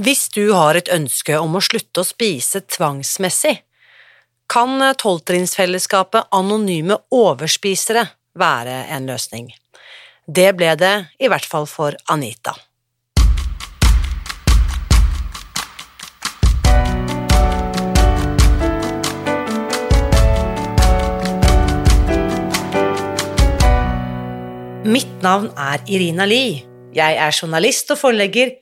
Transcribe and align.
Hvis 0.00 0.30
du 0.32 0.54
har 0.56 0.72
et 0.72 0.88
ønske 0.88 1.36
om 1.36 1.58
å 1.58 1.60
slutte 1.60 2.00
å 2.00 2.06
spise 2.08 2.62
tvangsmessig, 2.64 3.58
kan 4.48 4.80
tolvtrinnsfellesskapet 4.96 6.32
Anonyme 6.32 6.96
overspisere 7.12 8.06
være 8.32 8.86
en 8.88 9.10
løsning. 9.10 9.50
Det 10.24 10.48
ble 10.56 10.72
det 10.80 10.94
i 11.20 11.28
hvert 11.28 11.44
fall 11.44 11.68
for 11.68 11.92
Anita. 12.08 12.56
Mitt 24.88 25.20
navn 25.20 25.52
er 25.52 25.84
Irina 25.84 26.24
Lie. 26.24 26.64
Jeg 26.96 27.20
er 27.20 27.32
journalist 27.36 27.92
og 27.92 28.00
forlegger, 28.00 28.61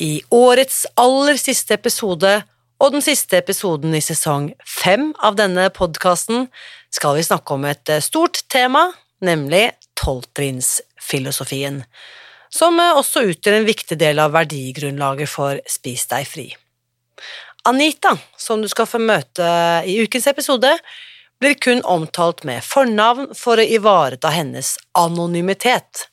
I 0.00 0.22
årets 0.32 0.86
aller 0.96 1.36
siste 1.36 1.76
episode 1.76 2.30
og 2.80 2.94
den 2.94 3.02
siste 3.04 3.36
episoden 3.36 3.92
i 3.92 4.00
sesong 4.00 4.46
fem 4.64 5.10
av 5.20 5.36
denne 5.36 5.66
podkasten 5.76 6.46
skal 6.88 7.18
vi 7.18 7.24
snakke 7.26 7.52
om 7.52 7.66
et 7.68 7.92
eh, 7.92 8.00
stort 8.00 8.40
tema, 8.48 8.86
nemlig 9.20 9.66
tolvtrinnsfilosofien, 10.00 11.82
som 12.48 12.80
eh, 12.80 12.96
også 12.96 13.26
utgjør 13.28 13.58
en 13.58 13.68
viktig 13.68 13.98
del 14.00 14.22
av 14.24 14.32
verdigrunnlaget 14.38 15.28
for 15.28 15.60
Spis 15.68 16.06
deg 16.08 16.24
fri. 16.24 16.46
Anita, 17.68 18.14
som 18.40 18.64
du 18.64 18.70
skal 18.72 18.88
få 18.88 19.02
møte 19.04 19.50
i 19.84 19.98
ukens 20.00 20.30
episode, 20.32 20.72
blir 21.40 21.60
kun 21.60 21.84
omtalt 21.84 22.40
med 22.48 22.64
fornavn 22.64 23.34
for 23.36 23.60
å 23.60 23.68
ivareta 23.76 24.32
hennes 24.32 24.78
anonymitet. 24.96 26.08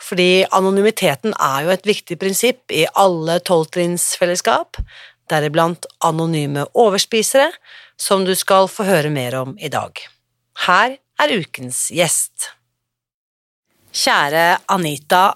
Fordi 0.00 0.44
anonymiteten 0.56 1.34
er 1.36 1.66
jo 1.66 1.72
et 1.74 1.86
viktig 1.88 2.16
prinsipp 2.20 2.72
i 2.72 2.86
alle 2.98 3.38
tolvtrinnsfellesskap, 3.44 4.80
deriblant 5.30 5.86
anonyme 6.04 6.64
overspisere, 6.78 7.50
som 8.00 8.24
du 8.24 8.32
skal 8.38 8.68
få 8.72 8.86
høre 8.88 9.12
mer 9.12 9.36
om 9.42 9.52
i 9.60 9.68
dag. 9.72 9.92
Her 10.66 10.96
er 11.20 11.36
ukens 11.36 11.88
gjest. 11.92 12.50
Kjære 13.90 14.62
Anita, 14.72 15.34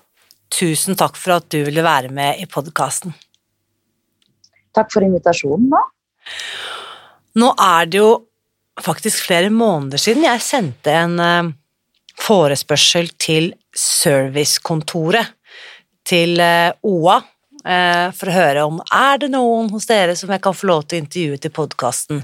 tusen 0.55 0.97
takk 0.99 1.19
for 1.21 1.37
at 1.37 1.51
du 1.53 1.61
ville 1.67 1.85
være 1.85 2.13
med 2.15 2.41
i 2.41 2.49
podkasten. 2.49 3.15
Takk 4.75 4.91
for 4.95 5.07
invitasjonen, 5.07 5.69
da. 5.71 5.83
Nå 7.39 7.51
er 7.61 7.91
det 7.91 8.01
jo 8.01 8.13
faktisk 8.83 9.27
flere 9.29 9.51
måneder 9.55 10.01
siden 10.03 10.25
jeg 10.27 10.43
sendte 10.43 10.95
en 10.95 11.21
eh, 11.23 11.53
forespørsel 12.19 13.11
til 13.21 13.53
servicekontoret 13.79 15.35
til 16.07 16.41
eh, 16.41 16.71
OA 16.85 17.17
eh, 17.65 18.11
for 18.17 18.31
å 18.31 18.37
høre 18.37 18.67
om 18.69 18.83
er 18.85 19.23
det 19.23 19.31
noen 19.33 19.71
hos 19.73 19.89
dere 19.91 20.17
som 20.19 20.33
jeg 20.35 20.43
kan 20.45 20.57
få 20.57 20.69
lov 20.71 20.85
til 20.87 20.99
å 21.01 21.05
intervjue 21.05 21.41
til 21.41 21.55
podkasten. 21.55 22.23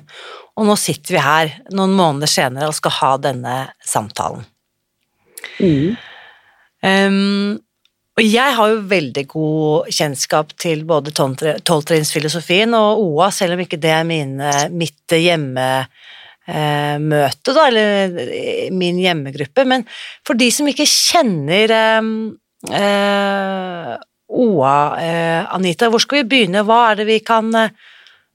Og 0.61 0.69
nå 0.69 0.77
sitter 0.81 1.17
vi 1.17 1.25
her 1.25 1.57
noen 1.75 1.97
måneder 1.97 2.31
senere 2.31 2.69
og 2.71 2.77
skal 2.77 2.97
ha 2.99 3.15
denne 3.31 3.57
samtalen. 3.87 4.45
Mm. 5.61 5.97
Um, 6.85 7.59
og 8.21 8.27
jeg 8.27 8.57
har 8.57 8.73
jo 8.73 8.81
veldig 8.91 9.23
god 9.31 9.91
kjennskap 9.97 10.53
til 10.61 10.83
både 10.89 11.13
tolvtrinnsfilosofien 11.17 12.75
og 12.77 13.01
OA, 13.07 13.31
selv 13.33 13.57
om 13.57 13.63
ikke 13.65 13.81
det 13.81 13.93
er 13.97 14.09
mine, 14.09 14.51
mitt 14.77 15.15
hjemme 15.15 15.69
eh, 16.51 16.97
møte, 17.03 17.55
da, 17.55 17.67
eller 17.71 18.71
min 18.77 18.99
hjemmegruppe. 19.01 19.65
Men 19.69 19.87
for 20.27 20.39
de 20.39 20.51
som 20.55 20.69
ikke 20.71 20.89
kjenner 20.89 21.75
eh, 21.77 22.11
eh, 22.81 23.95
OA, 24.31 24.77
eh, 25.03 25.55
Anita, 25.55 25.91
hvor 25.91 26.03
skal 26.03 26.23
vi 26.23 26.29
begynne? 26.35 26.65
Hva 26.67 26.83
er 26.91 27.01
det 27.01 27.09
vi 27.11 27.21
kan 27.25 27.51
eh, 27.57 27.73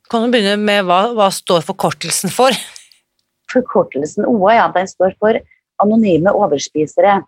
Kan 0.05 0.27
du 0.27 0.35
begynne 0.35 0.59
med 0.61 0.83
hva, 0.85 1.15
hva 1.17 1.31
står 1.33 1.63
forkortelsen 1.65 2.29
for? 2.29 2.53
Forkortelsen 3.53 4.27
OA, 4.29 4.51
ja, 4.59 4.65
den 4.75 4.89
står 4.89 5.15
for 5.17 5.39
Anonyme 5.81 6.29
overspisere. 6.29 7.23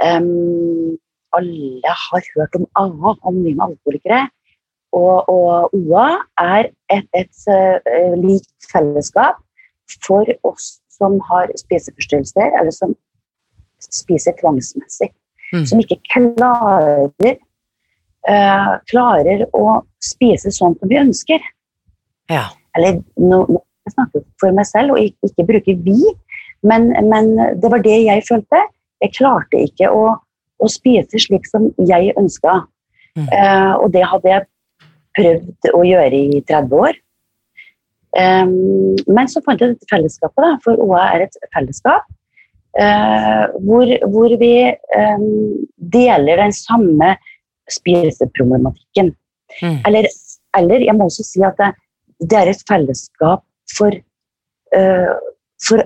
Um, 0.00 0.96
alle 1.36 1.92
har 2.06 2.24
hørt 2.32 2.56
om 2.56 2.64
AA, 2.80 3.12
anonyme 3.28 3.66
alkoholikere. 3.66 4.22
Og, 4.96 5.28
og, 5.28 5.76
OA 5.76 6.06
er 6.40 6.70
et, 6.92 7.06
et, 7.12 7.44
et 7.52 8.16
likt 8.24 8.72
fellesskap 8.72 9.40
for 10.06 10.28
oss 10.48 10.76
som 10.92 11.18
har 11.28 11.50
spiseforstyrrelser, 11.58 12.52
eller 12.60 12.74
som 12.74 12.94
spiser 13.82 14.36
tvangsmessig. 14.40 15.10
Mm. 15.52 15.66
Som 15.68 15.82
ikke 15.82 15.98
klarer, 16.12 17.36
uh, 18.28 18.72
klarer 18.88 19.44
å 19.56 19.82
spise 20.02 20.52
sånn 20.54 20.78
som 20.78 20.92
vi 20.92 21.00
ønsker. 21.00 21.44
Ja. 22.32 22.46
Eller 22.78 23.02
nå, 23.20 23.42
nå 23.48 23.60
jeg 23.82 24.22
for 24.40 24.54
meg 24.54 24.68
selv, 24.68 24.94
og 24.94 25.02
ikke, 25.02 25.32
ikke 25.32 25.48
bruker 25.48 25.80
vi, 25.82 25.98
men, 26.62 26.92
men, 27.10 27.32
det 27.58 27.70
var 27.72 27.82
det 27.82 27.98
jeg 28.04 28.22
følte. 28.28 28.60
Jeg 29.02 29.14
klarte 29.16 29.58
ikke 29.66 29.88
å, 29.90 30.04
å 30.62 30.68
spise 30.70 31.18
slik 31.18 31.48
som 31.50 31.66
jeg 31.82 32.14
ønska. 32.20 32.60
Mm. 33.18 33.26
Uh, 33.26 33.72
og 33.82 33.88
det 33.92 34.04
hadde 34.06 34.30
jeg 34.30 34.46
prøvd 35.18 35.72
å 35.74 35.82
gjøre 35.84 36.20
i 36.38 36.42
30 36.48 36.78
år. 36.78 37.00
Um, 38.12 38.92
men 39.08 39.28
så 39.30 39.40
fant 39.44 39.62
jeg 39.62 39.72
dette 39.72 39.88
fellesskapet, 39.88 40.42
da, 40.44 40.56
for 40.64 40.80
OA 40.84 41.04
er 41.14 41.24
et 41.24 41.38
fellesskap 41.54 42.04
uh, 42.80 43.44
hvor, 43.64 43.88
hvor, 44.12 44.34
vi 44.40 44.52
um, 44.96 45.24
deler 45.92 46.42
den 46.42 46.52
samme 46.52 47.14
spiseproblematikken. 47.70 49.12
Mm. 49.62 49.78
Eller, 49.86 50.08
eller, 50.58 50.84
jeg 50.86 50.96
må 50.96 51.08
også 51.08 51.24
si 51.26 51.42
at 51.44 51.58
det, 51.60 51.72
det 52.20 52.38
er 52.38 52.52
et 52.52 52.64
fellesskap 52.68 53.44
for, 53.76 53.96
uh, 54.76 55.16
for 55.68 55.84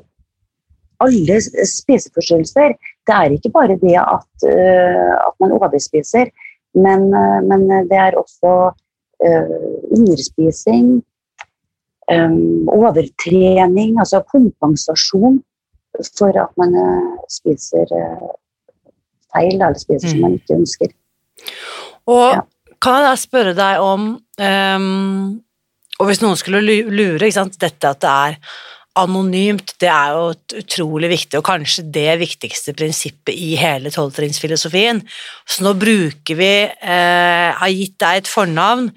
alle 1.04 1.40
spiseforstyrrelser. 1.42 2.76
Det 3.06 3.14
er 3.14 3.34
ikke 3.34 3.54
bare 3.54 3.78
det 3.80 3.98
at, 4.02 4.30
uh, 4.50 5.14
at 5.28 5.34
man 5.40 5.56
overspiser, 5.58 6.30
men, 6.76 7.08
men, 7.48 7.62
det 7.88 7.96
er 7.96 8.18
også 8.20 8.50
underspising 9.96 10.90
um, 10.98 11.04
overtrening, 12.06 13.96
altså 13.98 14.22
kompensasjon 14.30 15.40
for 16.18 16.36
at 16.36 16.52
man 16.60 16.74
uh, 16.76 17.16
spiser 17.30 17.88
uh, 17.90 18.28
feil, 19.32 19.56
eller 19.56 19.78
spiser 19.80 20.06
mm. 20.06 20.12
som 20.12 20.22
man 20.26 20.36
ikke 20.38 20.58
ønsker. 20.60 20.92
Og 22.06 22.36
ja. 22.36 22.44
kan 22.82 23.00
jeg 23.00 23.08
da 23.08 23.16
spørre 23.18 23.56
deg 23.56 23.82
om 23.82 24.06
um, 24.16 25.42
Og 25.96 26.08
hvis 26.08 26.20
noen 26.22 26.38
skulle 26.38 26.60
lure, 26.62 27.24
ikke 27.24 27.38
sant, 27.38 27.58
dette 27.60 27.88
at 27.88 28.00
det 28.04 28.12
er 28.12 28.38
anonymt, 28.96 29.74
det 29.82 29.88
er 29.92 30.14
jo 30.16 30.60
utrolig 30.60 31.10
viktig, 31.12 31.38
og 31.38 31.46
kanskje 31.46 31.84
det 31.92 32.16
viktigste 32.20 32.74
prinsippet 32.76 33.34
i 33.36 33.54
hele 33.60 33.92
tolvtrinnsfilosofien. 33.92 35.02
Så 35.46 35.64
nå 35.66 35.74
bruker 35.78 36.38
vi 36.38 36.50
eh, 36.66 37.48
Har 37.56 37.72
gitt 37.72 37.96
deg 38.02 38.22
et 38.22 38.30
fornavn, 38.30 38.88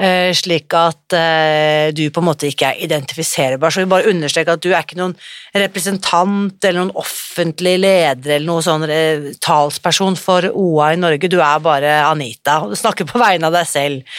eh, 0.00 0.30
slik 0.36 0.72
at 0.76 1.16
eh, 1.16 1.92
du 1.94 2.04
på 2.10 2.22
en 2.22 2.28
måte 2.30 2.48
ikke 2.48 2.72
er 2.72 2.84
identifiserbar. 2.86 3.72
Så 3.72 3.84
vi 3.84 3.92
bare 3.92 4.10
understreker 4.12 4.56
at 4.56 4.64
du 4.64 4.70
er 4.72 4.82
ikke 4.82 5.00
noen 5.00 5.16
representant 5.56 6.64
eller 6.64 6.80
noen 6.80 6.96
offentlig 7.02 7.76
leder 7.82 8.38
eller 8.38 8.48
noen 8.48 8.66
sånn 8.66 8.86
eh, 8.88 9.32
talsperson 9.42 10.16
for 10.20 10.48
OA 10.52 10.94
i 10.94 11.02
Norge, 11.02 11.30
du 11.32 11.38
er 11.42 11.60
bare 11.62 11.98
Anita, 12.06 12.62
og 12.64 12.72
du 12.72 12.80
snakker 12.80 13.08
på 13.08 13.20
vegne 13.22 13.48
av 13.48 13.60
deg 13.60 13.68
selv. 13.68 14.16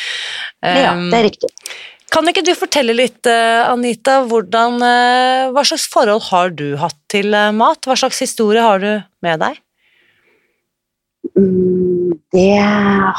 ja, 0.64 0.94
det 0.94 1.18
er 1.20 1.28
riktig. 1.32 1.52
Kan 2.14 2.30
ikke 2.30 2.44
du 2.46 2.52
fortelle 2.54 2.94
litt, 2.94 3.26
eh, 3.26 3.66
Anita, 3.66 4.20
hvordan, 4.30 4.76
eh, 4.86 5.50
hva 5.50 5.64
slags 5.66 5.88
forhold 5.90 6.22
har 6.30 6.52
du 6.54 6.76
hatt 6.78 6.98
til 7.10 7.34
eh, 7.34 7.50
mat? 7.52 7.82
Hva 7.90 7.96
slags 7.98 8.20
historie 8.22 8.62
har 8.62 8.84
du 8.84 8.92
med 9.26 9.40
deg? 9.42 9.58
Mm, 11.34 12.20
Det 12.34 12.60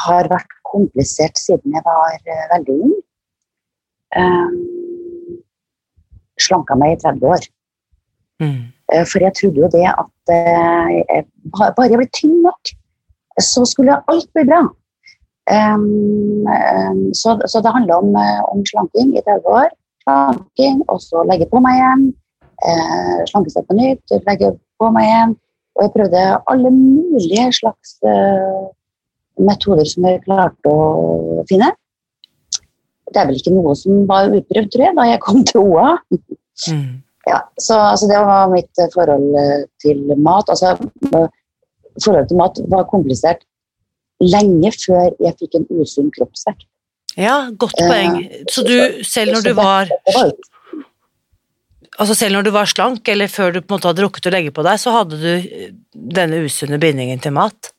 har 0.05 0.29
vært 0.31 0.55
komplisert 0.63 1.35
siden 1.39 1.75
jeg 1.75 1.83
var 1.83 2.15
veldig 2.51 2.75
ung. 2.83 2.95
Um, 4.15 5.37
slanka 6.39 6.75
meg 6.79 6.95
i 6.95 6.99
30 7.03 7.27
år. 7.35 7.47
Mm. 8.43 8.73
For 9.07 9.23
jeg 9.23 9.35
trodde 9.35 9.63
jo 9.63 9.69
det 9.71 9.85
at 9.87 10.33
bare 11.51 11.87
jeg 11.89 11.99
ble 11.99 12.07
tynn 12.15 12.41
nok, 12.43 12.71
så 13.39 13.63
skulle 13.67 14.01
alt 14.11 14.27
bli 14.35 14.43
bra. 14.47 14.65
Så, 17.13 17.39
så 17.47 17.61
det 17.61 17.73
handler 17.73 17.95
om, 17.95 18.15
eh, 18.15 18.41
om 18.51 18.65
slanking 18.65 19.17
i 19.17 19.21
30 19.21 19.45
år. 19.45 19.69
Slanking, 20.03 20.81
og 20.89 21.01
så 21.01 21.23
legge 21.29 21.47
på 21.51 21.61
meg 21.63 21.77
igjen. 21.79 22.05
Eh, 22.65 23.17
slanke 23.29 23.53
seg 23.53 23.67
på 23.67 23.77
nytt, 23.77 24.15
legge 24.25 24.55
på 24.79 24.91
meg 24.95 25.09
igjen. 25.09 25.37
Og 25.75 25.85
jeg 25.85 25.93
prøvde 25.95 26.25
alle 26.51 26.71
mulige 26.71 27.47
slags 27.59 27.97
eh, 28.07 28.61
metoder 29.45 29.87
som 29.89 30.07
jeg 30.07 30.23
klarte 30.25 30.71
å 30.71 31.43
finne. 31.49 31.71
Det 33.11 33.21
er 33.21 33.27
vel 33.29 33.39
ikke 33.39 33.53
noe 33.53 33.75
som 33.77 34.05
var 34.09 34.31
utprøvd, 34.33 34.69
tror 34.71 34.85
jeg, 34.87 34.95
da 34.97 35.09
jeg 35.11 35.23
kom 35.23 35.43
til 35.47 35.65
OA. 35.73 35.97
Mm. 36.69 36.93
Ja, 37.25 37.39
så 37.57 37.73
altså, 37.73 38.05
det 38.05 38.19
var 38.21 38.51
mitt 38.51 38.79
forhold 38.93 39.31
til 39.81 40.11
mat. 40.13 40.45
Altså, 40.45 40.75
forholdet 41.09 42.27
til 42.29 42.37
mat 42.37 42.59
var 42.69 42.83
komplisert 42.85 43.41
lenge 44.23 44.71
før 44.79 45.11
jeg 45.19 45.35
fikk 45.41 45.55
en 45.59 45.65
usunn 45.81 46.11
kroppsvekt. 46.15 46.67
Ja, 47.17 47.49
godt 47.55 47.79
Eh, 47.79 47.87
poeng. 47.87 48.15
Så 48.51 48.63
du, 48.67 48.75
selv 49.07 49.33
når 49.37 49.43
du 49.47 49.53
var 49.55 49.91
Altså 51.95 52.15
selv 52.17 52.35
når 52.35 52.43
du 52.43 52.51
var 52.51 52.67
slank, 52.67 53.07
eller 53.07 53.29
før 53.31 53.53
du 53.55 53.61
på 53.61 53.71
en 53.71 53.77
måte 53.77 53.87
hadde 53.87 54.03
rukket 54.03 54.25
å 54.27 54.31
legge 54.33 54.51
på 54.51 54.63
deg, 54.67 54.79
så 54.81 54.91
hadde 54.97 55.15
du 55.21 55.29
eh, 55.31 55.69
denne 55.93 56.41
usunne 56.43 56.79
bindingen 56.81 57.21
til 57.23 57.31
mat. 57.35 57.71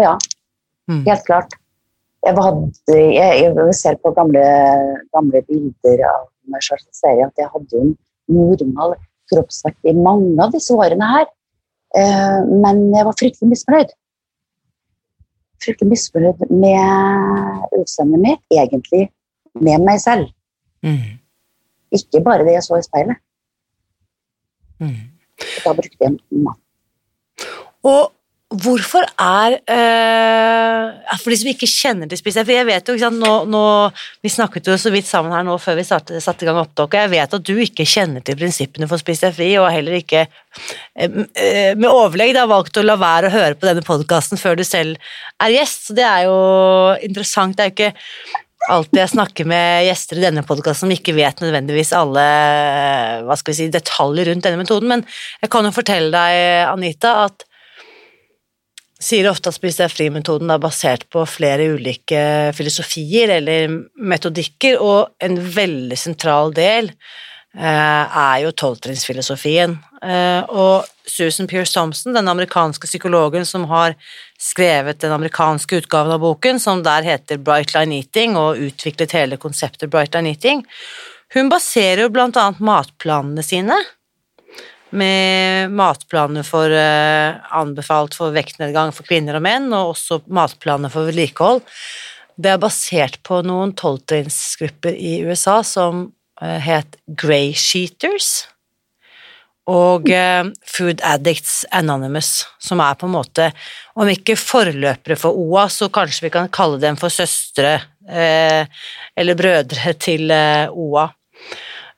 Ja, 0.00 0.16
Mm. 0.90 1.04
helt 1.06 1.22
klart. 1.28 1.52
Jeg, 2.26 2.34
hadde, 2.34 2.96
jeg, 3.14 3.42
jeg 3.54 3.74
ser 3.78 3.94
på 4.02 4.10
gamle, 4.16 4.42
gamle 5.14 5.42
bilder 5.46 6.02
av 6.08 6.24
meg 6.50 6.64
selv, 6.66 6.82
så 6.82 6.98
ser 6.98 7.14
jeg 7.20 7.28
at 7.28 7.38
jeg 7.38 7.48
hadde 7.52 7.78
en 7.84 7.92
normal 8.26 8.96
kroppsvekt 9.30 9.78
i 9.86 9.94
mange 9.94 10.34
av 10.42 10.50
disse 10.50 10.74
årene 10.74 11.06
her. 11.06 11.26
Eh, 11.94 12.40
men 12.50 12.82
jeg 12.96 13.06
var 13.06 13.14
fryktelig 13.20 13.52
misfornøyd. 13.52 13.94
Fryktelig 15.62 15.92
misfornøyd 15.92 16.46
med 16.50 17.78
utseendet 17.78 18.22
mitt, 18.22 18.42
egentlig 18.50 19.04
med 19.54 19.84
meg 19.86 20.00
selv. 20.02 20.32
Mm. 20.82 21.20
Ikke 21.94 22.22
bare 22.24 22.46
det 22.46 22.56
jeg 22.56 22.66
så 22.66 22.80
i 22.80 22.86
speilet. 22.86 23.20
Mm. 24.82 25.12
Da 25.62 25.74
brukte 25.76 26.00
jeg 26.00 26.16
mat. 26.30 26.58
Og 27.86 28.10
hvorfor 28.60 29.06
er 29.20 29.56
eh, 29.70 31.16
For 31.20 31.32
de 31.32 31.38
som 31.40 31.50
ikke 31.52 31.68
kjenner 31.70 32.10
til 32.10 32.20
spise 32.20 32.44
For 32.44 32.54
jeg 32.54 32.68
vet 32.68 32.88
jo, 32.88 32.96
ikke 32.96 33.08
sant, 33.08 33.22
nå, 33.22 33.32
nå 33.50 33.62
Vi 34.24 34.32
snakket 34.32 34.70
jo 34.70 34.76
så 34.80 34.92
vidt 34.94 35.08
sammen 35.08 35.34
her 35.34 35.46
nå 35.46 35.56
før 35.62 35.78
vi 35.78 35.86
satte, 35.86 36.20
satte 36.22 36.44
i 36.44 36.48
gang 36.48 36.60
opptaket. 36.60 37.04
jeg 37.04 37.12
vet 37.14 37.36
at 37.38 37.48
du 37.48 37.54
ikke 37.64 37.88
kjenner 37.88 38.24
til 38.24 38.38
prinsippene 38.38 38.88
for 38.90 39.02
Spis 39.02 39.22
deg 39.24 39.34
fri, 39.36 39.50
og 39.60 39.70
heller 39.72 39.98
ikke 39.98 40.26
eh, 40.26 41.74
med 41.78 41.88
overlegg 41.88 42.36
har 42.38 42.50
valgt 42.50 42.78
å 42.78 42.86
la 42.86 42.98
være 43.00 43.28
å 43.30 43.34
høre 43.34 43.58
på 43.58 43.68
denne 43.68 43.84
podkasten 43.86 44.40
før 44.40 44.58
du 44.60 44.64
selv 44.66 45.00
er 45.42 45.54
gjest, 45.56 45.88
så 45.88 45.96
det 45.96 46.06
er 46.06 46.26
jo 46.28 46.38
interessant. 47.02 47.56
Det 47.58 47.64
er 47.64 47.70
jo 47.70 47.76
ikke 47.76 47.92
alltid 48.70 49.00
jeg 49.00 49.12
snakker 49.16 49.48
med 49.50 49.86
gjester 49.88 50.20
i 50.20 50.26
denne 50.26 50.44
podkasten 50.46 50.86
som 50.86 50.94
ikke 50.94 51.16
vet 51.16 51.40
nødvendigvis 51.42 51.94
alle 51.98 52.26
hva 53.26 53.38
skal 53.38 53.54
vi 53.54 53.58
si, 53.58 53.70
detaljer 53.74 54.30
rundt 54.30 54.46
denne 54.46 54.60
metoden, 54.60 54.92
men 54.92 55.06
jeg 55.42 55.50
kan 55.52 55.66
jo 55.66 55.74
fortelle 55.74 56.12
deg, 56.14 56.68
Anita, 56.70 57.16
at 57.26 57.46
sier 59.02 59.28
ofte 59.30 59.50
at 59.50 59.56
Spis 59.58 59.80
deg 59.80 59.90
fri-metoden 59.92 60.50
er 60.52 60.62
basert 60.62 61.08
på 61.12 61.24
flere 61.28 61.72
ulike 61.74 62.22
filosofier 62.56 63.36
eller 63.38 63.76
metodikker, 63.98 64.78
og 64.80 65.12
en 65.22 65.38
veldig 65.56 65.98
sentral 65.98 66.54
del 66.56 66.90
eh, 66.90 67.62
er 67.62 68.42
jo 68.44 68.52
tolvtrinnsfilosofien. 68.62 69.76
Eh, 70.02 70.42
og 70.50 70.88
Susan 71.06 71.48
Pierce 71.50 71.74
Thompson, 71.74 72.14
den 72.14 72.30
amerikanske 72.30 72.88
psykologen 72.90 73.46
som 73.48 73.66
har 73.70 73.96
skrevet 74.40 75.02
den 75.02 75.14
amerikanske 75.14 75.82
utgaven 75.82 76.14
av 76.14 76.22
boken, 76.22 76.60
som 76.62 76.84
der 76.86 77.06
heter 77.06 77.42
Bright 77.42 77.74
Line 77.76 78.00
Eating, 78.02 78.38
og 78.38 78.60
utviklet 78.70 79.16
hele 79.18 79.40
konseptet 79.40 79.90
Bright 79.90 80.14
Line 80.14 80.34
Eating, 80.34 80.62
hun 81.34 81.48
baserer 81.48 82.04
jo 82.04 82.12
blant 82.12 82.36
annet 82.36 82.60
matplanene 82.62 83.44
sine 83.46 83.78
med 84.96 85.72
matplaner 85.76 86.46
for 86.46 86.72
eh, 86.72 87.40
anbefalt 87.56 88.16
for 88.18 88.34
vektnedgang 88.34 88.92
for 88.94 89.08
kvinner 89.08 89.38
og 89.38 89.44
menn, 89.46 89.68
og 89.72 89.94
også 89.94 90.22
matplaner 90.32 90.92
for 90.92 91.08
vedlikehold. 91.08 91.62
Det 92.36 92.54
er 92.54 92.62
basert 92.62 93.20
på 93.26 93.42
noen 93.46 93.74
tolvtrinnsgrupper 93.78 94.96
i 94.96 95.20
USA 95.26 95.60
som 95.66 96.06
eh, 96.40 96.58
het 96.62 96.98
Grey 97.06 97.52
Sheeters 97.56 98.46
og 99.70 100.08
eh, 100.10 100.42
Food 100.66 101.02
Addicts 101.06 101.62
Anonymous, 101.70 102.46
som 102.58 102.80
er 102.82 102.96
på 102.98 103.06
en 103.06 103.14
måte, 103.14 103.50
om 103.94 104.08
ikke 104.10 104.36
forløpere 104.38 105.16
for 105.18 105.38
OA, 105.38 105.68
så 105.70 105.88
kanskje 105.92 106.26
vi 106.26 106.32
kan 106.34 106.50
kalle 106.52 106.80
dem 106.82 106.98
for 106.98 107.14
søstre 107.14 107.76
eh, 108.08 108.66
eller 109.16 109.38
brødre 109.38 109.94
til 110.02 110.32
eh, 110.34 110.66
OA. 110.70 111.06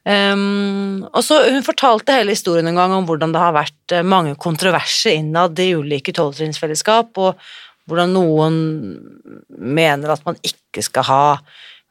Um, 0.05 1.06
og 1.17 1.23
så 1.25 1.39
Hun 1.49 1.65
fortalte 1.65 2.12
hele 2.12 2.35
historien 2.35 2.67
en 2.69 2.77
gang 2.77 2.93
om 2.93 3.06
hvordan 3.09 3.33
det 3.33 3.41
har 3.41 3.55
vært 3.56 3.95
eh, 3.97 4.05
mange 4.05 4.35
kontroverser 4.37 5.17
innad 5.17 5.56
i 5.65 5.71
ulike 5.79 6.12
tolvtrinnsfellesskap, 6.12 7.17
og 7.17 7.41
hvordan 7.89 8.12
noen 8.12 8.59
mener 9.49 10.12
at 10.12 10.25
man 10.29 10.37
ikke 10.45 10.85
skal 10.85 11.09
ha 11.09 11.25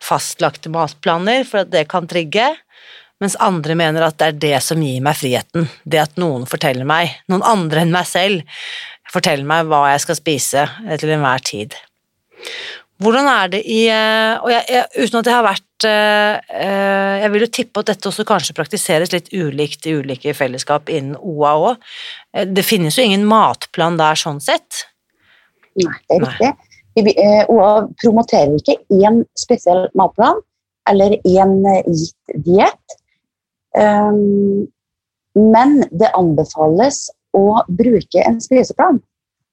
fastlagte 0.03 0.69
matplaner, 0.73 1.45
for 1.47 1.63
at 1.63 1.71
det 1.73 1.87
kan 1.89 2.05
trigge, 2.09 2.51
mens 3.23 3.37
andre 3.41 3.77
mener 3.79 4.05
at 4.05 4.19
det 4.19 4.29
er 4.29 4.41
det 4.45 4.57
som 4.65 4.81
gir 4.83 5.01
meg 5.05 5.17
friheten. 5.17 5.69
Det 5.85 6.01
at 6.01 6.19
noen 6.21 6.45
forteller 6.49 6.85
meg, 6.85 7.15
noen 7.31 7.45
andre 7.47 7.85
enn 7.85 7.93
meg 7.93 8.09
selv, 8.09 8.43
forteller 9.13 9.47
meg 9.47 9.69
hva 9.69 9.85
jeg 9.93 10.03
skal 10.05 10.19
spise 10.19 10.67
til 10.99 11.13
enhver 11.15 11.45
tid. 11.45 11.77
Hvordan 13.03 13.27
er 13.27 13.51
det 13.51 13.61
i 13.67 13.83
eh, 13.91 14.33
Og 14.43 14.49
jeg, 14.51 14.63
jeg, 14.71 15.03
uten 15.03 15.19
at 15.19 15.29
jeg 15.29 15.35
har 15.35 15.45
vært 15.45 15.87
eh, 15.89 16.53
eh, 16.63 17.15
Jeg 17.23 17.33
vil 17.33 17.45
jo 17.45 17.49
tippe 17.59 17.83
at 17.83 17.91
dette 17.91 18.09
også 18.09 18.25
kanskje 18.27 18.55
praktiseres 18.57 19.13
litt 19.13 19.31
ulikt 19.33 19.87
i 19.89 19.95
ulike 19.99 20.35
fellesskap 20.37 20.91
innen 20.93 21.17
OA 21.19 21.53
òg. 21.69 21.89
Det 22.49 22.65
finnes 22.65 22.97
jo 22.97 23.05
ingen 23.05 23.25
matplan 23.29 23.99
der 23.99 24.17
sånn 24.19 24.41
sett. 24.43 24.85
Nei, 25.79 25.93
det 26.09 26.17
er 26.17 26.25
riktig. 26.25 26.51
Vi, 26.93 27.13
OA 27.49 27.71
promoterer 28.01 28.53
ikke 28.59 28.77
én 28.93 29.23
spesiell 29.39 29.87
matplan 29.97 30.41
eller 30.89 31.15
én 31.25 31.55
gitt 31.87 32.35
diett. 32.45 32.97
Um, 33.73 34.67
men 35.33 35.81
det 35.89 36.11
anbefales 36.13 37.07
å 37.33 37.63
bruke 37.67 38.21
en 38.21 38.37
spiseplan. 38.43 38.99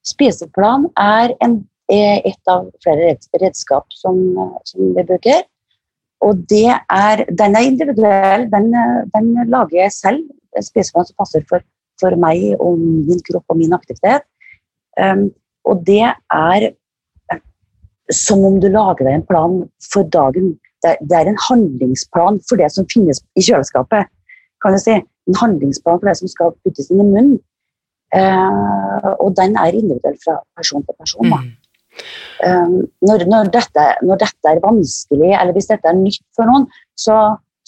Spiseplan 0.07 0.87
er, 1.01 1.35
en, 1.45 1.63
er 1.93 2.27
et 2.29 2.51
av 2.51 2.69
flere 2.85 3.17
redskap 3.43 3.87
som, 3.95 4.21
eh, 4.39 4.59
som 4.65 4.95
vi 4.97 5.07
bruker. 5.07 5.43
Og 6.27 6.43
det 6.53 6.69
er, 6.69 7.25
den 7.41 7.57
er 7.57 7.67
individuell. 7.67 8.47
Den, 8.53 8.75
eh, 8.75 9.05
den 9.15 9.51
lager 9.51 9.77
jeg 9.83 9.93
selv. 9.93 10.25
En 10.57 10.67
spiseplan 10.67 11.07
som 11.09 11.17
passer 11.19 11.45
for, 11.49 11.65
for 12.01 12.17
meg 12.17 12.57
og 12.61 12.79
min 12.79 13.23
kropp 13.29 13.45
og 13.49 13.61
min 13.61 13.73
aktivitet. 13.77 14.27
Um, 15.01 15.31
og 15.65 15.85
det 15.87 16.03
er 16.03 16.67
eh, 16.67 17.41
som 18.13 18.43
om 18.45 18.59
du 18.61 18.69
lager 18.69 19.07
deg 19.07 19.15
en 19.15 19.29
plan 19.29 19.61
for 19.93 20.03
dagen. 20.03 20.57
Det 20.83 20.93
er, 20.93 20.99
det 21.09 21.17
er 21.17 21.31
en 21.31 21.45
handlingsplan 21.49 22.41
for 22.49 22.61
det 22.61 22.73
som 22.75 22.89
finnes 22.91 23.23
i 23.37 23.45
kjøleskapet. 23.47 24.11
kan 24.61 24.77
jeg 24.77 24.85
si. 24.85 24.99
En 25.31 25.39
handlingsplan 25.41 26.01
for 26.01 26.11
det 26.11 26.19
som 26.19 26.29
skal 26.29 26.53
puttes 26.65 26.91
inn 26.91 27.01
i 27.01 27.07
munnen. 27.07 27.39
Uh, 28.11 29.15
og 29.23 29.37
den 29.39 29.55
er 29.57 29.77
individuell 29.79 30.19
fra 30.25 30.41
person 30.59 30.83
til 30.83 30.97
person. 30.99 31.31
Da. 31.31 31.39
Mm. 31.39 31.60
Um, 32.45 32.81
når, 33.05 33.27
når, 33.31 33.53
dette, 33.55 33.87
når 34.07 34.23
dette 34.23 34.53
er 34.53 34.63
vanskelig, 34.65 35.31
eller 35.37 35.57
hvis 35.57 35.71
dette 35.71 35.91
er 35.91 35.99
nytt 35.99 36.25
for 36.37 36.49
noen, 36.51 36.67
så, 36.99 37.19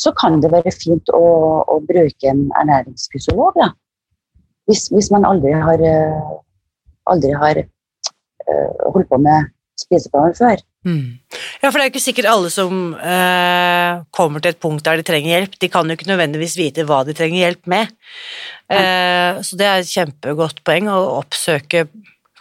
så 0.01 0.15
kan 0.19 0.41
det 0.43 0.53
være 0.53 0.73
fint 0.75 1.13
å, 1.17 1.25
å 1.69 1.79
bruke 1.89 2.31
en 2.31 2.47
ernæringsfysiolog. 2.61 3.61
Ja. 3.61 3.73
Hvis, 4.71 4.87
hvis 4.95 5.11
man 5.15 5.27
aldri 5.29 5.55
har, 5.59 5.83
eh, 5.83 6.37
aldri 7.11 7.35
har 7.37 7.65
eh, 7.65 8.87
holdt 8.95 9.11
på 9.11 9.21
med 9.23 9.51
spiseplaner 9.83 10.37
før. 10.37 10.63
Mm. 10.87 11.19
Ja, 11.63 11.71
for 11.71 11.79
det 11.79 11.85
er 11.85 11.89
jo 11.89 11.93
ikke 11.93 12.03
sikkert 12.03 12.31
alle 12.31 12.51
som 12.53 12.79
eh, 12.99 14.03
kommer 14.15 14.43
til 14.43 14.53
et 14.55 14.63
punkt 14.63 14.85
der 14.87 14.99
de 14.99 15.07
trenger 15.07 15.37
hjelp. 15.37 15.59
De 15.63 15.71
kan 15.73 15.87
jo 15.87 15.97
ikke 15.97 16.11
nødvendigvis 16.11 16.57
vite 16.59 16.87
hva 16.89 17.03
de 17.07 17.15
trenger 17.17 17.45
hjelp 17.45 17.71
med. 17.71 17.93
Eh, 18.73 19.43
så 19.47 19.59
det 19.59 19.69
er 19.69 19.83
et 19.83 19.93
kjempegodt 19.93 20.63
poeng 20.67 20.91
å 20.91 20.99
oppsøke 21.21 21.87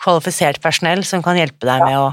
kvalifisert 0.02 0.62
personell 0.64 1.04
som 1.08 1.24
kan 1.26 1.38
hjelpe 1.40 1.68
deg 1.70 1.84
med 1.86 1.98
å 2.00 2.10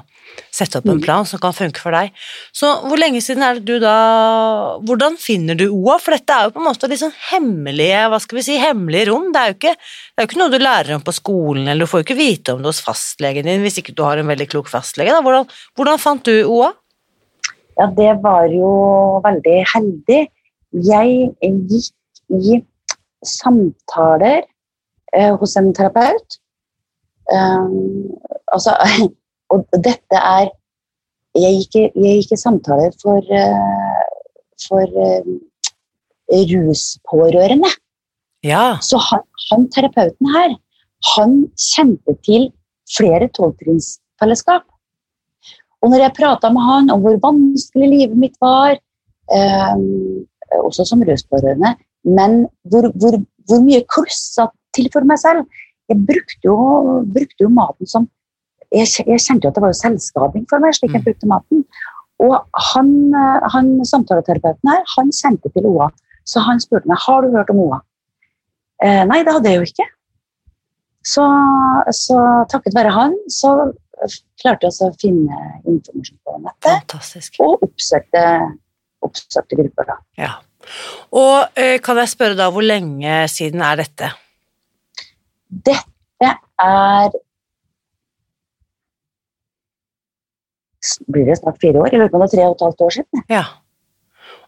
sette 0.55 0.79
opp 0.79 0.87
en 0.87 0.99
Mm. 0.99 1.03
plan 1.03 1.27
som 1.27 1.41
kan 1.41 1.55
funke 1.57 1.81
for 1.81 1.91
deg. 1.91 2.13
Så 2.53 2.69
hvor 2.85 3.01
lenge 3.01 3.21
siden 3.25 3.43
er 3.43 3.55
det 3.59 3.65
du 3.65 3.79
da 3.81 4.79
Hvordan 4.85 5.17
finner 5.19 5.57
du 5.59 5.65
OA? 5.73 5.97
For 5.99 6.13
dette 6.15 6.31
er 6.31 6.45
jo 6.45 6.53
på 6.55 6.61
en 6.61 6.69
måte 6.69 6.89
litt 6.89 7.01
sånn 7.01 7.17
hemmelige 7.33 8.03
hva 8.13 8.21
skal 8.21 8.37
vi 8.39 8.43
si, 8.47 8.59
hemmelige 8.61 9.09
rom. 9.09 9.33
Det 9.33 9.41
er, 9.41 9.49
jo 9.49 9.57
ikke, 9.59 9.75
det 9.75 10.19
er 10.21 10.27
jo 10.27 10.29
ikke 10.29 10.41
noe 10.43 10.53
du 10.53 10.59
lærer 10.63 10.95
om 10.95 11.03
på 11.03 11.15
skolen, 11.17 11.67
eller 11.67 11.87
du 11.87 11.91
får 11.91 12.03
jo 12.03 12.07
ikke 12.07 12.19
vite 12.21 12.55
om 12.55 12.63
det 12.63 12.71
hos 12.71 12.85
fastlegen 12.85 13.49
din 13.49 13.65
hvis 13.65 13.81
ikke 13.83 13.95
du 13.97 14.05
har 14.05 14.21
en 14.21 14.31
veldig 14.31 14.49
klok 14.53 14.69
fastlege. 14.71 15.11
Da. 15.17 15.23
Hvordan, 15.25 15.49
hvordan 15.77 15.99
fant 15.99 16.23
du 16.29 16.45
OA? 16.45 16.73
Ja, 17.79 17.87
det 17.97 18.13
var 18.23 18.47
jo 18.53 18.71
veldig 19.25 19.59
heldig. 19.75 20.21
Jeg 20.85 21.33
gikk 21.41 21.95
i 22.37 22.61
samtaler 23.25 24.43
eh, 25.15 25.33
hos 25.41 25.57
en 25.57 25.73
terapeut. 25.75 26.39
Um, 27.29 28.15
altså, 28.53 28.75
og 29.53 29.67
dette 29.85 30.21
er 30.21 30.49
Jeg 31.37 31.59
gikk 31.59 31.75
jeg 31.77 32.15
gikk 32.23 32.33
i 32.35 32.39
samtaler 32.41 32.95
for, 33.03 33.21
uh, 33.21 34.07
for 34.65 34.97
uh, 34.97 35.35
ruspårørende. 36.33 37.69
Ja. 38.43 38.79
Så 38.83 38.99
han, 39.11 39.23
han 39.51 39.67
terapeuten 39.75 40.31
her, 40.35 40.57
han 41.15 41.37
kjente 41.55 42.17
til 42.27 42.49
flere 42.97 43.29
tolvtrinnsfellesskap. 43.37 44.65
Og 45.83 45.93
når 45.93 46.07
jeg 46.07 46.17
prata 46.17 46.51
med 46.51 46.67
han 46.67 46.91
om 46.91 47.05
hvor 47.05 47.21
vanskelig 47.23 47.93
livet 47.93 48.19
mitt 48.19 48.37
var, 48.43 48.81
um, 49.31 50.25
også 50.65 50.89
som 50.89 51.05
ruspårørende, 51.07 51.77
men 52.09 52.41
hvor, 52.73 52.91
hvor, 52.99 53.21
hvor 53.47 53.63
mye 53.63 53.85
klussa 53.87 54.49
til 54.75 54.89
for 54.93 55.07
meg 55.07 55.21
selv 55.23 55.47
Jeg 55.89 56.01
brukte 56.09 56.45
jo, 56.45 56.57
brukte 57.09 57.45
jo 57.47 57.49
maten 57.49 57.87
som 57.89 58.09
jeg, 58.75 58.85
jeg 59.09 59.21
kjente 59.25 59.47
jo 59.47 59.49
at 59.49 59.57
det 59.57 59.63
var 59.65 59.71
jo 59.73 59.79
selvskading 59.81 60.43
for 60.51 60.61
meg, 60.61 60.75
slik 60.77 60.93
jeg 60.93 61.01
Mm. 61.01 61.07
brukte 61.07 61.27
maten. 61.31 61.63
Og 62.21 62.35
han, 62.75 62.89
han 63.55 63.69
samtaleterapeuten 63.87 64.69
her, 64.69 64.83
han 64.97 65.09
kjente 65.15 65.49
til 65.55 65.65
OA, 65.71 65.87
så 66.29 66.43
han 66.45 66.61
spurte 66.61 66.91
meg 66.91 66.99
har 67.07 67.23
du 67.25 67.31
hørt 67.37 67.49
om 67.55 67.63
OA. 67.65 67.79
Eh, 68.85 69.05
nei, 69.09 69.23
det 69.25 69.33
hadde 69.33 69.49
jeg 69.49 69.57
jo 69.63 69.69
ikke. 69.71 69.87
Så, 71.09 71.25
så 71.97 72.19
takket 72.53 72.75
være 72.77 72.93
han, 72.93 73.15
så 73.33 73.55
klarte 74.43 74.69
jeg 74.69 74.77
å 74.85 74.93
finne 75.01 75.39
informasjon 75.65 76.19
på 76.27 76.37
nettet, 76.45 76.69
Fantastisk. 76.85 77.39
og 77.41 77.63
oppsøkte, 77.65 78.25
oppsøkte 79.07 79.57
grupper. 79.63 79.89
da. 79.95 79.97
Ja. 80.21 80.35
Og 81.17 81.57
eh, 81.59 81.79
kan 81.81 81.97
jeg 82.03 82.13
spørre 82.13 82.37
da, 82.37 82.51
hvor 82.53 82.67
lenge 82.67 83.23
siden 83.33 83.63
er 83.65 83.81
dette? 83.81 84.11
Dette 85.49 86.31
er 86.61 87.11
Blir 91.11 91.27
det 91.29 91.37
snart 91.41 91.59
fire 91.61 91.81
år? 91.83 91.91
Jeg 91.93 92.01
lurer 92.01 92.11
på 92.13 92.19
om 92.19 92.23
det 92.25 92.29
er 92.31 92.37
tre 92.37 92.45
og 92.49 92.55
et 92.57 92.65
halvt 92.65 92.83
år 92.87 92.95
siden. 92.97 93.23
Ja. 93.33 93.45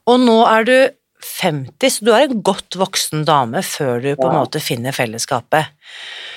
Og 0.09 0.21
nå 0.23 0.37
er 0.49 0.66
du 0.69 0.76
50, 1.21 1.90
så 1.99 2.07
du 2.07 2.11
er 2.16 2.25
en 2.28 2.42
godt 2.47 2.76
voksen 2.80 3.26
dame 3.28 3.61
før 3.66 4.00
du 4.00 4.09
på 4.16 4.28
en 4.28 4.37
Ja. 4.37 4.40
måte 4.45 4.61
finner 4.62 4.92
fellesskapet. 4.97 5.66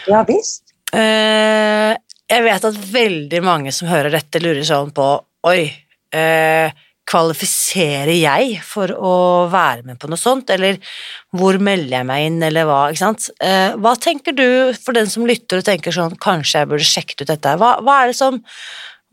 Ja 0.09 0.23
visst. 0.27 0.73
Eh, 0.91 1.95
jeg 2.29 2.43
vet 2.43 2.65
at 2.65 2.75
veldig 2.75 3.43
mange 3.43 3.71
som 3.71 3.87
hører 3.87 4.11
dette, 4.11 4.41
lurer 4.43 4.63
sånn 4.67 4.91
på 4.91 5.23
Oi, 5.45 5.71
eh, 6.11 6.71
kvalifiserer 7.09 8.15
jeg 8.15 8.61
for 8.65 8.91
å 8.95 9.15
være 9.51 9.83
med 9.87 9.99
på 10.01 10.07
noe 10.09 10.19
sånt, 10.19 10.49
eller 10.53 10.79
hvor 11.35 11.59
melder 11.61 11.97
jeg 11.99 12.07
meg 12.09 12.27
inn, 12.29 12.39
eller 12.47 12.67
hva, 12.69 12.79
ikke 12.91 13.01
sant? 13.01 13.27
Eh, 13.43 13.75
hva 13.75 13.93
tenker 13.99 14.35
du, 14.37 14.47
for 14.79 14.95
den 14.95 15.09
som 15.11 15.27
lytter 15.27 15.59
og 15.59 15.67
tenker 15.67 15.95
sånn, 15.95 16.15
kanskje 16.23 16.63
jeg 16.63 16.71
burde 16.71 16.87
sjekket 16.87 17.25
ut 17.25 17.33
dette 17.33 17.55
hva, 17.59 17.75
hva 17.83 17.99
er 18.01 18.13
det 18.13 18.17
som, 18.17 18.39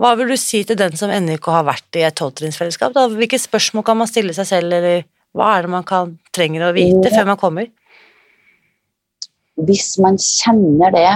hva 0.01 0.15
vil 0.17 0.33
du 0.33 0.39
si 0.41 0.63
til 0.65 0.79
den 0.81 0.95
som 0.97 1.13
ennå 1.13 1.37
ikke 1.37 1.53
har 1.53 1.67
vært 1.69 1.99
i 1.99 2.07
et 2.07 2.17
tolvtrinnsfellesskap. 2.17 2.97
Hvilke 3.19 3.41
spørsmål 3.41 3.85
kan 3.85 4.01
man 4.01 4.09
stille 4.09 4.37
seg 4.37 4.49
selv, 4.49 4.79
eller 4.79 5.05
hva 5.37 5.53
er 5.57 5.67
det 5.67 5.75
man 5.75 5.87
kan, 5.87 6.15
trenger 6.35 6.69
å 6.71 6.75
vite 6.77 7.13
før 7.13 7.29
man 7.29 7.41
kommer? 7.41 7.69
Hvis 9.61 9.93
man 10.01 10.17
kjenner 10.17 10.95
det 10.95 11.11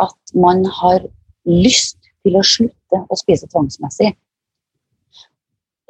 at 0.00 0.34
man 0.38 0.62
har 0.78 1.02
lyst 1.48 1.98
til 2.22 2.36
å 2.38 2.44
slutte 2.46 3.00
å 3.00 3.18
spise 3.18 3.48
tvangsmessig, 3.50 4.12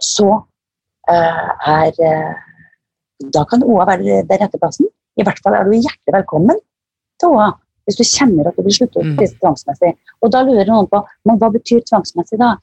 så 0.00 0.28
eh, 1.08 1.50
er 1.68 1.92
eh, 2.00 2.34
Da 3.32 3.44
kan 3.44 3.62
OA 3.62 3.84
være 3.84 4.22
den 4.24 4.38
rette 4.40 4.56
plassen. 4.58 4.86
I 5.18 5.24
hvert 5.26 5.40
fall 5.44 5.54
er 5.58 5.64
du 5.68 5.74
hjertelig 5.76 6.14
velkommen 6.14 6.56
til 7.20 7.34
OA 7.34 7.50
hvis 7.84 7.96
du 7.98 8.04
kjenner 8.06 8.46
at 8.48 8.56
du 8.56 8.62
vil 8.62 8.72
slutte 8.72 9.00
å 9.00 9.04
Mm. 9.04 9.16
spise 9.16 9.36
tvangsmessig. 9.42 9.90
Og 10.22 10.30
da 10.32 10.42
lurer 10.46 10.66
noen 10.68 10.86
på 10.88 11.00
men 11.26 11.38
hva 11.40 11.50
betyr 11.52 11.80
tvangsmessig 11.84 12.38
da? 12.38 12.54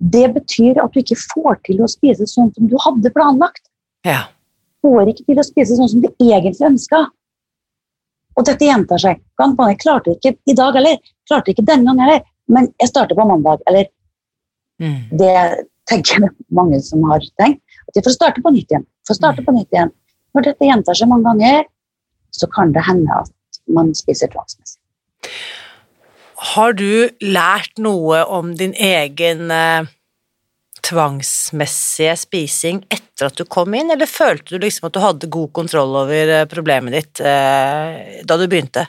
Det 0.00 0.32
betyr 0.34 0.78
at 0.82 0.92
du 0.92 1.00
ikke 1.00 1.16
får 1.20 1.58
til 1.66 1.80
å 1.84 1.88
spise 1.90 2.24
sånn 2.28 2.52
som 2.54 2.68
du 2.68 2.76
hadde 2.80 3.10
planlagt. 3.12 3.60
Ja. 4.06 4.28
Får 4.80 5.08
ikke 5.12 5.26
til 5.26 5.36
å 5.42 5.44
spise 5.44 5.76
sånn 5.76 5.88
som 5.92 6.00
du 6.00 6.08
egentlig 6.20 6.64
ønska. 6.70 7.02
Og 8.38 8.46
dette 8.46 8.64
gjentar 8.64 8.98
seg. 9.02 9.20
Gang 9.36 9.56
på 9.56 9.64
gang. 9.66 9.74
Jeg 9.74 9.82
klarte 9.82 10.14
ikke 10.16 10.36
i 10.48 10.54
dag 10.54 10.74
heller. 10.78 10.96
Klarte 11.28 11.52
ikke 11.52 11.66
denne 11.66 11.84
gangen 11.84 12.06
heller. 12.06 12.22
Men 12.48 12.72
jeg 12.80 12.88
starter 12.88 13.14
på 13.18 13.26
mandag. 13.28 13.60
Eller 13.68 13.88
Mm. 14.80 15.10
det 15.18 15.66
tenker 15.90 16.28
mange 16.58 16.80
som 16.84 17.04
har 17.10 17.24
tenkt. 17.40 17.62
At 17.88 17.98
de 17.98 18.04
får 18.06 18.16
starte 18.16 18.44
på 18.44 18.54
nytt 18.54 18.70
igjen. 18.70 18.86
Får 19.08 19.18
starte 19.18 19.44
på 19.46 19.54
nytt 19.56 19.70
igjen. 19.74 19.92
Når 20.36 20.46
dette 20.46 20.68
gjentar 20.68 20.98
seg 20.98 21.10
mange 21.10 21.26
ganger, 21.26 21.64
så 22.34 22.46
kan 22.50 22.74
det 22.74 22.84
hende 22.86 23.22
at 23.22 23.62
man 23.70 23.90
spiser 23.98 24.30
tvangsmessig. 24.30 24.78
Har 26.54 26.76
du 26.78 27.10
lært 27.20 27.80
noe 27.82 28.22
om 28.32 28.54
din 28.56 28.72
egen 28.72 29.50
eh, 29.52 29.88
tvangsmessige 30.86 32.14
spising 32.22 32.80
etter 32.88 33.28
at 33.28 33.36
du 33.36 33.44
kom 33.44 33.74
inn, 33.76 33.92
eller 33.92 34.08
følte 34.08 34.54
du 34.56 34.64
liksom 34.64 34.88
at 34.88 34.96
du 34.96 35.02
hadde 35.02 35.30
god 35.32 35.52
kontroll 35.58 35.98
over 36.04 36.32
eh, 36.38 36.46
problemet 36.50 36.96
ditt 36.96 37.20
eh, 37.20 38.22
da 38.24 38.38
du 38.40 38.46
begynte? 38.48 38.86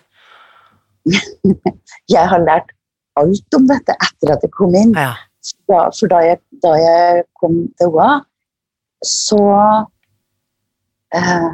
Jeg 2.15 2.29
har 2.31 2.45
lært 2.45 2.71
alt 3.19 3.57
om 3.57 3.67
dette 3.67 3.95
etter 3.97 4.33
at 4.35 4.43
jeg 4.45 4.53
kom 4.55 4.75
inn. 4.77 4.93
Ja. 4.95 5.15
da, 5.67 5.89
for 5.91 6.11
da 6.11 6.21
jeg, 6.23 6.39
da 6.63 6.75
jeg 6.79 7.25
kom 7.39 7.63
til 7.79 7.95
OA, 7.95 8.13
så 9.05 9.41
eh, 11.15 11.51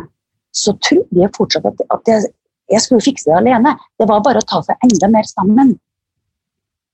så 0.58 0.74
trodde 0.84 1.22
jeg 1.22 1.34
fortsatt 1.36 1.68
at, 1.70 1.82
at 1.94 2.12
jeg, 2.12 2.30
jeg 2.74 2.84
skulle 2.84 3.06
fikse 3.06 3.30
det 3.30 3.38
alene. 3.40 3.76
Det 4.00 4.08
var 4.10 4.24
bare 4.26 4.42
å 4.42 4.48
ta 4.48 4.62
seg 4.66 4.88
enda 4.88 5.10
mer 5.14 5.28
sammen. 5.30 5.76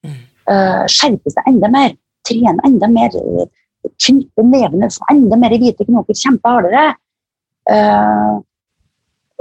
Mm. 0.04 0.18
Eh, 0.52 0.82
skjerpe 0.92 1.34
seg 1.34 1.52
enda 1.54 1.70
mer. 1.72 1.96
Trene 2.28 2.66
enda 2.68 2.90
mer. 2.92 3.16
Knytte 3.84 4.46
nevene, 4.48 4.92
få 4.92 5.08
enda 5.12 5.40
mer 5.40 5.56
hvite 5.60 5.88
knoker, 5.88 6.18
kjempe 6.20 6.52
hardere. 6.52 6.84
Eh, 7.72 8.34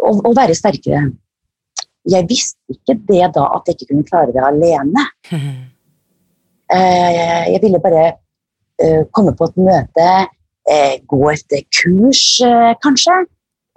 og, 0.02 0.22
og 0.22 0.32
være 0.38 0.56
sterkere. 0.58 1.04
Jeg 2.10 2.26
visste 2.30 2.74
ikke 2.74 2.96
det 3.06 3.28
da 3.36 3.46
at 3.56 3.68
jeg 3.68 3.78
ikke 3.78 3.92
kunne 3.92 4.08
klare 4.08 4.34
det 4.34 4.48
alene. 4.52 5.08
Eh, 6.72 7.50
jeg 7.52 7.58
ville 7.60 7.76
bare 7.84 8.14
komme 9.14 9.34
på 9.38 9.46
et 9.48 9.58
møte, 9.60 10.08
eh, 10.70 10.98
gå 11.08 11.22
et 11.32 11.54
kurs 11.74 12.24
eh, 12.46 12.72
kanskje, 12.82 13.14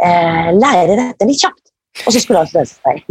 eh, 0.03 0.49
lære 0.55 0.97
dette 0.99 1.27
litt 1.27 1.41
kjapt, 1.41 1.61
og 2.05 2.13
så 2.13 2.21
skulle 2.21 2.41
alt 2.43 2.55
løse 2.55 2.75
seg. 2.75 3.03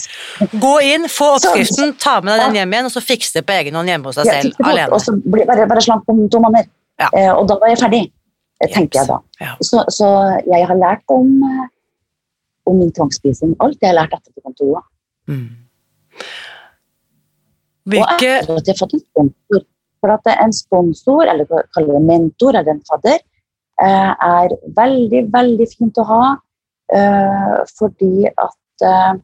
Gå 0.64 0.74
inn, 0.88 1.08
få 1.12 1.34
oppskriften, 1.36 1.92
ta 2.00 2.18
med 2.24 2.32
deg 2.32 2.46
den 2.46 2.60
hjem 2.60 2.76
igjen, 2.76 2.88
og 2.88 2.94
så 2.94 3.02
fikse 3.04 3.36
det 3.36 3.44
på 3.48 3.56
egen 3.58 3.76
hånd 3.76 3.92
hjemme 3.92 4.08
hos 4.08 4.20
deg 4.20 4.30
selv, 4.30 4.54
det 4.56 4.70
alene. 4.70 4.94
Og 4.96 5.02
så 5.04 5.12
ble 5.20 5.44
bare, 5.48 5.66
bare 5.68 5.84
slank 5.84 6.08
om 6.08 6.22
to 6.32 6.40
måneder. 6.40 6.70
Ja. 7.00 7.10
Eh, 7.12 7.32
og 7.34 7.44
da 7.50 7.58
var 7.60 7.72
jeg 7.72 7.82
ferdig, 7.82 8.02
tenker 8.72 9.02
jeg 9.02 9.10
da. 9.10 9.18
Ja. 9.40 9.52
Så, 9.64 9.84
så 9.92 10.08
jeg 10.48 10.68
har 10.68 10.80
lært 10.80 11.04
om, 11.12 11.34
eh, 11.50 11.66
om 12.70 12.80
min 12.80 12.94
tvangsspising. 12.96 13.52
Alt 13.60 13.76
jeg 13.80 13.92
har 13.92 13.98
lært 14.00 14.16
etter 14.16 14.32
til 14.32 14.46
kontoret. 14.46 14.88
Mm. 15.28 15.50
Og 17.90 17.92
Hvilke 17.92 18.32
etter 18.38 18.56
at 18.56 18.68
jeg 18.68 18.76
har 18.76 18.80
fått 18.80 18.96
en 18.96 19.04
sponsor. 19.04 19.68
For 20.00 20.12
at 20.14 20.28
en 20.32 20.52
sponsor, 20.56 21.28
eller 21.28 21.48
kaller 21.76 21.98
det 21.98 22.04
mentor 22.08 22.56
eller 22.56 22.72
en 22.72 22.84
fadder, 22.88 23.18
eh, 23.84 24.12
er 24.28 24.54
veldig, 24.76 25.26
veldig 25.32 25.68
fint 25.74 26.00
å 26.00 26.06
ha. 26.08 26.24
eh, 26.96 27.56
Fordi 27.78 28.26
at 28.30 28.86
eh, 28.88 29.14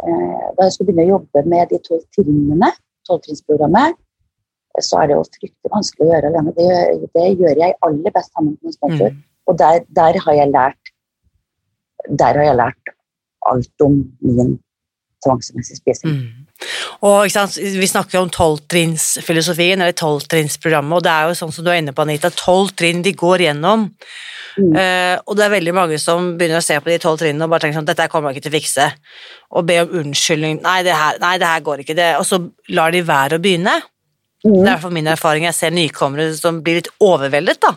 da 0.00 0.66
jeg 0.66 0.72
skulle 0.74 0.90
begynne 0.90 1.08
å 1.08 1.14
jobbe 1.18 1.44
med 1.46 1.68
de 1.70 1.78
tolv 1.86 2.04
trinnene, 2.16 2.72
tolvtrinnsprogrammet, 3.08 3.98
så 4.80 5.00
er 5.00 5.10
det 5.10 5.16
jo 5.16 5.24
fryktelig 5.26 5.72
vanskelig 5.72 6.06
å 6.06 6.10
gjøre 6.12 6.30
alene. 6.30 6.54
Det 6.56 7.10
det 7.16 7.26
gjør 7.40 7.58
jeg 7.58 7.76
aller 7.86 8.14
best 8.14 8.32
sammen 8.32 8.54
med 8.54 8.70
en 8.70 8.76
sponsor. 8.78 9.10
mm. 9.10 9.22
Og 9.50 9.58
der, 9.58 9.84
der 9.98 10.18
har 10.24 10.34
jeg 10.38 10.52
lært 10.54 10.92
der 12.08 12.38
har 12.38 12.46
jeg 12.46 12.56
lært 12.56 12.92
alt 13.50 13.84
om 13.84 13.98
min 14.20 14.54
tvangsmessige 15.24 15.80
spising. 15.80 16.10
Mm. 16.16 16.46
Og 17.06 17.30
sant, 17.32 17.56
Vi 17.56 17.86
snakker 17.88 18.20
om 18.20 18.30
tolvtrinnsfilosofien, 18.30 19.80
eller 19.80 19.96
tolvtrinnsprogrammet, 19.96 20.96
og 20.98 21.02
det 21.06 21.12
er 21.12 21.28
jo 21.30 21.38
sånn 21.38 21.52
som 21.54 21.64
du 21.64 21.70
er 21.72 21.80
inne 21.80 21.94
på, 21.96 22.02
Anita, 22.04 22.30
tolv 22.30 22.74
trinn 22.76 23.02
de 23.02 23.12
går 23.16 23.46
gjennom. 23.46 23.88
Mm. 24.58 24.72
Uh, 24.74 25.16
og 25.30 25.36
det 25.38 25.44
er 25.46 25.52
veldig 25.54 25.72
mange 25.76 25.98
som 26.02 26.32
begynner 26.36 26.58
å 26.58 26.64
se 26.64 26.76
på 26.82 26.90
de 26.90 26.98
tolv 27.00 27.20
trinnene 27.22 27.46
og 27.46 27.52
bare 27.52 27.62
tenker 27.64 27.78
sånn 27.78 27.86
dette 27.88 28.08
kommer 28.10 28.30
jeg 28.32 28.40
ikke 28.40 28.48
til 28.48 28.52
å 28.52 28.58
fikse. 28.58 28.88
Og 29.56 29.64
be 29.68 29.78
om 29.84 29.94
unnskyldning. 30.02 30.58
Nei, 30.64 30.80
det 30.84 30.96
her, 30.98 31.20
nei, 31.22 31.36
det 31.40 31.48
her 31.48 31.62
går 31.64 31.84
ikke. 31.84 31.96
Det. 31.96 32.10
Og 32.18 32.26
så 32.28 32.40
lar 32.74 32.92
de 32.92 33.00
være 33.06 33.38
å 33.38 33.42
begynne. 33.42 33.78
Det 34.42 34.48
er 34.48 34.54
i 34.54 34.58
Mm. 34.58 34.64
hvert 34.64 34.80
fall 34.80 34.94
min 34.96 35.06
erfaring. 35.06 35.44
Jeg 35.44 35.54
ser 35.54 35.70
nykommere 35.70 36.34
som 36.34 36.62
blir 36.64 36.78
litt 36.80 36.88
overveldet, 37.04 37.60
da. 37.60 37.74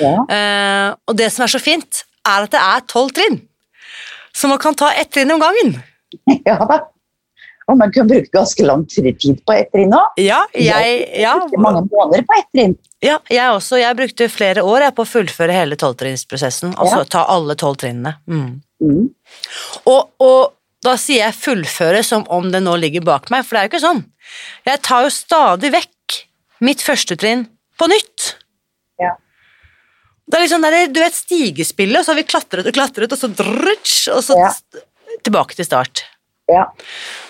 Ja. 0.00 0.12
Uh, 0.24 0.94
og 1.06 1.16
det 1.16 1.30
som 1.32 1.44
er 1.44 1.52
så 1.52 1.60
fint, 1.60 2.02
er 2.26 2.46
at 2.46 2.50
det 2.50 2.60
er 2.60 2.80
tolv 2.88 3.12
trinn. 3.12 3.42
Så 4.32 4.48
man 4.48 4.58
kan 4.58 4.74
ta 4.74 4.88
ett 4.92 5.10
trinn 5.12 5.30
om 5.32 5.40
gangen. 5.40 5.74
ja 6.46 6.56
da. 6.64 6.80
Og 7.68 7.76
man 7.76 7.90
kan 7.92 8.08
bruke 8.08 8.30
ganske 8.32 8.64
lang 8.64 8.86
tid 8.88 9.08
på 9.44 9.52
ett 9.52 9.68
trinn 9.74 9.92
òg. 9.92 10.14
Ja, 10.24 10.38
jeg, 10.56 11.02
ja, 11.20 11.34
Mange 11.60 11.82
måneder 11.90 12.22
på 12.24 12.36
ett 12.38 12.46
trinn. 12.56 12.76
ja, 13.04 13.18
jeg 13.28 13.50
også. 13.52 13.76
Jeg 13.80 13.96
brukte 13.98 14.28
flere 14.32 14.62
år 14.64 14.86
jeg, 14.86 14.94
på 14.96 15.04
å 15.04 15.10
fullføre 15.10 15.52
hele 15.52 15.76
tolvtrinnsprosessen. 15.76 16.72
Altså 16.80 17.02
Ja. 17.02 17.04
ta 17.04 17.24
alle 17.28 17.54
tolv 17.60 17.76
trinnene. 17.76 18.14
Mm. 18.26 18.62
Mm. 18.80 19.10
Og, 19.86 20.08
og 20.18 20.54
da 20.82 20.96
sier 20.96 21.26
jeg 21.26 21.34
fullføre 21.34 22.02
som 22.06 22.24
om 22.32 22.50
det 22.50 22.62
nå 22.64 22.76
ligger 22.80 23.04
bak 23.04 23.28
meg, 23.30 23.44
for 23.44 23.56
det 23.56 23.60
er 23.60 23.68
jo 23.68 23.72
ikke 23.74 23.84
sånn. 23.86 24.04
Jeg 24.64 24.82
tar 24.82 25.04
jo 25.04 25.10
stadig 25.12 25.72
vekk 25.74 26.18
mitt 26.64 26.80
første 26.82 27.16
trinn 27.20 27.46
på 27.78 27.86
nytt. 27.90 28.34
Ja. 28.98 29.12
Det 30.28 30.38
er 30.38 30.44
liksom 30.46 30.62
der, 30.64 30.86
du 30.92 31.00
vet, 31.00 31.14
stigespillet, 31.16 32.00
og 32.00 32.04
så 32.06 32.12
har 32.14 32.22
vi 32.22 32.26
klatret 32.28 32.66
og 32.66 32.74
klatret, 32.76 33.12
og 33.12 33.18
så 33.20 33.28
drutsch, 33.28 34.08
og 34.14 34.22
så 34.24 34.36
Ja. 34.40 34.50
tilbake 35.24 35.54
til 35.56 35.64
start. 35.68 36.04
Ja. 36.48 36.64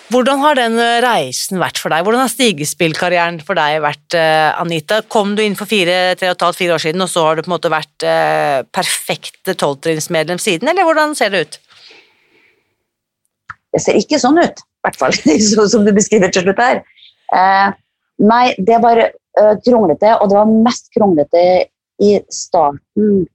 Hvordan 0.09 0.39
har 0.41 0.55
den 0.57 0.77
eh, 0.81 0.97
reisen 1.03 1.59
vært 1.61 1.77
for 1.81 1.91
deg? 1.93 2.05
Hvordan 2.07 2.23
har 2.23 2.31
stigespillkarrieren 2.31 3.41
for 3.45 3.59
deg 3.59 3.81
vært, 3.83 4.15
eh, 4.17 4.47
Anita? 4.61 5.01
Kom 5.11 5.35
du 5.37 5.43
inn 5.43 5.57
for 5.59 5.69
fire, 5.69 6.15
tre 6.17 6.31
og 6.31 6.37
et 6.37 6.45
halvt, 6.47 6.57
fire 6.61 6.77
år 6.77 6.83
siden, 6.85 7.03
og 7.05 7.11
så 7.11 7.25
har 7.27 7.35
du 7.37 7.43
på 7.43 7.51
en 7.51 7.55
måte 7.57 7.71
vært 7.73 8.05
eh, 8.07 8.61
perfekte 8.73 9.53
tolvtrinnsmedlem 9.59 10.39
siden, 10.41 10.71
eller 10.71 10.87
hvordan 10.87 11.13
ser 11.19 11.33
det 11.35 11.43
ut? 11.45 11.59
Det 13.75 13.81
ser 13.83 13.99
ikke 13.99 14.17
sånn 14.21 14.39
ut, 14.41 14.63
i 14.63 14.87
hvert 14.87 14.97
fall, 14.97 15.13
som 15.75 15.85
du 15.85 15.91
beskriver 15.93 16.31
til 16.33 16.47
slutt 16.47 16.61
her. 16.63 16.81
Eh, 17.35 17.67
nei, 18.31 18.45
det 18.57 18.79
var 18.81 19.03
eh, 19.03 19.53
kronglete, 19.65 20.15
og 20.17 20.31
det 20.31 20.39
var 20.39 20.55
mest 20.69 20.89
kronglete 20.95 21.43
i 22.01 22.15
starten. 22.33 23.27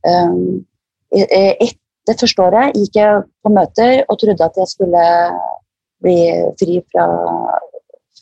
Um, 0.00 0.64
i- 1.12 1.26
et, 1.60 1.76
det 2.08 2.16
første 2.20 2.44
året 2.44 2.76
gikk 2.78 2.96
jeg 2.96 3.22
på 3.44 3.52
møter 3.52 4.04
og 4.06 4.18
trodde 4.20 4.46
at 4.46 4.56
jeg 4.56 4.70
skulle 4.70 5.06
bli 6.00 6.18
fri 6.60 6.78
fra, 6.92 7.06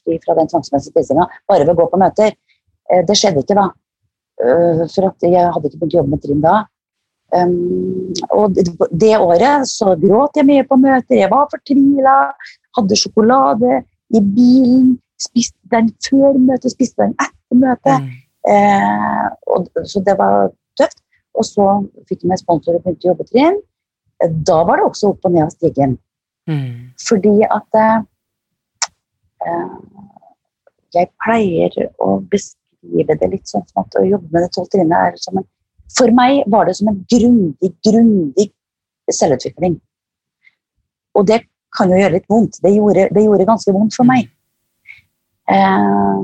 fri 0.00 0.18
fra 0.25 0.35
den 0.38 0.50
tvangsmessige 0.50 0.94
spisinga 0.94 1.28
bare 1.49 1.66
ved 1.66 1.76
å 1.76 1.78
gå 1.82 1.90
på 1.92 2.00
møter. 2.00 2.35
Eh, 2.90 3.04
det 3.06 3.16
skjedde 3.18 3.44
ikke 3.44 3.58
da, 3.58 3.68
Eh, 4.38 4.82
for 4.92 5.08
at 5.08 5.25
jeg 5.26 5.50
hadde 5.54 5.66
ikke 5.66 5.80
begynt 5.80 5.94
å 5.97 5.99
jobbe 5.99 6.14
med 6.14 6.23
trim 6.23 6.42
da. 6.44 6.58
Og 8.32 8.54
det, 8.56 9.11
året 9.18 9.68
så 9.68 9.92
gråt 10.00 10.38
jeg 10.38 10.49
mye 10.49 10.64
på 10.64 10.78
møter, 10.80 11.18
jeg 11.18 11.30
var 11.32 11.50
fortvila, 11.52 12.14
hadde 12.78 12.97
sjokolade 12.97 13.82
i 14.14 14.23
bilen, 14.23 14.94
spiste 15.20 15.58
den 15.75 15.90
før 16.06 16.38
møtet, 16.38 16.73
spiste 16.73 17.02
den 17.02 17.16
etter 17.18 17.61
møtet. 17.64 18.06
Mm. 18.06 18.14
Eh, 18.54 19.82
så 19.90 20.04
det 20.06 20.16
var 20.20 20.52
tøft. 20.78 21.02
Og 21.38 21.44
så 21.47 21.66
fikk 22.08 22.25
jeg 22.25 22.32
meg 22.32 22.40
sponsor 22.40 22.78
og 22.78 22.87
begynte 22.87 23.06
å 23.06 23.12
jobbe 23.12 23.26
trinn. 23.28 23.58
Da 24.18 24.62
var 24.66 24.80
det 24.80 24.88
også 24.88 25.12
opp 25.12 25.26
og 25.28 25.34
ned 25.34 25.46
av 25.46 25.52
stigen. 25.54 25.96
Mm. 26.48 26.94
Fordi 27.06 27.34
at 27.46 27.78
eh, 27.78 27.98
eh, 29.46 29.75
jeg 30.96 31.10
pleier 31.22 31.76
å 32.02 32.16
beskrive 32.32 33.18
det 33.20 33.28
litt 33.34 33.50
sånn 33.50 33.66
som 33.68 33.84
at 33.84 33.98
å 34.00 34.06
jobbe 34.06 34.32
med 34.32 34.46
det 34.46 34.52
tolv 34.56 34.70
trinnet 34.72 35.12
er 35.12 35.20
som 35.22 35.40
en 35.40 35.46
For 35.88 36.12
meg 36.12 36.42
var 36.52 36.66
det 36.68 36.75
som 36.76 36.90
en 36.90 36.98
grundig, 37.08 37.70
grundig 37.87 38.50
selvutvikling. 39.08 39.78
Og 41.16 41.25
det 41.30 41.38
kan 41.72 41.88
jo 41.88 41.96
gjøre 41.96 42.18
litt 42.18 42.26
vondt. 42.28 42.58
Det 42.60 42.75
gjorde, 42.75 43.06
det 43.14 43.22
gjorde 43.25 43.46
ganske 43.48 43.72
vondt 43.72 43.96
for 43.96 44.08
meg. 44.08 44.28
Eh, 45.48 46.18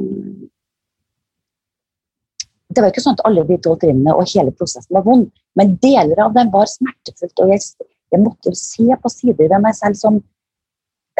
det 2.74 2.82
var 2.82 2.92
ikke 2.92 3.04
sånn 3.04 3.16
at 3.18 3.24
alle 3.28 3.44
de 3.48 3.58
tolv 3.62 3.80
trinnene 3.82 4.14
og 4.14 4.28
hele 4.30 4.52
prosessen 4.58 4.94
var 4.96 5.06
vond, 5.06 5.28
men 5.58 5.76
deler 5.82 6.20
av 6.26 6.34
den 6.36 6.50
var 6.52 6.68
smertefullt. 6.70 7.40
Og 7.44 7.52
jeg, 7.54 7.88
jeg 8.14 8.22
måtte 8.22 8.54
se 8.58 8.86
på 9.00 9.12
sider 9.12 9.48
ved 9.52 9.62
meg 9.64 9.76
selv 9.78 9.98
som 10.00 10.20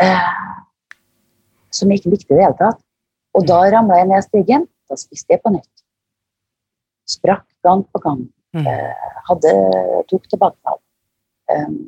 eh, 0.03 0.31
som 1.75 1.91
jeg 1.91 2.03
ikke 2.03 2.15
likte 2.15 2.33
i 2.33 2.39
det 2.39 2.47
hele 2.47 2.59
tatt. 2.61 2.81
Og 3.35 3.47
da 3.49 3.59
ramla 3.75 3.99
jeg 4.01 4.11
ned 4.11 4.27
stigen. 4.29 4.67
Da 4.91 4.99
spiste 5.01 5.35
jeg 5.35 5.43
på 5.43 5.55
nytt. 5.55 5.85
Sprakk 7.11 7.47
gang 7.67 7.85
på 7.91 8.01
gang. 8.05 8.25
Mm. 8.55 8.67
Hadde, 9.29 9.53
tok 10.11 10.29
tilbakefall. 10.31 10.79
Um, 11.51 11.79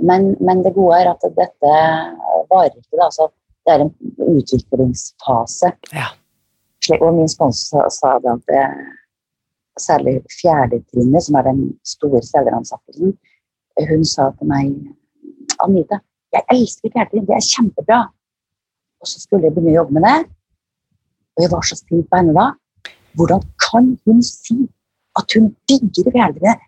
men, 0.00 0.34
men 0.40 0.62
det 0.64 0.74
gode 0.76 1.00
er 1.00 1.10
at 1.10 1.24
dette 1.36 1.72
varer 2.50 2.70
ikke. 2.70 2.94
Da. 2.94 3.08
Altså, 3.08 3.28
det 3.64 3.74
er 3.74 3.86
en 3.86 3.94
utviklingsfase. 4.38 5.72
Ja. 5.96 6.12
Og 7.00 7.14
min 7.16 7.30
sponsor 7.30 7.88
sa, 7.92 8.18
det 8.22 8.32
at 8.32 8.44
det, 8.50 8.64
særlig 9.80 10.20
fjerdetrinnet, 10.40 11.24
som 11.24 11.38
er 11.38 11.48
den 11.48 11.62
store 11.86 12.20
selgeransettelsen, 12.22 13.14
hun 13.90 14.04
sa 14.06 14.28
til 14.38 14.50
meg 14.50 14.74
Anita, 15.64 15.98
jeg 16.34 16.46
elsker 16.54 16.92
fjerdetrinn, 16.92 17.26
det 17.26 17.36
er 17.36 17.48
kjempebra. 17.48 18.00
Og 19.02 19.10
så 19.10 19.20
skulle 19.22 19.48
jeg 19.48 19.54
begynne 19.54 19.74
å 19.74 19.80
jobbe 19.80 19.96
med 19.96 20.06
det. 20.06 20.18
Og 21.34 21.44
jeg 21.44 21.52
var 21.52 21.66
så 21.66 21.78
sint 21.78 22.06
på 22.10 22.20
henne 22.20 22.36
da. 22.36 22.46
Hvordan 23.18 23.42
kan 23.62 23.90
hun 24.06 24.22
si 24.26 24.56
at 25.18 25.36
hun 25.36 25.50
digger 25.70 26.10
fjerdetrinnet? 26.14 26.64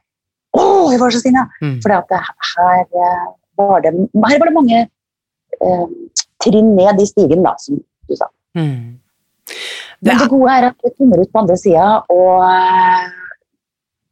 Å, 0.57 0.63
jeg 0.93 1.01
var 1.03 1.15
så 1.15 1.23
sinna! 1.23 1.47
Mm. 1.63 1.79
For 1.85 1.93
her, 1.93 2.85
eh, 2.85 3.25
var 3.59 3.83
det, 3.85 3.93
her 4.27 4.39
var 4.41 4.51
det 4.51 4.55
mange 4.57 4.83
eh, 4.83 5.87
trinn 6.43 6.75
ned 6.79 7.03
i 7.03 7.09
stigen, 7.09 7.43
da, 7.47 7.55
som 7.61 7.81
du 7.81 8.17
sa. 8.19 8.31
Mm. 8.59 8.97
Det 10.01 10.13
Men 10.13 10.19
det 10.23 10.29
gode 10.31 10.51
er 10.59 10.67
at 10.69 10.77
du 10.85 10.91
kommer 10.99 11.23
ut 11.23 11.33
på 11.33 11.41
andre 11.41 11.57
sida, 11.57 11.87
og 12.13 12.43
eh, 12.45 13.07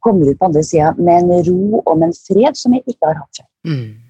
kommer 0.05 0.31
ut 0.31 0.39
på 0.39 0.45
andre 0.49 0.63
sida 0.65 0.93
med 0.97 1.23
en 1.23 1.45
ro 1.49 1.81
og 1.85 1.97
med 1.99 2.07
en 2.09 2.17
fred 2.17 2.57
som 2.57 2.73
jeg 2.73 2.83
ikke 2.87 3.05
har 3.11 3.19
hatt 3.21 3.41
før. 3.41 3.47
mm. 3.69 4.01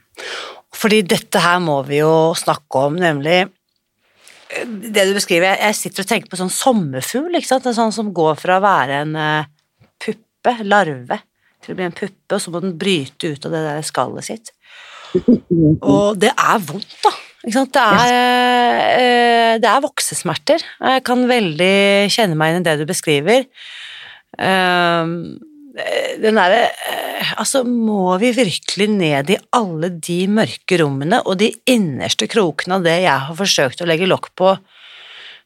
Fordi 0.76 1.02
dette 1.08 1.40
her 1.40 1.60
må 1.64 1.78
vi 1.88 2.02
jo 2.02 2.34
snakke 2.36 2.82
om, 2.90 2.96
nemlig 3.00 3.38
eh, 3.46 4.66
det 4.66 5.06
du 5.10 5.14
beskriver, 5.18 5.52
jeg- 5.54 5.62
jeg 5.68 5.76
sitter 5.76 6.04
og 6.04 6.08
tenker 6.08 6.30
på 6.32 6.38
sånn 6.40 6.52
sommerfugl, 6.52 7.36
ikke 7.36 7.48
sant? 7.48 7.66
En 7.66 7.74
sånn 7.78 7.94
som 7.96 8.14
går 8.14 8.36
fra 8.40 8.60
å 8.60 8.64
være 8.64 9.02
en 9.06 9.16
eh, 9.16 9.46
puppe, 10.00 10.56
larve, 10.64 11.20
til 11.64 11.74
å 11.74 11.78
bli 11.80 11.86
en 11.88 11.92
puppe, 11.96 12.36
og 12.36 12.42
så 12.44 12.52
må 12.52 12.62
den 12.62 12.78
bryte 12.78 13.32
ut 13.34 13.46
av 13.46 13.52
det 13.56 13.64
der 13.66 13.82
skallet 13.88 14.24
sitt. 14.28 14.52
Og 15.82 16.18
det 16.20 16.32
er 16.36 16.60
vondt, 16.60 16.96
da. 17.04 17.12
Det 17.46 17.82
er, 17.82 18.14
eh, 18.98 19.58
det 19.62 19.70
er 19.70 19.84
voksesmerter. 19.84 20.64
Jeg 20.82 21.04
kan 21.06 21.28
veldig 21.30 22.10
kjenne 22.10 22.38
meg 22.40 22.56
inn 22.56 22.64
i 22.64 22.66
det 22.66 22.80
du 22.82 22.86
beskriver. 22.90 23.46
Ehm, 24.42 25.38
eh, 25.78 26.18
Den 26.20 26.36
derre 26.36 26.72
eh, 26.72 27.34
Altså, 27.40 27.64
må 27.64 28.18
vi 28.20 28.32
virkelig 28.36 28.90
ned 28.92 29.30
i 29.30 29.38
alle 29.56 29.90
de 29.90 30.26
mørke 30.28 30.78
rommene 30.82 31.22
og 31.26 31.38
de 31.40 31.54
innerste 31.66 32.28
krokene 32.28 32.78
av 32.78 32.84
det 32.86 32.98
jeg 33.06 33.26
har 33.28 33.38
forsøkt 33.38 33.82
å 33.82 33.88
legge 33.88 34.10
lokk 34.10 34.30
på, 34.38 34.52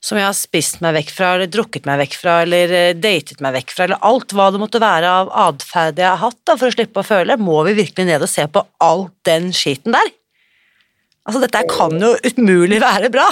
som 0.02 0.18
jeg 0.18 0.28
har 0.28 0.36
spist 0.36 0.80
meg 0.84 0.96
vekk 0.98 1.14
fra, 1.14 1.34
eller 1.36 1.52
drukket 1.52 1.88
meg 1.88 2.02
vekk 2.04 2.18
fra, 2.20 2.36
eller 2.44 2.74
eh, 2.76 2.94
datet 2.96 3.42
meg 3.44 3.58
vekk 3.60 3.74
fra, 3.76 3.88
eller 3.88 4.04
alt 4.10 4.36
hva 4.36 4.50
det 4.52 4.62
måtte 4.62 4.82
være 4.82 5.12
av 5.22 5.32
atferd 5.48 6.00
jeg 6.00 6.10
har 6.10 6.22
hatt 6.24 6.40
da, 6.48 6.56
for 6.56 6.70
å 6.70 6.76
slippe 6.76 7.04
å 7.04 7.08
føle, 7.08 7.40
må 7.40 7.62
vi 7.68 7.78
virkelig 7.82 8.08
ned 8.10 8.24
og 8.26 8.32
se 8.32 8.48
på 8.48 8.64
all 8.84 9.08
den 9.28 9.52
skiten 9.56 9.96
der? 9.96 10.14
Altså, 11.30 11.44
dette 11.46 11.62
kan 11.70 11.94
jo 12.02 12.16
umulig 12.34 12.80
være 12.82 13.12
bra. 13.14 13.28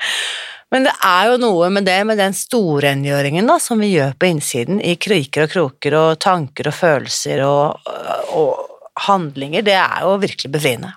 Men 0.74 0.86
det 0.86 0.92
er 1.06 1.32
jo 1.32 1.38
noe 1.42 1.68
med 1.74 1.86
det, 1.86 1.96
med 2.06 2.18
den 2.18 2.34
storrengjøringen 2.34 3.50
da, 3.50 3.58
som 3.62 3.82
vi 3.82 3.92
gjør 3.92 4.14
på 4.18 4.30
innsiden, 4.30 4.78
i 4.78 4.94
kriker 4.98 5.46
og 5.48 5.52
kroker 5.52 5.96
og 5.98 6.20
tanker 6.22 6.70
og 6.70 6.76
følelser 6.78 7.42
og, 7.46 7.90
og 8.34 9.02
handlinger, 9.06 9.66
det 9.66 9.76
er 9.78 10.06
jo 10.06 10.16
virkelig 10.22 10.50
befriende. 10.54 10.94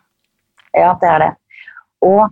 Ja, 0.78 0.94
det 1.02 1.10
er 1.10 1.24
det. 1.26 1.32
Og 2.06 2.30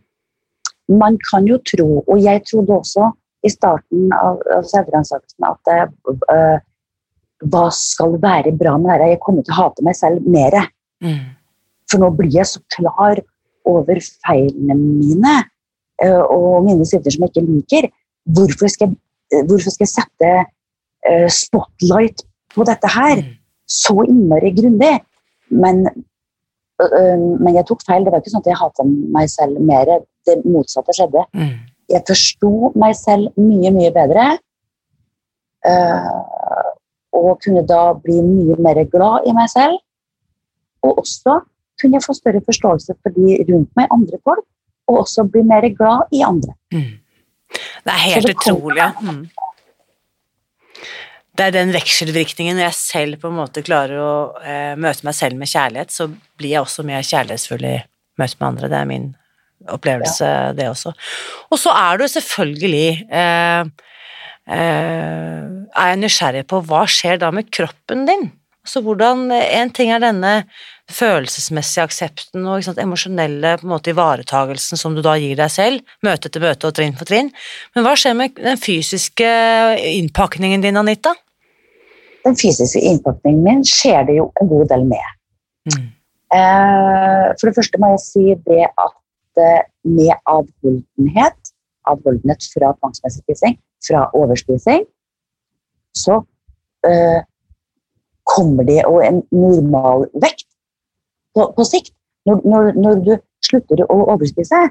man 1.02 1.18
kan 1.26 1.50
jo 1.50 1.58
tro, 1.65 1.89
og 2.06 2.22
jeg 2.22 2.44
trodde 2.46 2.78
også 2.78 3.12
i 3.46 3.52
starten 3.54 4.10
av, 4.18 4.41
selvransakelsen 4.70 5.46
at 5.50 5.70
det, 5.70 5.80
øh, 6.34 6.58
hva 7.52 7.65
skal 7.74 8.18
være 8.22 8.54
bra 8.58 8.78
med 8.82 8.94
dette? 8.94 9.13
Jeg 9.13 9.22
kommer 9.26 9.46
til 9.46 9.54
å 9.54 9.62
hate 9.63 9.86
meg 9.86 9.98
selv 9.98 10.26
mer. 10.30 10.58
Mm. 11.04 11.34
For 11.89 12.02
nå 12.02 12.10
blir 12.18 12.34
jeg 12.34 12.50
så 12.50 12.62
klar 12.78 13.22
over 13.65 13.99
feilene 14.25 14.75
mine 14.78 15.36
øh, 16.04 16.23
og 16.36 16.63
mine 16.65 16.86
sider 16.86 17.12
som 17.12 17.23
jeg 17.25 17.32
ikke 17.36 17.45
liker. 17.51 17.88
Hvorfor 18.36 18.67
skal, 18.71 18.95
jeg- 19.32 19.45
hvorfor 19.47 19.69
skal 19.73 19.86
jeg 19.86 19.93
sette 19.95 20.32
øh, 21.10 21.30
spotlight 21.30 22.23
på 22.56 22.63
dette 22.63 22.88
her 22.97 23.15
Mm. 23.21 23.34
så 23.67 23.95
innmari 24.08 24.51
grundig? 24.62 24.99
Men, 25.49 25.88
men 27.43 27.56
jeg 27.56 27.65
tok 27.67 27.82
feil. 27.88 28.04
Det 28.06 28.12
var 28.12 28.19
ikke 28.21 28.32
sånn 28.34 28.43
at 28.43 28.49
jeg 28.51 28.58
hata 28.60 28.84
meg 29.17 29.30
selv 29.30 29.60
mer. 29.62 29.86
Det 30.25 30.41
motsatte 30.45 30.93
skjedde. 30.97 31.23
Mm. 31.34 31.54
Jeg 31.89 32.01
forsto 32.08 32.71
meg 32.75 32.95
selv 32.97 33.30
mye, 33.38 33.71
mye 33.71 33.91
bedre. 33.93 34.25
og 37.15 37.39
kunne 37.43 37.63
da 37.67 37.93
bli 38.04 38.19
mye 38.21 38.56
mer 38.62 38.84
glad 38.91 39.25
i 39.30 39.34
meg 39.38 39.49
selv. 39.49 39.78
Og 40.84 40.99
også 41.01 41.39
kunne 41.86 42.00
jeg 42.00 42.06
få 42.08 42.17
større 42.17 42.41
forståelse 42.45 42.98
for 42.98 43.15
de 43.15 43.39
rundt 43.45 43.71
meg, 43.78 43.89
andre 43.93 44.19
folk, 44.26 44.45
og 44.89 45.02
også 45.06 45.26
bli 45.30 45.45
mer 45.45 45.67
glad 45.78 46.13
i 46.13 46.21
andre. 46.26 46.56
Mm. 46.74 46.93
Det 47.56 47.93
er 47.93 48.06
helt 48.10 48.28
det 48.28 48.36
utrolig, 48.36 48.82
ja. 48.82 48.91
Mm. 49.02 49.26
Det 51.36 51.50
er 51.50 51.52
den 51.52 51.74
vekselvirkningen 51.76 52.56
når 52.56 52.69
jeg 52.69 52.78
selv 52.80 53.19
på 53.19 53.28
en 53.28 53.38
måte 53.41 53.63
klarer 53.65 54.00
å 54.00 54.13
eh, 54.39 54.74
møte 54.80 55.04
meg 55.04 55.17
selv 55.17 55.39
med 55.39 55.52
kjærlighet, 55.52 55.91
så 55.91 56.08
blir 56.39 56.56
jeg 56.56 56.63
også 56.63 56.86
mer 56.88 57.04
kjærlighetsfull 57.04 57.65
i 57.67 57.76
møte 58.21 58.39
med 58.39 58.48
andre. 58.48 58.69
Det 58.71 58.80
er 58.80 58.88
min 58.89 59.10
opplevelse, 59.76 60.30
ja. 60.30 60.54
det 60.56 60.69
også. 60.71 60.93
Og 61.52 61.60
så 61.60 61.76
er 61.76 62.00
du 62.00 62.06
selvfølgelig 62.12 62.88
eh, 63.19 63.67
eh, 64.48 65.43
Er 65.76 65.91
jeg 65.91 66.02
nysgjerrig 66.02 66.45
på 66.48 66.62
hva 66.69 66.86
skjer 66.88 67.19
da 67.19 67.34
med 67.36 67.52
kroppen 67.52 68.08
din? 68.08 68.30
Altså 68.65 68.82
hvordan 68.82 69.30
En 69.32 69.69
ting 69.73 69.91
er 69.93 70.01
denne 70.01 70.32
følelsesmessige 70.91 71.84
aksepten 71.86 72.45
og 72.45 72.63
sant, 72.65 72.80
emosjonelle 72.82 73.56
på 73.58 73.65
en 73.65 73.71
måte 73.71 73.91
ivaretagelsen 73.93 74.78
som 74.78 74.93
du 74.93 75.01
da 75.06 75.15
gir 75.17 75.38
deg 75.39 75.49
selv, 75.49 75.82
møte 76.06 76.30
til 76.30 76.43
møte 76.43 76.69
og 76.69 76.75
trinn 76.78 76.93
for 76.97 77.10
trinn. 77.10 77.32
Men 77.73 77.86
hva 77.86 77.95
skjer 77.97 78.13
med 78.17 78.38
den 78.38 78.60
fysiske 78.62 79.30
innpakningen 79.95 80.65
din, 80.65 80.78
Anita? 80.78 81.15
Den 82.25 82.38
fysiske 82.38 82.82
innpakningen 82.86 83.41
min 83.45 83.65
skjer 83.65 84.06
det 84.06 84.19
jo 84.19 84.30
en 84.41 84.51
god 84.51 84.69
del 84.73 84.86
med. 84.89 85.12
Mm. 85.73 85.89
Eh, 86.38 87.25
for 87.34 87.49
det 87.49 87.58
første 87.58 87.82
må 87.82 87.91
jeg 87.95 88.04
si 88.06 88.25
det 88.45 88.65
at 88.69 89.41
eh, 89.41 89.62
med 89.89 90.13
avholdenhet, 90.30 91.54
avholdenhet 91.89 92.49
fra 92.54 92.73
tvangsmessig 92.78 93.25
spising, 93.25 93.58
fra 93.86 94.06
overspising, 94.17 94.86
så 95.97 96.21
kommer 98.26 98.66
det 98.68 98.82
og 98.90 99.02
en 99.06 99.22
normal 99.32 100.08
vekt 100.22 100.48
på, 101.36 101.50
på 101.56 101.66
sikt. 101.68 101.94
Når, 102.26 102.42
når, 102.50 102.72
når, 102.82 103.02
du 103.06 103.12
slutter 103.46 103.84
å 103.86 104.00
overspise, 104.16 104.62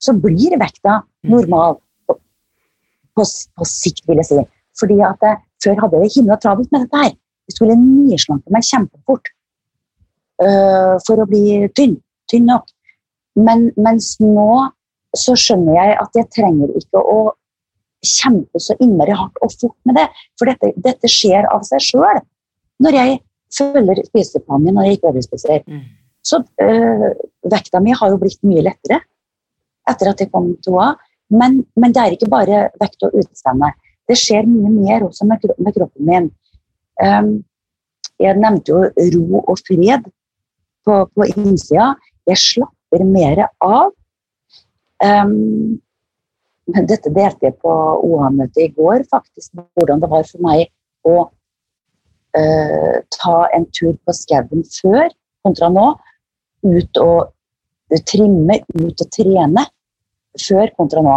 så 0.00 0.12
blir 0.16 0.58
vekta 0.60 1.00
mm. 1.00 1.30
normal 1.32 1.78
på, 2.08 2.18
på, 3.16 3.24
på 3.24 3.68
sikt, 3.68 4.04
vil 4.08 4.20
jeg 4.20 4.28
si. 4.28 4.42
Fordi 4.80 5.00
at 5.06 5.24
jeg, 5.24 5.40
Før 5.60 5.76
hadde 5.76 5.98
jeg 5.98 6.08
det 6.08 6.14
himla 6.14 6.36
travelt 6.40 6.70
med 6.72 6.86
dette 6.86 7.00
her. 7.02 7.10
Jeg 7.44 7.52
skulle 7.52 7.74
nyslanke 7.76 8.52
meg 8.54 8.64
kjempefort 8.64 9.26
uh, 10.40 10.94
for 11.04 11.20
å 11.20 11.26
bli 11.28 11.66
tynn. 11.76 11.98
Tynn 12.32 12.46
nok. 12.48 12.70
Men, 13.36 13.66
mens 13.76 14.14
nå 14.22 14.46
så 15.16 15.34
skjønner 15.36 15.76
jeg 15.76 15.98
at 16.00 16.16
jeg 16.16 16.30
trenger 16.32 16.72
ikke 16.80 17.02
å 17.02 17.18
kjempe 18.06 18.62
så 18.62 18.76
innmari 18.80 19.12
hardt 19.12 19.36
og 19.44 19.52
fort 19.52 19.76
med 19.84 19.98
det. 20.00 20.06
For 20.40 20.48
dette, 20.48 20.72
dette 20.80 21.12
skjer 21.12 21.48
av 21.52 21.66
seg 21.68 21.84
sjøl 21.90 22.22
når 22.80 22.96
jeg 22.96 23.20
følger 23.56 24.02
spiseplanen 24.06 24.66
min 24.66 24.76
når 24.78 24.88
jeg 24.88 24.98
ikke 24.98 25.12
overspiser. 25.12 25.62
Mm. 25.66 25.84
Så 26.22 26.42
øh, 26.62 27.06
vekta 27.52 27.80
mi 27.80 27.94
har 27.96 28.12
jo 28.12 28.18
blitt 28.20 28.42
mye 28.46 28.64
lettere 28.64 29.00
etter 29.90 30.10
at 30.12 30.20
jeg 30.20 30.30
kom 30.32 30.52
til 30.62 30.76
OA. 30.76 30.92
Men, 31.30 31.60
men, 31.78 31.94
det 31.94 32.02
er 32.02 32.16
ikke 32.16 32.30
bare 32.30 32.64
vekt 32.80 33.06
og 33.06 33.14
utseende. 33.20 33.70
Det 34.08 34.18
skjer 34.18 34.48
mye 34.50 34.70
mer 34.74 35.06
også 35.06 35.26
med, 35.28 35.44
med 35.58 35.76
kroppen 35.76 36.06
min. 36.06 36.26
Um, 37.00 37.30
jeg 38.20 38.36
nevnte 38.36 38.74
jo 38.74 38.80
ro 39.14 39.42
og 39.52 39.60
fred 39.62 40.08
på, 40.84 40.96
på 41.14 41.28
innsida. 41.30 41.92
Jeg 42.28 42.42
slapper 42.42 43.06
mer 43.06 43.44
av. 43.64 43.94
Um, 45.00 45.78
dette 46.70 47.10
delte 47.14 47.48
jeg 47.48 47.56
på 47.62 47.70
OA-møtet 48.06 48.66
i 48.66 48.72
går, 48.74 49.06
faktisk, 49.10 49.54
hvordan 49.78 50.02
det 50.02 50.10
var 50.10 50.26
for 50.28 50.42
meg 50.44 50.66
å 51.06 51.30
uh, 52.38 52.96
ta 53.16 53.36
en 53.56 53.66
tur 53.74 53.96
på 54.04 54.14
skauen 54.16 54.64
før 54.68 55.10
kontra 55.44 55.70
nå 55.72 55.92
ut 56.66 57.00
og 57.00 58.00
trimme, 58.06 58.60
ut 58.76 59.02
og 59.02 59.12
trene 59.14 59.64
før 60.38 60.72
kontra 60.76 61.02
nå. 61.04 61.16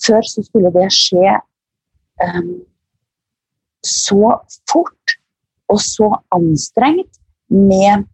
Før 0.00 0.26
så 0.26 0.44
skulle 0.44 0.70
det 0.74 0.86
skje 0.94 1.38
um, 2.22 2.60
så 3.86 4.36
fort 4.70 5.16
og 5.70 5.80
så 5.82 6.10
anstrengt 6.34 7.20
med, 7.50 8.06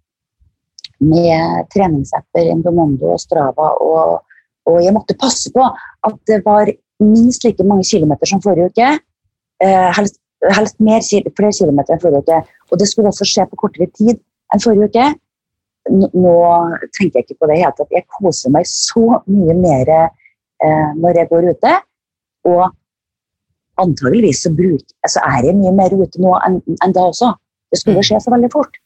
med 1.00 1.68
treningsapper, 1.72 2.50
Endomondo 2.52 3.12
og 3.14 3.20
Strava. 3.20 3.72
Og, 3.82 4.36
og, 4.68 4.78
jeg 4.84 4.94
måtte 4.96 5.18
passe 5.18 5.52
på 5.54 5.64
at 5.64 6.18
det 6.28 6.42
var 6.46 6.70
minst 7.02 7.44
like 7.44 7.64
mange 7.64 7.86
kilometer 7.88 8.28
som 8.28 8.42
forrige 8.44 8.72
uke. 8.72 8.92
Eh, 9.64 9.90
helst, 9.96 10.18
helst 10.54 10.78
mer, 10.84 11.02
flere 11.02 11.52
kilometer 11.58 11.94
enn 11.94 12.02
forrige 12.02 12.24
uke. 12.26 12.40
Og 12.70 12.80
det 12.80 12.88
skulle 12.90 13.10
også 13.10 13.26
skje 13.28 13.46
på 13.50 13.58
kortere 13.64 13.88
tid 13.94 14.18
enn 14.54 14.62
forrige 14.62 14.90
uke 14.90 15.06
nå 15.90 16.36
tenker 16.96 17.20
jeg 17.20 17.26
ikke 17.26 17.38
på 17.40 17.48
det 17.50 17.58
i 17.58 17.62
hele 17.62 17.74
tatt. 17.76 17.94
Jeg 17.94 18.06
koser 18.18 18.52
meg 18.54 18.66
så 18.70 19.20
mye 19.30 19.54
mer 19.58 19.92
eh, 19.92 20.90
når 20.98 21.20
jeg 21.20 21.30
går 21.30 21.48
ute. 21.52 21.74
Og 22.50 22.64
antageligvis 23.82 24.42
så, 24.46 24.52
bruk, 24.56 24.84
altså 25.04 25.22
er 25.28 25.50
jeg 25.50 25.58
mye 25.58 25.74
mer 25.76 25.94
ute 25.94 26.22
nå 26.22 26.34
enn, 26.46 26.60
enn 26.82 26.96
da 26.96 27.06
også. 27.10 27.32
Det 27.72 27.80
skulle 27.80 28.00
mm. 28.00 28.08
skje 28.08 28.20
så 28.24 28.34
veldig 28.34 28.52
fort. 28.54 28.78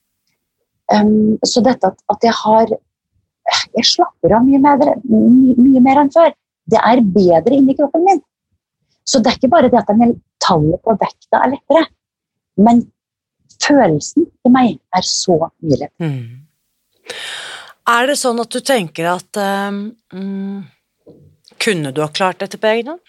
Um, 0.91 1.39
så 1.47 1.63
dette 1.63 1.87
at, 1.87 2.01
at, 2.11 2.25
jeg 2.27 2.35
har 2.35 2.73
Jeg 3.77 3.87
slapper 3.87 4.33
av 4.35 4.43
mye 4.47 4.59
mer, 4.63 4.81
mye, 5.11 5.55
mye 5.59 5.81
mer 5.83 6.01
enn 6.03 6.11
før. 6.15 6.35
Det 6.71 6.79
er 6.87 7.01
bedre 7.15 7.57
inni 7.57 7.75
kroppen 7.79 8.05
min. 8.07 8.21
Så 9.11 9.19
det 9.19 9.33
er 9.33 9.39
ikke 9.41 9.51
bare 9.51 9.71
det 9.73 9.81
at 9.81 9.91
tallet 10.45 10.83
på 10.87 10.95
vekta 11.01 11.43
er 11.43 11.55
lettere, 11.57 11.87
men 12.63 12.85
følelsen 13.61 14.29
i 14.47 14.53
meg 14.55 14.77
er 14.95 15.07
så 15.07 15.37
mye 15.41 15.81
lettere. 15.81 16.11
Mm. 16.13 17.17
Er 17.91 18.07
det 18.07 18.19
sånn 18.21 18.39
at 18.43 18.53
du 18.55 18.61
tenker 18.63 19.09
at 19.11 19.41
um, 19.41 19.81
Kunne 21.61 21.91
du 21.93 22.03
ha 22.05 22.11
klart 22.15 22.39
dette 22.43 22.61
på 22.61 22.69
egen 22.71 22.93
hånd? 22.93 23.03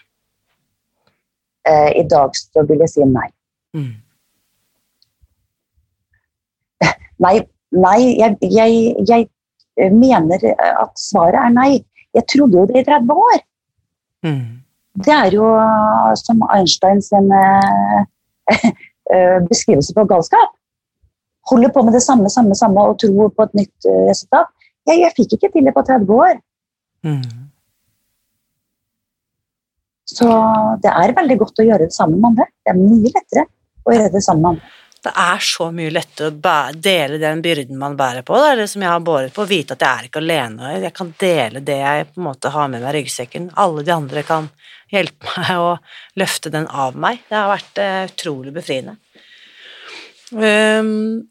Eh, 1.68 1.90
I 2.00 2.02
dag 2.10 2.34
så 2.34 2.64
vil 2.66 2.82
jeg 2.82 2.90
si 2.90 3.06
nei. 3.06 3.28
Mm. 3.78 3.92
Nei, 7.22 7.36
nei 7.70 8.00
jeg, 8.18 8.36
jeg, 8.50 8.96
jeg, 9.06 9.28
mener 9.94 10.42
at 10.58 10.98
svaret 10.98 11.38
er 11.38 11.54
nei. 11.54 11.70
Jeg 12.12 12.26
trodde 12.34 12.58
jo 12.58 12.66
det 12.68 12.82
i 12.82 12.84
30 12.90 13.22
år. 13.28 13.38
Mm. 14.26 14.62
Det 14.92 15.12
er 15.14 15.32
jo 15.32 15.46
som 16.20 16.42
Einstein 16.52 17.00
sin 17.02 17.30
beskrivelse 19.48 19.94
på 19.96 20.04
galskap 20.10 20.52
holder 21.50 21.72
på 21.74 21.82
med 21.82 21.92
det 21.96 22.02
samme, 22.02 22.30
samme, 22.30 22.54
samme 22.54 22.84
og 22.88 22.98
tror 23.02 23.32
på 23.36 23.46
et 23.48 23.54
nytt 23.62 23.88
resultat. 24.10 24.50
Jeg, 24.86 25.00
jeg, 25.04 25.14
fikk 25.16 25.36
ikke 25.36 25.50
til 25.54 25.66
det 25.66 25.74
på 25.74 25.84
30 25.86 26.14
år. 26.14 26.36
Mm. 27.06 27.48
Så 30.12 30.28
det 30.84 30.92
er 30.92 31.16
veldig 31.16 31.38
godt 31.40 31.62
å 31.62 31.66
gjøre 31.66 31.88
det 31.88 31.96
sammen 31.96 32.20
med 32.20 32.32
andre. 32.32 32.48
Det 32.62 32.72
er 32.74 32.80
mye 32.80 33.12
lettere 33.16 33.46
å 33.86 33.96
gjøre 33.96 34.14
det 34.14 34.24
sammen 34.24 34.42
med 34.42 34.50
andre. 34.54 34.72
Det 35.02 35.10
er 35.18 35.40
så 35.42 35.66
mye 35.74 35.90
lettere 35.90 36.30
å 36.30 36.58
dele 36.78 37.18
den 37.18 37.40
byrden 37.42 37.78
man 37.78 37.96
bærer 37.98 38.22
på. 38.26 38.36
Det 38.38 38.50
er 38.52 38.60
det 38.60 38.68
som 38.70 38.84
jeg 38.84 38.92
har 38.92 39.02
båret 39.02 39.34
på, 39.34 39.42
å 39.42 39.50
vite 39.50 39.74
at 39.74 39.82
jeg 39.82 39.90
er 39.90 40.08
ikke 40.08 40.22
alene. 40.22 40.74
Jeg 40.78 40.94
kan 40.94 41.10
dele 41.18 41.62
det 41.66 41.78
jeg 41.80 42.06
på 42.12 42.20
en 42.22 42.28
måte 42.28 42.52
har 42.54 42.70
med 42.70 42.84
meg 42.84 42.92
i 42.92 43.00
ryggsekken. 43.00 43.48
Alle 43.58 43.82
de 43.86 43.94
andre 43.94 44.22
kan 44.28 44.46
hjelpe 44.92 45.32
meg 45.40 45.58
å 45.58 45.72
løfte 46.22 46.52
den 46.54 46.68
av 46.70 46.94
meg. 46.94 47.24
Det 47.26 47.38
har 47.38 47.50
vært 47.50 47.82
uh, 47.82 48.04
utrolig 48.12 48.54
befriende. 48.54 48.94
Um, 50.32 51.26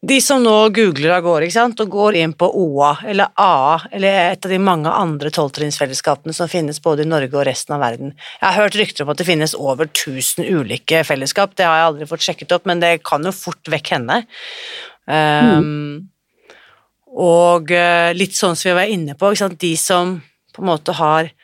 de 0.00 0.20
som 0.22 0.42
nå 0.42 0.52
googler 0.70 1.10
av 1.16 1.24
gårde 1.26 1.64
og 1.82 1.90
går 1.90 2.18
inn 2.20 2.32
på 2.38 2.46
OA 2.54 2.90
eller 3.10 3.32
AA 3.34 3.80
eller 3.90 4.18
et 4.32 4.46
av 4.46 4.52
de 4.52 4.58
mange 4.62 4.90
andre 4.94 5.32
tolvtrinnsfellesskapene 5.34 6.34
som 6.36 6.50
finnes 6.50 6.78
både 6.82 7.02
i 7.02 7.08
Norge 7.08 7.34
og 7.34 7.46
resten 7.48 7.74
av 7.74 7.82
verden 7.82 8.12
Jeg 8.14 8.44
har 8.46 8.54
hørt 8.60 8.78
rykter 8.78 9.04
om 9.04 9.10
at 9.10 9.18
det 9.18 9.26
finnes 9.26 9.56
over 9.58 9.90
1000 9.90 10.46
ulike 10.46 11.02
fellesskap, 11.02 11.56
det 11.58 11.66
har 11.66 11.80
jeg 11.80 11.88
aldri 11.88 12.10
fått 12.12 12.28
sjekket 12.28 12.54
opp, 12.54 12.70
men 12.70 12.84
det 12.84 13.00
kan 13.02 13.26
jo 13.26 13.34
fort 13.34 13.66
vekk 13.66 13.90
hende. 13.96 14.22
Um, 15.08 15.66
mm. 15.66 16.54
Og 17.18 17.74
uh, 17.74 18.14
litt 18.14 18.38
sånn 18.38 18.54
som 18.54 18.70
vi 18.70 18.78
var 18.78 18.92
inne 18.92 19.18
på, 19.18 19.32
de 19.34 19.74
som 19.80 20.20
på 20.54 20.62
en 20.62 20.70
måte 20.70 20.94
har 20.94 21.32
Eh, 21.32 21.37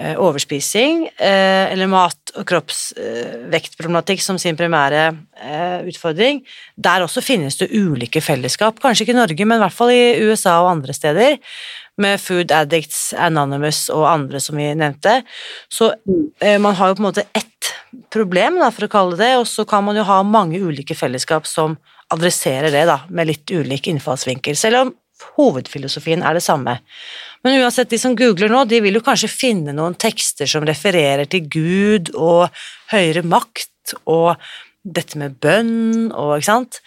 overspising 0.00 1.04
eh, 1.20 1.72
eller 1.72 1.90
mat- 1.90 2.32
og 2.38 2.46
kroppsvektproblematikk 2.48 4.22
som 4.24 4.38
sin 4.40 4.56
primære 4.56 5.02
eh, 5.36 5.84
utfordring. 5.90 6.40
Der 6.80 7.04
også 7.04 7.20
finnes 7.24 7.58
det 7.60 7.68
ulike 7.76 8.22
fellesskap, 8.24 8.80
kanskje 8.80 9.04
ikke 9.04 9.16
i 9.16 9.20
Norge, 9.20 9.46
men 9.46 9.60
i 9.60 9.64
hvert 9.66 9.76
fall 9.76 9.92
i 9.92 10.16
USA 10.24 10.62
og 10.62 10.70
andre 10.78 10.96
steder, 10.96 11.36
med 12.00 12.20
Food 12.24 12.54
Addicts 12.56 13.12
Anonymous 13.20 13.84
og 13.92 14.06
andre 14.08 14.40
som 14.40 14.56
vi 14.56 14.70
nevnte. 14.72 15.18
Så 15.68 15.90
man 16.40 16.72
har 16.78 16.88
jo 16.88 16.96
på 16.96 17.02
en 17.04 17.08
måte 17.10 17.26
ett 17.36 17.68
problem, 18.12 18.56
for 18.72 18.86
å 18.86 18.92
kalle 18.92 19.18
det 19.20 19.34
og 19.36 19.44
så 19.50 19.66
kan 19.68 19.84
man 19.84 20.00
jo 20.00 20.06
ha 20.08 20.22
mange 20.24 20.60
ulike 20.62 20.96
fellesskap 20.96 21.44
som 21.46 21.76
adresserer 22.12 22.72
det, 22.72 22.86
da, 22.88 23.02
med 23.12 23.28
litt 23.28 23.52
ulik 23.52 23.88
innfallsvinkel, 23.92 24.56
selv 24.58 24.80
om 24.80 24.94
hovedfilosofien 25.36 26.24
er 26.24 26.38
det 26.38 26.44
samme. 26.44 26.78
Men 27.42 27.60
uansett, 27.62 27.90
de 27.90 27.98
som 27.98 28.16
googler 28.18 28.52
nå, 28.52 28.64
de 28.70 28.80
vil 28.84 28.98
jo 28.98 29.04
kanskje 29.04 29.30
finne 29.32 29.74
noen 29.76 29.96
tekster 29.98 30.50
som 30.50 30.66
refererer 30.66 31.26
til 31.30 31.48
Gud 31.50 32.12
og 32.14 32.52
høyere 32.92 33.24
makt 33.26 33.96
og 34.06 34.36
dette 34.82 35.18
med 35.18 35.36
bønn 35.42 36.08
og 36.10 36.36
ikke 36.36 36.48
sant. 36.48 36.80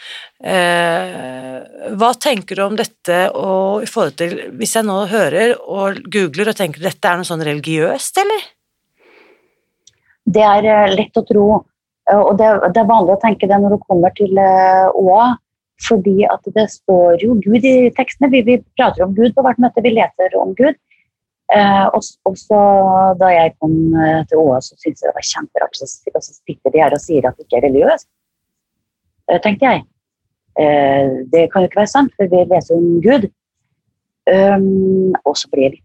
Eh, 0.43 1.59
hva 1.95 2.11
tenker 2.19 2.59
du 2.59 2.65
om 2.65 2.75
dette 2.75 3.21
og 3.31 3.85
i 3.85 3.87
forhold 3.87 4.17
til 4.19 4.33
Hvis 4.59 4.75
jeg 4.75 4.83
nå 4.83 4.97
hører 5.07 5.55
og 5.63 6.01
googler 6.11 6.51
og 6.51 6.59
tenker 6.59 6.83
dette 6.83 7.07
er 7.07 7.21
noe 7.21 7.27
sånn 7.27 7.45
religiøst, 7.47 8.19
eller? 8.23 8.51
det 10.25 10.43
er 10.43 10.67
eh, 10.67 10.93
lett 10.95 11.17
å 11.19 11.23
tro, 11.27 11.47
eh, 12.09 12.19
og 12.19 12.35
det, 12.39 12.49
det, 12.73 12.81
er 12.81 12.89
vanlig 12.89 13.15
å 13.15 13.21
tenke 13.21 13.49
det 13.49 13.59
når 13.61 13.75
du 13.75 13.83
kommer 13.85 14.13
til 14.17 14.33
uh, 14.39 14.89
OA, 14.97 15.35
fordi 15.83 16.23
at 16.31 16.43
det 16.55 16.69
står 16.71 17.23
jo 17.23 17.35
Gud 17.43 17.65
i 17.67 17.91
tekstene. 17.97 18.31
Vi, 18.31 18.41
vi 18.47 18.59
prater 18.77 19.03
om 19.05 19.15
Gud 19.15 19.33
på 19.35 19.43
hvert 19.43 19.59
møte, 19.59 19.83
vi 19.83 19.95
leser 19.95 20.37
om 20.39 20.53
Gud. 20.55 20.77
Eh, 21.53 21.85
og 21.93 22.01
så 22.39 22.61
Da 23.19 23.27
jeg 23.29 23.53
kom 23.61 23.73
uh, 23.93 24.23
til 24.25 24.39
OA, 24.41 24.61
så 24.65 24.73
syntes 24.79 25.03
jeg 25.03 25.11
det 25.11 25.17
var 25.17 25.27
kjemperart. 25.31 25.75
Og 25.75 26.23
så 26.23 26.33
sitter 26.39 26.71
de 26.73 26.81
her 26.81 26.95
og 26.95 27.03
sier 27.03 27.27
at 27.27 27.35
det 27.37 27.45
ikke 27.45 27.59
er 27.59 27.67
religiøst. 27.67 28.07
eh, 29.29 29.41
tenkte 29.41 29.65
jeg. 29.65 29.83
det 31.31 31.51
kan 31.51 31.61
jo 31.61 31.67
ikke 31.67 31.81
være 31.81 31.91
sant, 31.91 32.13
for 32.15 32.31
vi 32.31 32.45
leser 32.47 32.77
om 32.77 33.01
Gud. 33.03 33.25
Um, 34.31 35.11
og 35.27 35.35
så 35.37 35.49
ble 35.51 35.65
jeg 35.65 35.81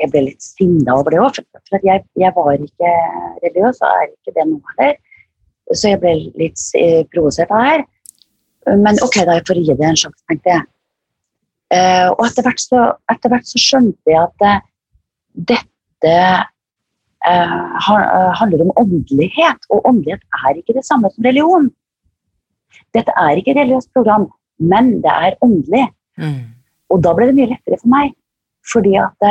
jeg 0.00 0.10
ble 0.12 0.24
litt 0.30 0.44
sinna 0.44 0.96
over 1.00 1.14
det 1.14 1.20
òg. 1.20 1.38
For 1.68 1.86
jeg, 1.86 2.04
jeg, 2.18 2.32
var 2.36 2.52
ikke 2.56 2.92
religiøs, 3.44 3.80
og 3.82 3.88
er 3.88 4.06
ikke 4.08 4.36
det 4.36 4.46
nå 4.48 4.60
heller. 4.72 5.00
Så 5.70 5.92
jeg 5.92 6.00
ble 6.02 6.14
litt 6.40 6.62
eh, 6.78 7.02
provosert 7.12 7.52
av 7.54 7.62
det 7.62 7.70
her. 7.70 7.84
Men 8.68 8.98
ok, 9.02 9.22
da 9.24 9.38
jeg 9.38 9.46
får 9.48 9.60
gi 9.60 9.74
det 9.76 9.88
en 9.88 9.98
sjanse, 9.98 10.22
tenkte 10.28 10.52
jeg. 10.52 10.66
Uh, 11.70 12.08
og 12.16 12.24
etter 12.26 12.44
hvert, 12.46 12.60
så, 12.60 12.86
etter 13.12 13.32
hvert, 13.32 13.46
så, 13.46 13.60
skjønte 13.62 14.10
jeg 14.10 14.20
at 14.20 14.42
uh, 14.42 14.62
dette 15.50 16.14
eh, 17.22 17.68
handler 17.86 18.64
om 18.64 18.72
åndelighet, 18.80 19.68
og 19.70 19.86
åndelighet 19.86 20.24
er 20.40 20.58
ikke 20.58 20.74
det 20.74 20.82
samme 20.86 21.10
som 21.12 21.24
religion. 21.24 21.68
Dette 22.96 23.14
er 23.14 23.38
ikke 23.38 23.52
et 23.54 23.60
religiøst 23.60 23.92
program, 23.94 24.26
men 24.58 24.96
det 25.04 25.12
er 25.12 25.38
åndelig. 25.44 25.84
Mm. 26.18 26.50
Og 26.90 27.04
da 27.04 27.12
ble 27.14 27.28
det 27.30 27.36
mye 27.38 27.52
lettere 27.52 27.78
for 27.78 27.92
meg. 27.92 28.16
Fordi 28.72 28.96
at 28.98 29.28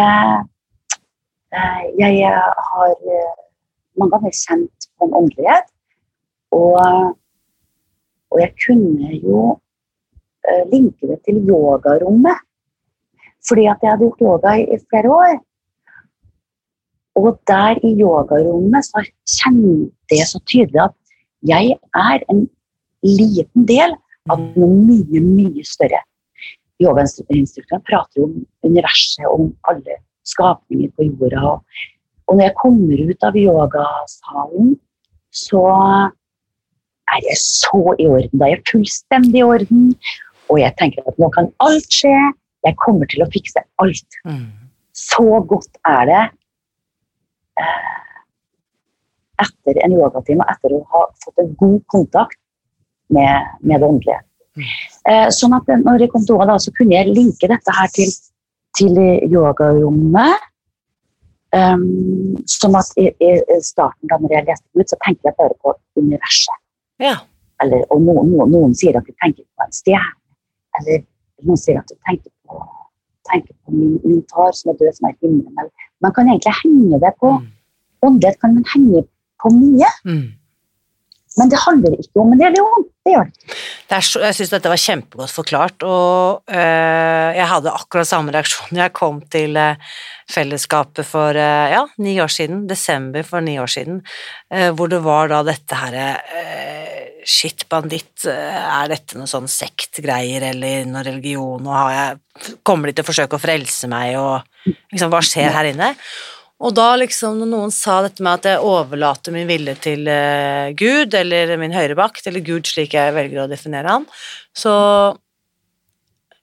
jeg 2.00 2.32
har 2.70 2.96
mange 4.00 4.14
ganger 4.16 4.38
kjent 4.40 4.90
på 4.96 5.10
en 5.10 5.18
åndelighet. 5.20 5.68
Og, 6.56 6.80
og 8.30 8.42
jeg 8.44 8.54
kunne 8.66 9.12
jo 9.24 9.44
linke 10.72 11.08
det 11.10 11.20
til 11.26 11.42
yogarommet. 11.50 12.40
Fordi 13.48 13.66
at 13.72 13.84
jeg 13.84 13.92
hadde 13.92 14.06
gjort 14.06 14.22
yoga 14.22 14.56
i, 14.60 14.78
flere 14.90 15.12
år. 15.16 15.38
Og 17.20 17.40
der 17.48 17.80
i 17.88 17.94
yogarommet 18.02 18.86
så 18.88 19.04
kjente 19.38 20.20
jeg 20.20 20.28
så 20.28 20.42
tydelig 20.52 20.82
at 20.90 20.96
jeg 21.48 21.78
er 21.96 22.26
en 22.32 22.46
liten 23.04 23.66
del 23.68 23.96
av 24.30 24.42
noe 24.60 24.70
mye, 24.76 25.22
mye 25.24 25.64
større. 25.66 26.02
Yogainstruktøren 26.80 27.84
prater 27.88 28.22
jo 28.22 28.28
om 28.30 28.36
universet, 28.64 29.26
om 29.28 29.50
alle 29.68 30.00
skapninger 30.28 30.92
på 30.96 31.08
jorda. 31.10 31.58
Og 32.28 32.38
når 32.38 32.46
jeg 32.46 32.58
kommer 32.60 33.04
ut 33.10 33.26
av 33.26 33.40
yogasalen, 33.40 34.76
så 35.34 35.64
er 37.16 37.26
jeg 37.28 37.40
så 37.42 37.82
i 37.98 38.08
orden. 38.10 38.36
Da 38.40 38.48
er 38.48 38.56
jeg 38.56 38.66
fullstendig 38.72 39.42
i 39.42 39.48
orden. 39.48 39.88
Og 40.50 40.62
jeg 40.62 40.76
tenker 40.82 41.06
at 41.10 41.20
nå 41.22 41.30
kan 41.36 41.52
alt 41.66 41.90
skje. 41.94 42.14
Jeg 42.68 42.78
kommer 42.84 43.10
til 43.12 43.24
å 43.24 43.30
fikse 43.34 43.64
alt. 43.84 44.20
Mm. 44.28 44.48
Så 44.98 45.26
godt 45.48 45.80
er 45.88 46.08
det 46.10 46.24
eh, 47.64 48.00
etter 49.46 49.80
en 49.86 49.96
yogatime, 49.96 50.48
etter 50.52 50.76
å 50.76 50.82
ha 50.92 51.06
fått 51.24 51.40
en 51.40 51.54
god 51.62 51.80
kontakt 51.94 52.40
med, 53.16 53.54
med 53.64 53.80
det 53.80 53.88
åndelige. 53.88 54.24
Mm. 54.60 54.66
Eh, 55.14 55.30
sånn 55.32 55.56
at 55.56 55.70
når 55.86 56.04
jeg 56.04 56.12
kom 56.12 56.26
til 56.28 56.36
OA, 56.36 56.58
så 56.60 56.74
kunne 56.76 56.98
jeg 56.98 57.16
linke 57.16 57.48
dette 57.48 57.78
her 57.78 57.94
til 57.96 58.12
til 58.78 58.96
yogarommet. 59.34 60.48
Um, 61.50 62.38
sånn 62.46 62.76
at 62.78 62.92
i, 63.02 63.08
i, 63.26 63.30
starten, 63.66 64.06
da 64.12 64.20
når 64.22 64.36
jeg 64.36 64.48
leste 64.52 64.68
ut, 64.78 64.92
så 64.92 64.98
tenkte 65.02 65.32
jeg 65.32 65.38
bare 65.40 65.56
på 65.64 65.74
universet. 65.98 66.60
Ja. 67.00 67.16
Eller, 67.64 67.84
og 67.92 68.02
noen, 68.04 68.32
noen, 68.32 68.52
noen, 68.54 68.76
sier 68.78 68.98
at 69.00 69.08
de 69.08 69.16
tenker 69.20 69.44
på 69.44 69.66
en 69.66 69.76
stjerne. 69.76 70.16
Eller 70.80 71.04
noen 71.48 71.60
sier 71.60 71.80
at 71.80 71.92
de 71.92 71.98
tenker 72.08 72.32
på, 72.48 72.60
tenker 73.32 73.56
på 73.56 73.76
min, 73.76 73.96
min, 74.06 74.22
far 74.32 74.54
som 74.56 74.74
er 74.74 74.80
død, 74.80 74.92
som 74.98 75.10
er 75.10 75.16
i 75.16 75.28
himmelen. 75.28 75.72
Man 76.04 76.16
kan 76.16 76.30
egentlig 76.32 76.56
henge 76.64 77.00
det 77.04 77.16
på 77.20 77.38
mm. 77.38 77.48
Åndelighet 78.00 78.38
kan 78.40 78.54
man 78.56 78.64
henge 78.72 79.02
på 79.44 79.50
mye. 79.52 79.88
Mm. 80.08 80.28
Men 81.40 81.52
det 81.52 81.60
handler 81.64 81.96
ikke 81.96 82.22
om 82.22 82.34
en 82.36 82.42
religion. 82.44 82.88
Det 83.06 83.14
gjør 83.14 83.28
det. 83.30 84.00
så, 84.06 84.22
jeg 84.26 84.36
syns 84.38 84.52
dette 84.52 84.72
var 84.72 84.82
kjempegodt 84.84 85.34
forklart, 85.34 85.86
og 85.88 86.52
øh, 86.52 87.30
jeg 87.38 87.48
hadde 87.54 87.76
akkurat 87.80 88.10
samme 88.10 88.34
reaksjon 88.36 88.74
da 88.76 88.84
jeg 88.84 88.96
kom 88.98 89.22
til 89.32 89.58
øh, 89.58 89.94
fellesskapet 90.30 91.08
for 91.08 91.38
øh, 91.40 91.68
ja, 91.74 91.86
ni 92.04 92.18
år 92.22 92.32
siden, 92.34 92.66
desember 92.70 93.24
for 93.26 93.46
ni 93.46 93.56
år 93.60 93.72
siden, 93.72 94.02
hvor 94.76 94.92
det 94.92 95.00
var 95.06 95.32
da 95.32 95.44
dette 95.48 95.78
herre 95.80 96.10
Shit, 97.30 97.66
banditt, 97.70 98.24
er 98.26 98.88
dette 98.90 99.18
noe 99.20 99.28
sånn 99.30 99.48
sektgreier 99.52 100.46
eller 100.54 100.88
noe 100.88 101.04
religion, 101.04 101.68
og 101.68 101.92
jeg, 101.92 102.54
kommer 102.66 102.90
de 102.90 102.96
til 102.96 103.04
å 103.04 103.10
forsøke 103.10 103.36
å 103.36 103.44
frelse 103.44 103.90
meg, 103.92 104.16
og 104.18 104.72
liksom, 104.94 105.12
hva 105.12 105.20
skjer 105.28 105.52
her 105.54 105.68
inne? 105.70 105.92
Og 106.60 106.76
da 106.76 106.90
liksom, 107.00 107.38
når 107.40 107.48
noen 107.54 107.72
sa 107.72 108.02
dette 108.04 108.24
med 108.26 108.42
at 108.42 108.50
jeg 108.50 108.68
overlater 108.68 109.32
min 109.32 109.48
vilje 109.48 109.78
til 109.80 110.04
uh, 110.12 110.68
Gud, 110.76 111.16
eller 111.16 111.56
min 111.62 111.76
høyrebakt, 111.76 112.26
eller 112.28 112.44
Gud 112.44 112.68
slik 112.68 112.98
jeg 112.98 113.16
velger 113.16 113.46
å 113.46 113.52
definere 113.52 113.94
han, 113.96 114.08
så 114.52 114.76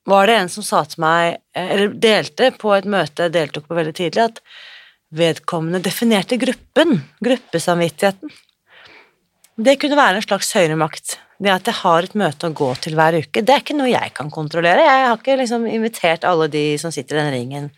var 0.07 0.31
det 0.31 0.39
en 0.39 0.49
som 0.53 0.65
sa 0.65 0.85
til 0.87 1.03
meg, 1.03 1.37
eh, 1.57 1.69
eller 1.75 1.95
delte 2.01 2.53
på 2.57 2.73
et 2.77 2.89
møte 2.89 3.27
jeg 3.27 3.35
deltok 3.35 3.69
på 3.69 3.77
veldig 3.77 3.95
tidlig, 3.99 4.31
at 4.31 4.41
vedkommende 5.17 5.83
definerte 5.85 6.39
gruppen, 6.41 7.01
gruppesamvittigheten. 7.27 8.33
Det 9.57 9.77
kunne 9.83 9.99
være 9.99 10.21
en 10.21 10.27
slags 10.27 10.53
høyere 10.57 10.79
makt. 10.79 11.19
Det 11.43 11.53
at 11.53 11.69
jeg 11.69 11.81
har 11.83 12.07
et 12.07 12.17
møte 12.17 12.49
å 12.49 12.55
gå 12.57 12.71
til 12.81 12.97
hver 12.97 13.19
uke, 13.19 13.43
det 13.45 13.53
er 13.53 13.61
ikke 13.61 13.77
noe 13.77 13.91
jeg 13.91 14.13
kan 14.17 14.31
kontrollere. 14.33 14.85
Jeg 14.87 15.09
har 15.11 15.19
ikke 15.19 15.37
liksom 15.43 15.67
invitert 15.69 16.25
alle 16.25 16.49
de 16.53 16.65
som 16.81 16.95
sitter 16.95 17.19
i 17.19 17.25
den 17.25 17.35
ringen 17.35 17.73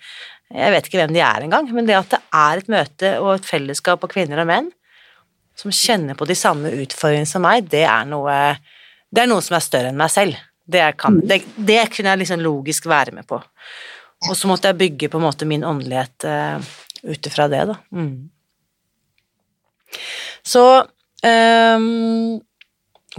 jeg 0.49 0.73
vet 0.73 0.89
ikke 0.89 1.01
hvem 1.03 1.13
de 1.13 1.21
er 1.21 1.45
engang, 1.45 1.69
men 1.77 1.89
det 1.89 1.97
at 1.99 2.13
det 2.15 2.21
er 2.35 2.61
et 2.61 2.71
møte 2.73 3.15
og 3.21 3.35
et 3.35 3.49
fellesskap 3.49 4.05
av 4.05 4.13
kvinner 4.13 4.41
og 4.43 4.49
menn 4.49 4.71
som 5.59 5.75
kjenner 5.75 6.15
på 6.15 6.27
de 6.29 6.37
samme 6.39 6.71
utfordringene 6.85 7.29
som 7.29 7.43
meg, 7.43 7.67
det 7.71 7.83
er 7.89 8.07
noe, 8.09 8.35
det 9.11 9.25
er 9.25 9.31
noe 9.31 9.43
som 9.45 9.57
er 9.59 9.65
større 9.65 9.91
enn 9.91 9.99
meg 9.99 10.13
selv. 10.15 10.39
Det, 10.69 10.83
kan, 11.01 11.17
det, 11.25 11.41
det 11.57 11.81
kunne 11.91 12.13
jeg 12.13 12.23
liksom 12.23 12.43
logisk 12.45 12.87
være 12.91 13.17
med 13.17 13.27
på. 13.27 13.41
Og 14.29 14.37
så 14.37 14.51
måtte 14.51 14.71
jeg 14.71 14.79
bygge 14.79 15.11
på 15.11 15.19
en 15.19 15.25
måte 15.25 15.49
min 15.49 15.65
åndelighet 15.67 16.27
uh, 16.29 16.69
ut 17.09 17.31
ifra 17.31 17.49
det, 17.51 17.65
da. 17.71 17.77
Mm. 17.95 18.29
Så 20.47 20.65
um, 20.85 22.39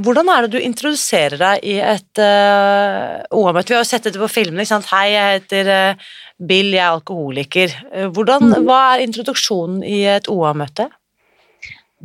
hvordan 0.04 0.30
er 0.32 0.46
det 0.46 0.56
du 0.56 0.60
introduserer 0.64 1.38
deg 1.40 1.66
i 1.68 1.76
et 1.84 2.22
uh, 2.22 3.20
OA-møte? 3.36 3.72
Vi 3.72 3.78
har 3.78 3.84
jo 3.84 3.90
sett 3.90 4.08
dette 4.08 4.22
på 4.22 4.30
filmene. 4.32 4.64
ikke 4.64 4.74
sant? 4.74 4.90
Hei, 4.94 5.12
jeg 5.14 5.40
heter 5.40 5.72
uh, 5.74 6.08
Bill, 6.40 6.72
jeg 6.74 6.84
er 6.84 6.96
alkoholiker. 6.96 7.76
Uh, 7.92 8.08
hvordan, 8.16 8.50
mm. 8.50 8.68
Hva 8.68 8.80
er 8.94 9.06
introduksjonen 9.06 9.84
i 9.84 10.02
et 10.16 10.30
OA-møte? 10.32 10.90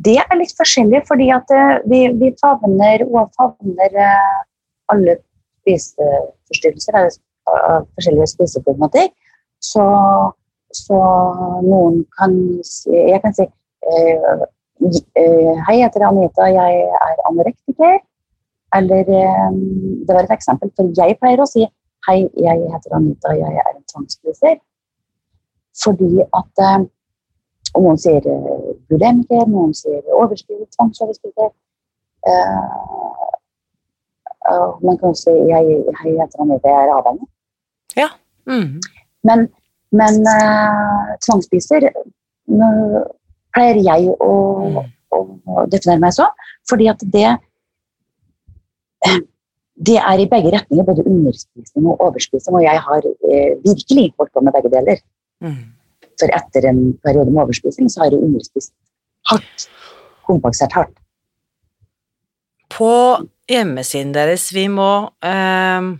Det 0.05 0.17
er 0.19 0.39
litt 0.39 0.55
forskjellig, 0.57 1.05
fordi 1.07 1.29
at 1.33 1.51
uh, 1.55 1.77
vi, 1.89 2.05
vi 2.19 2.31
favner 2.41 3.05
OA 3.07 3.27
favner 3.37 3.99
alle 4.93 5.19
spiseforstyrrelser, 5.63 6.97
eller 6.99 7.85
forskjellige 7.97 8.31
spiseproblematikk. 8.35 9.15
Så, 9.63 9.85
så, 10.75 10.97
noen 11.65 12.03
kan 12.19 12.35
si 12.67 12.91
Jeg 12.93 13.21
kan 13.23 13.33
si 13.33 13.47
Eh, 13.85 14.45
hei, 15.67 15.77
jeg 15.79 15.85
heter 15.85 16.05
Anita, 16.07 16.47
jeg 16.51 16.83
er 17.07 17.23
anorektiker. 17.29 17.99
Eller 18.75 19.05
eh, 19.07 19.51
det 20.07 20.15
var 20.15 20.23
et 20.25 20.35
eksempel, 20.35 20.71
for 20.75 20.91
jeg 20.97 21.17
pleier 21.21 21.41
å 21.41 21.47
si 21.49 21.63
hei, 22.07 22.17
jeg 22.41 22.65
heter 22.73 22.97
Anita, 22.97 23.33
jeg 23.37 23.61
er 23.61 23.71
en 23.71 23.85
tvangsspiser. 23.91 24.59
Fordi 25.83 26.11
at 26.25 26.65
eh, 26.67 26.83
Og 27.75 27.81
noen 27.83 27.97
sier 27.99 28.23
bulemiker, 28.87 29.49
noen 29.51 29.73
sier 29.75 29.99
overspiser, 30.15 30.63
tvangsoverspiser. 30.77 31.49
Man 34.85 34.99
kan 35.01 35.09
også 35.09 35.25
si 35.25 35.33
hei, 35.49 35.65
hei, 35.97 36.13
jeg 36.13 36.21
heter 36.21 36.43
Anita, 36.45 36.71
jeg 36.71 36.85
er 36.85 36.93
avhengig. 36.95 37.27
Ja. 37.99 38.07
Mm. 38.47 38.79
Men, 39.27 39.43
men 39.91 40.21
tvangsspiser 41.25 41.89
pleier 43.55 43.79
jeg 43.83 44.11
å, 44.11 44.33
mm. 44.75 44.81
å, 45.15 45.63
definere 45.71 46.03
meg 46.03 46.15
som. 46.15 46.47
Fordi 46.69 46.89
at 46.91 47.05
det 47.15 47.29
det 49.75 49.97
er 49.99 50.21
i 50.23 50.27
begge 50.31 50.53
retninger, 50.53 50.85
både 50.87 51.03
underspising 51.03 51.87
og 51.91 52.01
overspising. 52.05 52.55
Og 52.55 52.63
jeg 52.63 52.79
har 52.87 53.07
eh, 53.27 53.57
virkelig 53.65 54.05
holdt 54.17 54.31
på 54.31 54.43
med 54.45 54.55
begge 54.55 54.71
deler. 54.71 55.01
Mm. 55.43 55.63
For 56.15 56.31
etter 56.31 56.69
en 56.69 56.79
periode 57.03 57.31
med 57.31 57.43
overspising, 57.43 57.89
så 57.91 58.05
har 58.05 58.13
jeg 58.13 58.23
underspist 58.23 58.71
hardt. 59.31 59.67
Kompensert 60.25 60.73
hardt. 60.73 60.95
På 62.71 62.91
hjemmesiden 63.51 64.15
deres, 64.15 64.47
vi 64.55 64.65
må 64.71 64.89
eh, 65.27 65.91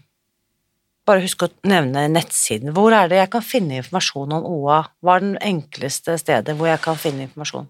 bare 1.06 1.22
husk 1.24 1.44
å 1.46 1.50
nevne 1.70 2.08
nettsiden. 2.12 2.74
Hvor 2.76 2.92
er 2.98 3.06
det 3.12 3.20
jeg 3.22 3.32
kan 3.36 3.44
finne 3.46 3.78
informasjon 3.82 4.32
om 4.40 4.44
OA? 4.50 4.80
Hva 5.02 5.12
er 5.18 5.22
det 5.28 5.44
enkleste 5.52 6.12
stedet 6.22 6.54
hvor 6.58 6.68
jeg 6.72 6.82
kan 6.86 6.98
finne 7.00 7.22
informasjon? 7.30 7.68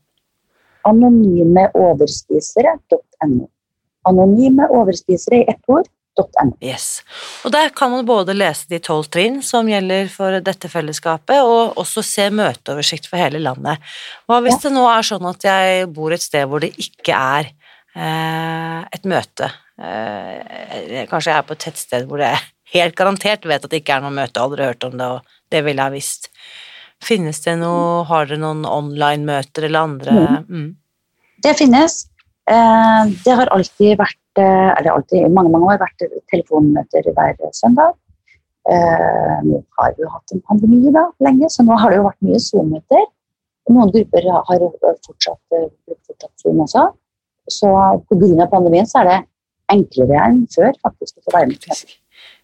anonymeoverspisere.no. 0.86 3.46
Anonymeoverspisere 4.06 5.38
i 5.42 5.46
ett 5.50 5.64
ord. 5.68 5.88
.no. 6.16 6.54
Yes. 6.64 7.02
Og 7.44 7.52
der 7.52 7.74
kan 7.76 7.92
man 7.92 8.06
både 8.08 8.32
lese 8.38 8.70
de 8.72 8.78
tolv 8.80 9.10
trinn 9.12 9.42
som 9.44 9.68
gjelder 9.68 10.08
for 10.08 10.32
dette 10.40 10.70
fellesskapet, 10.72 11.44
og 11.44 11.76
også 11.82 12.00
se 12.08 12.30
møteoversikt 12.32 13.10
for 13.12 13.20
hele 13.20 13.36
landet. 13.44 13.84
Hva 14.24 14.40
hvis 14.46 14.56
Ja. 14.56 14.62
det 14.70 14.72
nå 14.78 14.86
er 14.88 15.04
sånn 15.04 15.28
at 15.28 15.44
jeg 15.44 15.90
bor 15.92 16.16
et 16.16 16.24
sted 16.24 16.48
hvor 16.48 16.64
det 16.64 16.72
ikke 16.80 17.12
er 17.12 17.52
eh, 18.00 18.80
et 18.96 19.04
møte? 19.04 19.52
Eh, 19.76 21.04
kanskje 21.12 21.34
jeg 21.34 21.38
er 21.38 21.44
på 21.50 21.54
et 21.58 21.64
tettsted 21.68 22.08
hvor 22.08 22.24
jeg 22.24 22.40
helt 22.74 22.96
garantert 22.98 23.46
vet 23.46 23.66
at 23.66 23.72
det 23.72 23.82
ikke 23.84 23.98
er 23.98 24.06
noe 24.06 24.16
møte, 24.16 24.42
aldri 24.42 24.66
hørt 24.66 24.86
om 24.88 24.96
det, 24.98 25.10
og 25.18 25.54
det 25.54 25.62
ville 25.68 25.86
jeg 25.86 25.96
visst. 25.96 26.30
Finnes 27.04 27.42
det 27.44 27.58
noe, 27.60 28.04
har 28.10 28.30
dere 28.30 28.42
noen 28.42 28.66
online-møter 28.66 29.68
eller 29.68 29.90
andre? 29.90 30.16
Mm. 30.48 30.70
Det 31.44 31.54
finnes. 31.60 32.00
Eh, 32.50 33.04
det 33.26 33.36
har 33.38 33.52
alltid 33.54 34.00
vært, 34.00 34.22
eh, 34.42 34.72
eller 34.78 34.96
alltid 34.96 35.30
mange, 35.34 35.52
mange 35.54 35.74
år 35.74 35.82
vært 35.82 36.06
telefonmøter 36.32 37.12
hver 37.12 37.36
søndag. 37.54 37.94
Eh, 38.66 39.36
nå 39.46 39.62
har 39.78 39.94
vi 39.94 40.06
jo 40.06 40.10
hatt 40.10 40.34
en 40.34 40.42
pandemi 40.42 40.92
da, 40.94 41.12
lenge, 41.22 41.50
så 41.54 41.66
nå 41.66 41.78
har 41.78 41.92
det 41.92 42.00
jo 42.00 42.08
vært 42.08 42.26
mye 42.26 42.42
Zoom-møter. 42.42 43.06
Noen 43.70 43.92
grupper 43.94 44.30
har 44.30 44.66
fortsatt 45.06 45.42
brukt 45.52 46.06
fortsatt 46.10 46.42
Zoom 46.42 46.62
også. 46.66 46.88
Så 47.50 47.70
pga. 48.10 48.48
pandemien 48.50 48.86
så 48.90 49.02
er 49.02 49.10
det 49.10 49.20
enklere 49.74 50.22
enn 50.22 50.46
før 50.54 50.74
faktisk 50.86 51.18
å 51.18 51.26
få 51.26 51.38
være 51.38 51.52
med. 51.54 51.96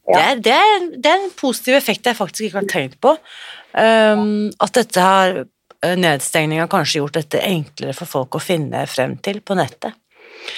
Møter. 0.08 0.14
Det, 0.14 0.22
er, 0.22 0.44
det, 0.44 0.58
er, 0.58 0.86
det 0.98 1.12
er 1.12 1.24
en 1.24 1.34
positiv 1.38 1.78
effekt 1.78 2.06
jeg 2.10 2.18
faktisk 2.18 2.48
ikke 2.48 2.62
har 2.62 2.70
tenkt 2.72 3.00
på. 3.04 3.16
Um, 3.72 4.50
at 4.60 4.74
dette 4.76 5.00
har 5.00 5.44
nedstengninga 5.82 6.68
kanskje 6.70 7.00
gjort 7.00 7.18
dette 7.18 7.42
enklere 7.42 7.96
for 7.98 8.10
folk 8.10 8.38
å 8.38 8.44
finne 8.44 8.84
frem 8.90 9.16
til 9.24 9.40
på 9.42 9.58
nettet. 9.58 9.96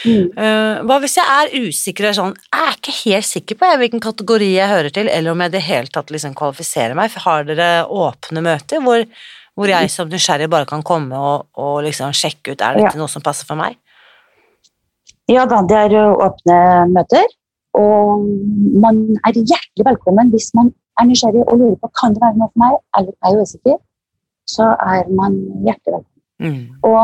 Mm. 0.08 0.32
Uh, 0.38 0.82
hva 0.88 0.98
hvis 1.04 1.18
jeg 1.20 1.28
er 1.28 1.68
usikker 1.68 2.10
og 2.10 2.18
sånn, 2.18 2.34
jeg 2.48 2.66
er 2.66 2.76
ikke 2.78 2.96
helt 3.02 3.28
sikker 3.28 3.60
på 3.60 3.70
hvilken 3.82 4.04
kategori 4.04 4.50
jeg 4.54 4.72
hører 4.72 4.96
til, 4.96 5.10
eller 5.12 5.36
om 5.36 5.44
jeg 5.44 5.52
i 5.52 5.56
det 5.58 5.64
hele 5.68 5.92
tatt 5.92 6.12
liksom 6.14 6.36
kvalifiserer 6.40 6.98
meg? 6.98 7.16
Har 7.26 7.48
dere 7.48 7.70
åpne 7.92 8.44
møter 8.44 8.84
hvor, 8.84 9.04
hvor 9.60 9.72
jeg 9.72 9.92
som 9.92 10.12
nysgjerrig 10.12 10.50
bare 10.52 10.70
kan 10.70 10.84
komme 10.88 11.20
og, 11.20 11.50
og 11.60 11.82
liksom 11.88 12.16
sjekke 12.16 12.56
ut 12.56 12.64
er 12.64 12.80
dette 12.80 12.96
Ja. 12.96 13.00
noe 13.00 13.12
som 13.12 13.24
passer 13.26 13.48
for 13.50 13.60
meg? 13.60 13.78
Ja 15.32 15.46
da, 15.48 15.62
det 15.68 15.78
er 15.86 15.98
åpne 16.12 16.58
møter. 16.92 17.28
Og 17.74 18.26
man 18.84 19.00
er 19.26 19.34
hjertelig 19.34 19.86
velkommen 19.90 20.30
hvis 20.34 20.52
man 20.58 20.70
er 21.00 21.08
nysgjerrig 21.10 21.44
og 21.48 21.58
lurer 21.58 21.78
på 21.82 21.90
kan 22.00 22.14
det 22.14 22.22
være 22.22 22.38
noe 22.38 22.52
for 22.52 22.64
meg, 22.64 22.76
eller 22.98 23.14
er 23.26 23.42
usikker. 23.42 23.78
Så 24.46 24.68
er 24.94 25.10
man 25.20 25.40
hjertelig 25.66 25.96
velkommen. 25.96 26.22
Mm. 26.44 26.64
Og 26.90 27.04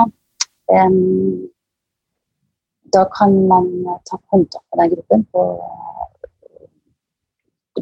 um, 0.75 1.49
da 2.93 3.05
kan 3.17 3.33
man 3.51 3.65
ta 4.09 4.17
kontakt 4.31 4.65
med 4.69 4.83
den 4.83 4.95
gruppen 4.95 5.27
på 5.33 5.45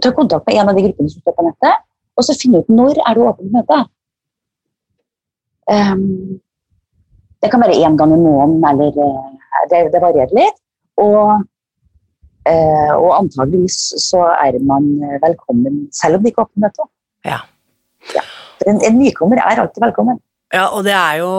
Ta 0.02 0.12
kontakt 0.13 0.45
med 0.45 0.60
en 0.60 0.69
av 0.69 0.76
de 0.78 0.82
gruppene 0.84 1.10
som 1.10 1.21
står 1.23 1.34
på 1.34 1.43
nettet, 1.47 1.86
og 2.13 2.26
så 2.26 2.36
finne 2.38 2.60
ut 2.62 2.67
når 2.69 3.00
er 3.02 3.15
det 3.17 3.23
for 3.39 3.54
møte. 3.56 3.78
Um, 5.73 6.38
det 7.41 7.50
kan 7.52 7.63
være 7.63 7.80
én 7.82 7.97
gang 7.97 8.13
i 8.13 8.19
måneden, 8.21 8.65
eller 8.71 9.00
eh, 9.08 9.63
det, 9.71 9.80
det 9.93 10.02
varierer 10.04 10.36
litt. 10.38 10.60
Og, 11.02 11.47
og 12.97 13.10
antageligvis 13.17 13.79
så 14.01 14.23
er 14.36 14.60
man 14.63 14.88
velkommen 15.23 15.86
selv 15.95 16.17
om 16.17 16.23
det 16.23 16.31
ikke 16.31 16.43
er 16.43 16.49
åpent 16.49 16.63
møte. 16.65 16.88
Ja. 17.27 17.41
En, 18.67 18.79
en 18.81 18.97
nykommer 18.99 19.41
er 19.43 19.62
alltid 19.63 19.83
velkommen. 19.83 20.19
Ja, 20.53 20.69
og 20.71 20.86
det 20.88 20.93
er 20.95 21.17
jo 21.19 21.31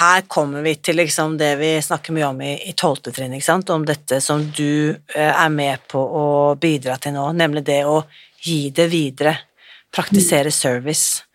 Her 0.00 0.22
kommer 0.32 0.64
vi 0.64 0.72
til 0.80 0.96
liksom 0.96 1.34
det 1.40 1.50
vi 1.60 1.74
snakker 1.84 2.14
mye 2.16 2.30
om 2.30 2.38
i, 2.40 2.54
tolvte 2.72 3.10
12. 3.10 3.16
trinn, 3.16 3.34
ikke 3.36 3.48
sant? 3.50 3.72
om 3.74 3.84
dette 3.84 4.22
som 4.24 4.46
du 4.56 4.96
eh, 5.14 5.28
er 5.28 5.50
med 5.52 5.84
på 5.90 6.00
å 6.00 6.26
bidra 6.60 6.96
til 6.96 7.12
nå, 7.16 7.26
nemlig 7.36 7.66
det 7.66 7.82
å 7.84 7.98
gi 8.40 8.70
det 8.72 8.86
videre, 8.88 9.34
praktisere 9.92 10.52
service. 10.54 11.26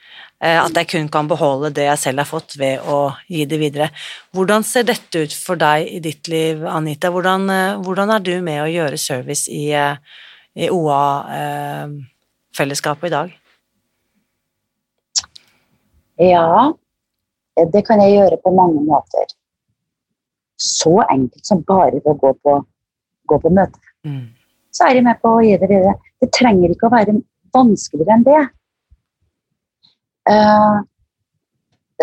Eh, 0.44 0.60
At 0.60 0.76
jeg 0.76 0.90
kun 0.92 1.08
kan 1.12 1.28
beholde 1.32 1.70
det 1.76 1.86
jeg 1.88 2.00
selv 2.02 2.20
har 2.20 2.28
fått 2.28 2.58
ved 2.60 2.80
å 2.92 3.16
gi 3.32 3.46
det 3.48 3.60
videre. 3.62 3.90
Hvordan 4.36 4.64
ser 4.68 4.84
dette 4.88 5.20
ut 5.24 5.34
for 5.34 5.56
deg 5.60 5.88
i 5.88 6.00
ditt 6.04 6.28
liv, 6.28 6.66
Anita? 6.68 7.10
Hvordan, 7.10 7.50
eh, 7.50 7.78
hvordan 7.80 8.10
er 8.12 8.20
du 8.20 8.42
med 8.42 8.64
å 8.64 8.72
gjøre 8.72 8.98
service 9.00 9.48
i, 9.48 9.72
eh, 9.72 9.96
i 10.56 10.70
OA-fellesskapet 10.70 13.08
i 13.08 13.16
dag? 13.16 13.32
Ja, 16.20 16.74
det 17.56 17.86
kan 17.88 18.00
jeg 18.00 18.12
gjøre 18.20 18.38
på 18.44 18.52
mange 18.56 18.82
måter. 18.84 19.26
Så 20.58 21.04
enkelt 21.10 21.46
som 21.46 21.64
bare 21.68 21.92
ved 21.92 22.06
å 22.06 22.20
gå 22.20 22.34
på, 22.44 22.66
gå 23.28 23.40
på 23.42 23.50
møte. 23.50 23.80
Mm. 24.06 24.30
Så 24.72 24.84
er 24.86 24.94
jeg 24.96 25.04
med 25.04 25.22
på 25.22 25.30
å 25.36 25.44
gi 25.44 25.58
det 25.58 25.70
videre. 25.70 25.96
Det 26.20 26.32
trenger 26.32 26.70
ikke 26.72 26.88
å 26.88 26.92
være 26.96 27.22
vanskeligere 27.56 28.14
enn 28.14 28.24
det. 28.24 28.50
Eh, 30.30 30.78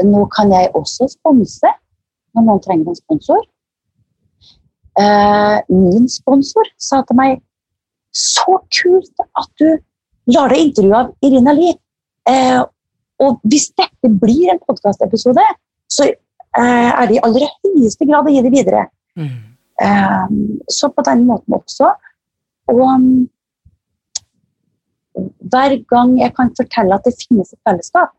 nå 0.09 0.27
kan 0.33 0.53
jeg 0.55 0.71
også 0.79 1.09
sponse 1.13 1.73
når 2.33 2.47
noen 2.47 2.63
trenger 2.65 2.93
en 2.93 2.99
sponsor. 2.99 3.41
Eh, 5.01 5.59
min 5.73 6.09
sponsor 6.13 6.69
sa 6.77 7.01
til 7.09 7.17
meg 7.17 7.39
Så 8.13 8.59
kult 8.77 9.23
at 9.25 9.49
du 9.57 9.71
lar 10.35 10.53
deg 10.53 10.67
intervjue 10.67 10.99
av 10.99 11.15
Irina 11.25 11.55
Lie. 11.57 11.79
Eh, 12.29 12.61
og 13.25 13.39
hvis 13.49 13.71
dette 13.73 14.11
blir 14.21 14.51
en 14.53 14.61
podkastepisode, 14.61 15.45
så 15.89 16.11
eh, 16.11 16.91
er 16.91 17.09
det 17.09 17.17
i 17.17 17.23
aller 17.25 17.47
høyeste 17.49 18.05
grad 18.05 18.29
å 18.29 18.35
gi 18.35 18.43
det 18.45 18.53
videre. 18.53 18.85
Mm. 19.17 19.33
Så 20.69 20.93
på 20.93 21.03
den 21.09 21.25
måten 21.27 21.57
også. 21.57 21.89
Og 22.71 22.83
um, 22.85 23.07
hver 25.53 25.77
gang 25.93 26.17
jeg 26.21 26.35
kan 26.37 26.53
fortelle 26.59 26.97
at 26.97 27.07
det 27.07 27.15
finnes 27.21 27.53
et 27.53 27.61
fellesskap 27.69 28.12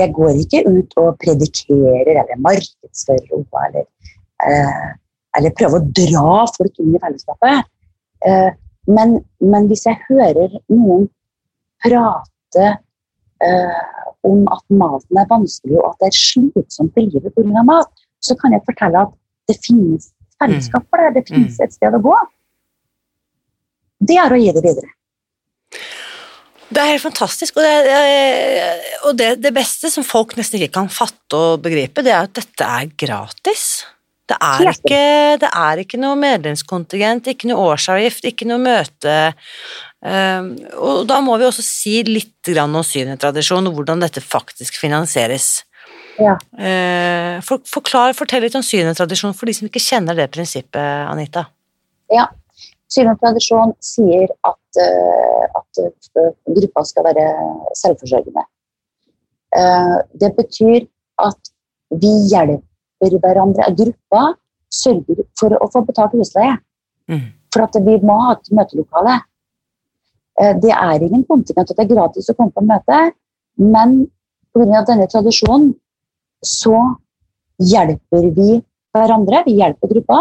Jeg 0.00 0.12
går 0.16 0.40
ikke 0.42 0.62
ut 0.68 0.96
og 1.02 1.16
predikerer 1.20 2.14
eller 2.14 2.42
markedsfører 2.44 3.32
OA 3.36 3.64
eller, 3.68 3.86
eh, 4.46 4.90
eller 5.36 5.56
prøver 5.58 5.80
å 5.80 5.88
dra 5.98 6.36
folk 6.54 6.78
inn 6.80 6.94
i 6.94 7.00
fellesskapet. 7.02 7.66
Eh, 8.24 8.50
men, 8.88 9.18
men 9.44 9.66
hvis 9.68 9.84
jeg 9.88 10.00
hører 10.06 10.54
noen 10.72 11.08
prate 11.84 12.68
eh, 13.44 13.82
om 14.26 14.46
at 14.52 14.64
maten 14.72 15.20
er 15.20 15.28
vanskelig 15.28 15.78
og 15.80 15.90
at 15.90 16.00
det 16.00 16.10
er 16.10 16.20
slitsomt 16.20 16.96
å 16.96 17.04
livet 17.04 17.36
pga. 17.36 17.64
mat, 17.66 17.92
så 18.20 18.36
kan 18.40 18.56
jeg 18.56 18.64
fortelle 18.68 19.04
at 19.06 19.12
det 19.50 19.58
finnes 19.64 20.10
fellesskap 20.40 20.86
for 20.88 21.02
det. 21.02 21.12
Det 21.18 21.34
finnes 21.34 21.60
et 21.60 21.76
sted 21.76 21.96
å 21.96 22.02
gå. 22.04 22.16
Det 24.00 24.16
er 24.16 24.32
å 24.32 24.40
gi 24.40 24.52
det 24.56 24.64
videre. 24.64 24.92
Det 26.70 26.78
er 26.78 26.92
helt 26.92 27.02
fantastisk, 27.02 27.56
og, 27.58 27.64
det, 27.66 27.94
og 29.08 29.16
det, 29.18 29.30
det 29.42 29.50
beste 29.54 29.90
som 29.90 30.06
folk 30.06 30.36
nesten 30.38 30.60
ikke 30.60 30.76
kan 30.78 30.90
fatte 30.92 31.34
og 31.34 31.64
begripe, 31.64 32.04
det 32.06 32.12
er 32.14 32.28
at 32.28 32.36
dette 32.36 32.66
er 32.66 32.92
gratis. 32.94 33.64
Det 34.30 34.36
er 34.38 34.68
ikke, 34.70 35.00
det 35.42 35.48
er 35.50 35.80
ikke 35.82 35.98
noe 35.98 36.14
medlemskontingent, 36.20 37.32
ikke 37.32 37.48
noe 37.50 37.72
årsavgift, 37.72 38.28
ikke 38.30 38.46
noe 38.46 38.62
møte. 38.62 39.16
Um, 40.00 40.52
og 40.78 41.02
da 41.10 41.18
må 41.24 41.34
vi 41.40 41.48
også 41.48 41.64
si 41.66 41.96
litt 42.06 42.52
om 42.62 42.78
Synet-tradisjon 42.86 43.66
og 43.66 43.74
hvordan 43.74 44.04
dette 44.04 44.22
faktisk 44.22 44.78
finansieres. 44.78 45.64
Ja. 46.20 46.36
Uh, 46.54 47.42
for, 47.42 47.64
forklar, 47.66 48.14
Fortell 48.14 48.46
litt 48.46 48.54
om 48.54 48.64
Synet-tradisjon 48.64 49.34
for 49.34 49.50
de 49.50 49.56
som 49.58 49.66
ikke 49.66 49.82
kjenner 49.82 50.14
det 50.22 50.30
prinsippet, 50.30 50.78
Anita. 51.10 51.48
Ja, 52.14 52.28
tradisjon 52.94 53.74
sier 53.82 54.30
at, 54.46 54.59
eh, 54.78 55.44
at 55.60 55.80
eh, 55.82 56.32
gruppa 56.56 56.84
skal 56.86 57.06
være 57.08 57.26
selvforsørgende. 57.80 58.44
Eh, 59.56 59.96
det 60.22 60.30
betyr 60.36 60.86
at 61.26 61.52
vi 62.02 62.12
hjelper 62.30 63.16
hverandre. 63.22 63.72
Gruppa 63.78 64.34
sørger 64.70 65.24
for 65.38 65.56
å 65.58 65.70
få 65.72 65.82
betalt 65.88 66.14
husleie. 66.18 66.56
Mm. 67.10 67.26
For 67.50 67.66
at 67.66 67.80
vi 67.82 67.96
må 68.06 68.18
ha 68.22 68.36
et 68.36 68.52
møtelokale. 68.54 69.18
Det 70.62 70.70
er 70.72 71.02
ingen 71.02 71.24
kontingent 71.28 71.72
at 71.72 71.76
det 71.76 71.82
er 71.84 71.90
gratis 71.90 72.30
å 72.30 72.34
komme 72.38 72.54
på 72.54 72.62
møte, 72.64 73.00
men 73.60 73.96
pga. 74.54 74.84
denne 74.88 75.08
tradisjonen 75.10 75.74
så 76.46 76.78
hjelper 77.60 78.30
vi 78.38 78.60
hverandre, 78.94 79.42
vi 79.44 79.58
hjelper 79.58 79.90
gruppa 79.90 80.20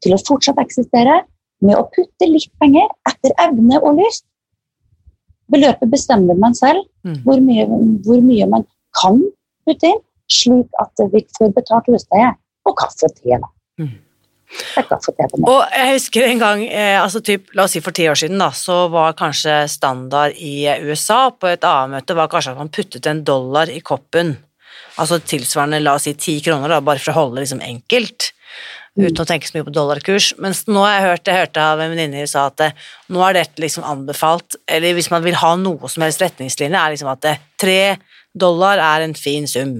til 0.00 0.14
å 0.14 0.20
fortsatt 0.22 0.62
eksistere 0.62 1.18
med 1.62 1.78
å 1.78 1.86
putte 1.94 2.28
litt 2.28 2.50
penger 2.60 2.88
etter 3.08 3.34
evne 3.42 3.80
og 3.80 3.98
lyst. 4.00 4.24
Beløpet 5.52 5.90
bestemmer 5.92 6.38
man 6.38 6.54
selv, 6.54 6.86
Mm. 7.04 7.16
hvor 7.24 7.40
mye, 7.42 7.66
hvor 8.06 8.20
mye 8.22 8.46
man 8.46 8.64
kan 9.00 9.18
putte 9.66 9.88
inn, 9.90 9.98
slik 10.30 10.68
at 10.80 10.92
vi 11.12 11.26
får 11.38 11.52
betalt 11.52 11.88
husleie 11.90 12.30
og 12.64 12.76
kaffe 12.78 13.08
og 13.08 13.16
te. 13.16 13.38
Mm. 13.80 13.98
Og 15.48 15.62
jeg 15.72 15.92
husker 15.96 16.26
en 16.28 16.38
gang, 16.38 16.62
eh, 16.68 17.00
altså 17.00 17.22
typ, 17.24 17.48
la 17.56 17.64
oss 17.64 17.72
si 17.72 17.80
for 17.80 17.90
ti 17.96 18.04
år 18.10 18.18
siden, 18.20 18.38
da, 18.38 18.50
så 18.50 18.90
var 18.92 19.16
kanskje 19.18 19.68
standard 19.72 20.36
i 20.36 20.66
USA 20.84 21.30
på 21.30 21.48
et 21.48 21.64
AA-møte 21.64 22.14
var 22.14 22.28
kanskje 22.28 22.52
at 22.52 22.58
man 22.58 22.68
puttet 22.68 23.06
en 23.06 23.24
dollar 23.24 23.72
i 23.72 23.80
koppen 23.80 24.36
Altså 25.00 25.16
tilsvarende, 25.24 25.80
la 25.80 25.94
oss 25.96 26.04
si 26.04 26.12
ti 26.20 26.34
kroner, 26.44 26.68
da, 26.68 26.80
bare 26.84 27.00
for 27.00 27.14
å 27.14 27.20
holde 27.22 27.38
det 27.38 27.46
liksom 27.46 27.62
enkelt. 27.64 28.26
Uten 28.92 29.22
å 29.22 29.28
tenke 29.28 29.48
så 29.48 29.56
mye 29.56 29.64
på 29.64 29.72
dollarkurs. 29.72 30.32
Mens 30.42 30.66
nå 30.68 30.82
har 30.84 30.98
jeg 30.98 31.04
hørt, 31.06 31.28
jeg 31.30 31.40
hørte 31.46 31.64
av 31.64 31.80
en 31.80 31.94
venninne 31.94 32.26
sa 32.28 32.44
at 32.50 32.58
det, 32.60 32.68
nå 33.14 33.22
er 33.24 33.38
dette 33.38 33.62
liksom 33.62 33.86
anbefalt, 33.88 34.58
eller 34.68 34.98
hvis 34.98 35.08
man 35.12 35.24
vil 35.24 35.38
ha 35.40 35.54
noe 35.56 35.88
som 35.88 36.04
helst 36.04 36.20
retningslinje, 36.20 36.76
er 36.76 36.92
liksom 36.92 37.08
at 37.14 37.30
tre 37.60 37.80
dollar 38.36 38.82
er 38.82 39.06
en 39.06 39.16
fin 39.16 39.48
sum. 39.48 39.78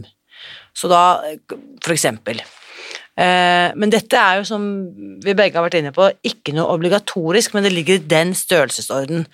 Så 0.73 0.89
da, 0.89 1.21
for 1.85 1.93
eksempel. 1.93 2.41
Eh, 3.21 3.69
men 3.77 3.93
dette 3.93 4.17
er 4.17 4.41
jo, 4.41 4.47
som 4.49 4.65
vi 5.21 5.35
begge 5.37 5.59
har 5.59 5.67
vært 5.67 5.77
inne 5.83 5.93
på, 5.93 6.09
ikke 6.25 6.55
noe 6.57 6.73
obligatorisk, 6.73 7.53
men 7.53 7.69
det 7.69 7.75
ligger 7.75 8.01
i 8.01 8.07
den 8.15 8.33
størrelsesorden. 8.37 9.27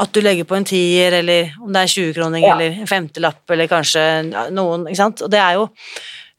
At 0.00 0.14
du 0.14 0.22
legger 0.22 0.46
på 0.48 0.56
en 0.56 0.64
tier, 0.64 1.18
eller 1.18 1.52
om 1.60 1.74
det 1.74 1.84
er 1.84 1.92
20-kroning, 1.92 2.46
ja. 2.46 2.54
eller 2.54 2.80
en 2.80 2.88
femtelapp, 2.88 3.42
eller 3.52 3.68
kanskje 3.68 4.06
noen, 4.54 4.88
ikke 4.88 5.02
sant. 5.02 5.24
Og 5.26 5.32
det 5.32 5.42
er 5.42 5.58
jo 5.58 5.68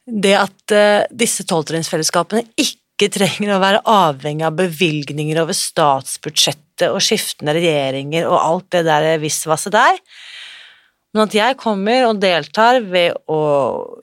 det 0.06 0.34
at 0.38 0.74
uh, 0.74 1.04
disse 1.14 1.46
tolvtrinnsfellesskapene 1.48 2.44
ikke 2.60 3.10
trenger 3.12 3.54
å 3.54 3.62
være 3.62 3.82
avhengig 3.88 4.46
av 4.46 4.58
bevilgninger 4.58 5.40
over 5.42 5.56
statsbudsjettet 5.56 6.88
og 6.90 7.02
skiftende 7.02 7.54
regjeringer 7.56 8.28
og 8.28 8.38
alt 8.38 8.68
det 8.74 8.84
der 8.88 9.08
visvaset 9.22 9.74
der. 9.74 9.98
Men 11.12 11.26
at 11.26 11.34
jeg 11.36 11.58
kommer 11.60 12.06
og 12.08 12.20
deltar 12.22 12.80
ved 12.88 13.18
å 13.28 13.40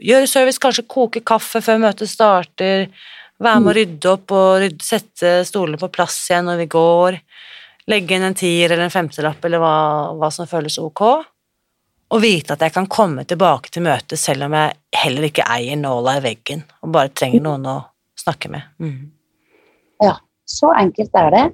gjøre 0.04 0.30
service, 0.30 0.62
kanskje 0.62 0.86
koke 0.90 1.24
kaffe 1.26 1.62
før 1.66 1.82
møtet 1.82 2.12
starter, 2.12 2.86
være 3.42 3.64
med 3.64 3.72
å 3.72 3.78
rydde 3.78 4.12
opp 4.12 4.36
og 4.36 4.50
rydde, 4.62 4.86
sette 4.86 5.40
stolene 5.48 5.80
på 5.82 5.90
plass 5.94 6.20
igjen 6.30 6.46
når 6.50 6.62
vi 6.62 6.68
går, 6.76 7.18
legge 7.90 8.16
inn 8.16 8.28
en 8.28 8.38
tier 8.38 8.70
eller 8.70 8.86
en 8.86 8.94
femtelapp 8.94 9.46
eller 9.48 9.64
hva, 9.64 9.76
hva 10.20 10.30
som 10.34 10.50
føles 10.50 10.78
ok, 10.82 11.04
og 12.10 12.22
vite 12.24 12.56
at 12.56 12.64
jeg 12.66 12.74
kan 12.76 12.90
komme 12.90 13.24
tilbake 13.30 13.72
til 13.74 13.86
møtet 13.86 14.20
selv 14.20 14.48
om 14.48 14.56
jeg 14.58 14.76
heller 15.04 15.28
ikke 15.30 15.46
eier 15.46 15.78
nåla 15.80 16.18
i 16.18 16.24
veggen 16.26 16.64
og 16.82 16.94
bare 16.96 17.14
trenger 17.14 17.44
noen 17.46 17.68
å 17.70 17.78
snakke 18.20 18.52
med. 18.52 18.66
Mm. 18.82 19.12
Ja, 20.04 20.16
så 20.50 20.72
enkelt 20.80 21.16
er 21.22 21.32
det, 21.36 21.46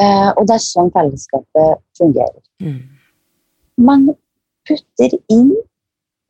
eh, 0.00 0.30
og 0.32 0.46
det 0.48 0.56
er 0.56 0.64
sånn 0.64 0.92
fellesskapet 0.94 1.82
fungerer. 1.98 2.42
Mm. 2.62 2.80
Man 3.82 4.10
putter 4.68 5.16
inn 5.32 5.52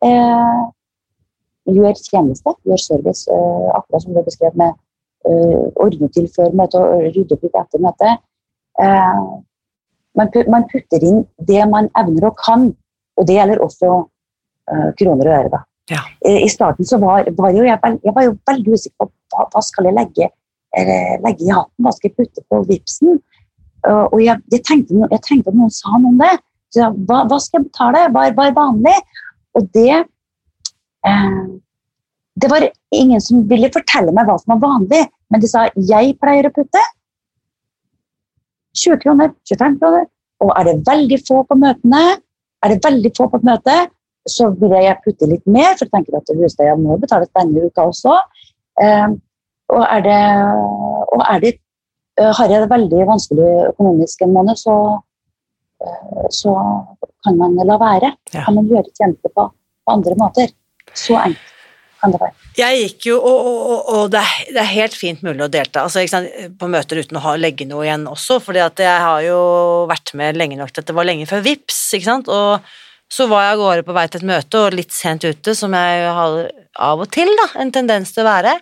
eh, 0.05 0.63
Gjør 1.71 1.95
tjeneste, 1.95 2.51
gjør 2.67 2.81
service, 2.83 3.29
eh, 3.31 3.67
akkurat 3.77 4.03
som 4.03 4.17
du 4.17 4.23
beskrev 4.27 4.57
med 4.59 4.75
eh, 5.31 5.67
ordne 5.79 6.09
til 6.11 6.27
før 6.35 6.51
møtet 6.59 6.81
og 6.81 7.05
rydde 7.15 7.37
opp 7.37 7.45
litt 7.47 7.59
etter 7.61 7.83
møtet. 7.85 8.23
Eh, 8.83 9.21
man, 10.19 10.67
putter 10.73 11.07
inn 11.07 11.23
det 11.47 11.63
man 11.71 11.87
evner 12.01 12.33
og 12.33 12.41
kan, 12.43 12.73
og 13.19 13.27
det 13.29 13.37
gjelder 13.37 13.63
også 13.65 13.91
uh, 13.99 14.91
kroner 14.99 15.29
og 15.29 15.35
øre. 15.39 15.51
da. 15.53 15.63
Ja. 15.91 16.03
I 16.25 16.49
starten 16.49 16.87
så 16.89 16.97
var, 17.03 17.27
var 17.37 17.51
jo 17.53 17.65
jeg, 17.67 17.79
jeg, 18.05 18.15
var 18.15 18.25
jo 18.25 18.37
veldig 18.49 18.77
usikker 18.79 19.03
på 19.03 19.09
hva, 19.35 19.49
hva 19.51 19.63
skal 19.67 19.89
jeg 19.89 19.97
legge, 19.97 20.29
legge, 21.25 21.45
i 21.45 21.51
hatten, 21.51 21.85
hva 21.85 21.93
skal 21.93 22.09
jeg 22.09 22.17
putte 22.21 22.45
på 22.49 22.61
vipsen? 22.71 23.19
Uh, 23.83 24.07
og 24.07 24.21
jeg, 24.23 24.39
jeg, 24.53 24.63
tenkte, 24.69 24.95
jeg, 25.11 25.23
tenkte, 25.27 25.51
at 25.51 25.59
noen 25.59 25.75
sa 25.75 25.97
noe 25.97 26.13
om 26.13 26.23
det. 26.23 26.33
Så 26.73 26.85
jeg, 26.85 27.05
hva, 27.09 27.25
hva, 27.29 27.39
skal 27.43 27.61
jeg 27.61 27.69
betale? 27.69 28.07
Hva, 28.15 28.29
hva 28.37 28.49
er 28.49 28.57
vanlig? 28.57 28.95
Og 29.59 29.69
det 29.77 29.91
uh, 31.09 31.45
Det 32.43 32.49
var 32.49 32.65
ingen 32.97 33.21
som 33.21 33.43
ville 33.51 33.69
fortelle 33.75 34.15
meg 34.15 34.29
hva 34.29 34.39
som 34.41 34.55
var 34.55 34.63
vanlig, 34.63 35.03
men 35.29 35.43
de 35.43 35.51
sa 35.51 35.67
jeg 35.77 36.15
pleier 36.23 36.49
å 36.49 36.55
putte 36.55 36.81
20 38.79 39.03
kroner, 39.03 39.35
25 39.51 39.77
kroner. 39.83 40.07
Og 40.43 40.53
er 40.57 40.69
det 40.69 40.79
veldig 40.87 41.19
få 41.27 41.43
på 41.47 41.59
møtene, 41.61 42.01
er 42.63 42.73
det 42.73 42.85
veldig 42.85 43.13
få 43.17 43.29
på 43.31 43.41
et 43.41 43.49
møte, 43.49 43.77
så 44.31 44.53
vil 44.55 44.77
jeg 44.79 45.01
putte 45.03 45.27
litt 45.27 45.45
mer, 45.51 45.75
for 45.75 45.87
jeg 45.87 45.95
tenker 45.97 46.19
at 46.19 46.31
husleia 46.39 46.77
må 46.79 46.97
betales 47.03 47.31
denne 47.35 47.67
uka 47.67 47.89
også. 47.91 48.15
Eh, 48.83 49.15
og 49.73 49.85
er 49.89 50.03
det, 50.05 50.23
og 51.17 51.23
er 51.27 51.41
det 51.43 51.53
uh, 52.21 52.33
har 52.37 52.51
jeg 52.51 52.65
det 52.65 52.71
veldig 52.73 53.07
vanskelig 53.09 53.49
økonomisk 53.71 54.25
en 54.25 54.35
måned, 54.35 54.59
så, 54.61 54.75
uh, 55.87 56.27
så 56.29 56.53
kan 57.25 57.39
man 57.41 57.57
la 57.57 57.79
være. 57.81 58.13
Ja. 58.35 58.45
Kan 58.45 58.59
man 58.59 58.69
gjøre 58.71 58.93
tjenester 58.93 59.33
på, 59.33 59.49
på 59.53 59.97
andre 59.97 60.19
måter. 60.21 60.53
Så 60.93 61.17
enkelt 61.17 61.52
kan 62.03 62.15
det 62.15 62.21
være. 62.21 62.35
Jeg 62.59 62.79
gikk 62.83 63.09
jo, 63.13 63.17
og, 63.23 63.49
og, 63.49 63.91
og 63.95 64.13
det, 64.13 64.21
er, 64.21 64.47
det, 64.51 64.61
er, 64.61 64.71
helt 64.75 64.97
fint 64.99 65.23
mulig 65.25 65.47
å 65.47 65.51
delta 65.53 65.87
altså, 65.87 66.03
på 66.59 66.71
møter 66.71 67.01
uten 67.01 67.19
å 67.21 67.25
ha, 67.25 67.35
legge 67.41 67.67
noe 67.69 67.87
igjen 67.87 68.09
også, 68.11 68.41
for 68.45 68.59
jeg 68.59 68.75
har 69.07 69.23
jo 69.25 69.43
vært 69.91 70.15
med 70.19 70.41
lenge 70.41 70.59
nok 70.59 70.73
til 70.73 70.85
at 70.85 70.91
det 70.91 70.97
var 70.99 71.09
lenge 71.09 71.29
før 71.31 71.45
VIPS, 71.47 71.83
ikke 71.99 72.11
sant? 72.11 72.33
og 72.33 72.73
så 73.13 73.27
var 73.29 73.45
jeg 73.45 73.55
av 73.55 73.61
gårde 73.61 73.85
på 73.85 73.95
vei 73.97 74.07
til 74.09 74.23
et 74.23 74.29
møte 74.31 74.61
og 74.61 74.77
litt 74.77 74.95
sent 74.97 75.25
ute, 75.29 75.55
som 75.57 75.75
jeg 75.77 76.05
har 76.17 76.37
av 76.89 77.03
og 77.05 77.11
til 77.13 77.29
da, 77.39 77.51
en 77.61 77.73
tendens 77.75 78.15
til 78.15 78.25
å 78.25 78.31
være, 78.31 78.57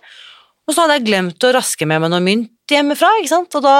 og 0.67 0.75
så 0.75 0.83
hadde 0.83 0.99
jeg 0.99 1.07
glemt 1.07 1.47
å 1.47 1.53
raske 1.55 1.87
med 1.87 2.03
meg 2.03 2.11
noe 2.13 2.23
mynt 2.23 2.71
hjemmefra, 2.71 3.09
ikke 3.19 3.33
sant, 3.35 3.59
og 3.59 3.65
da 3.65 3.75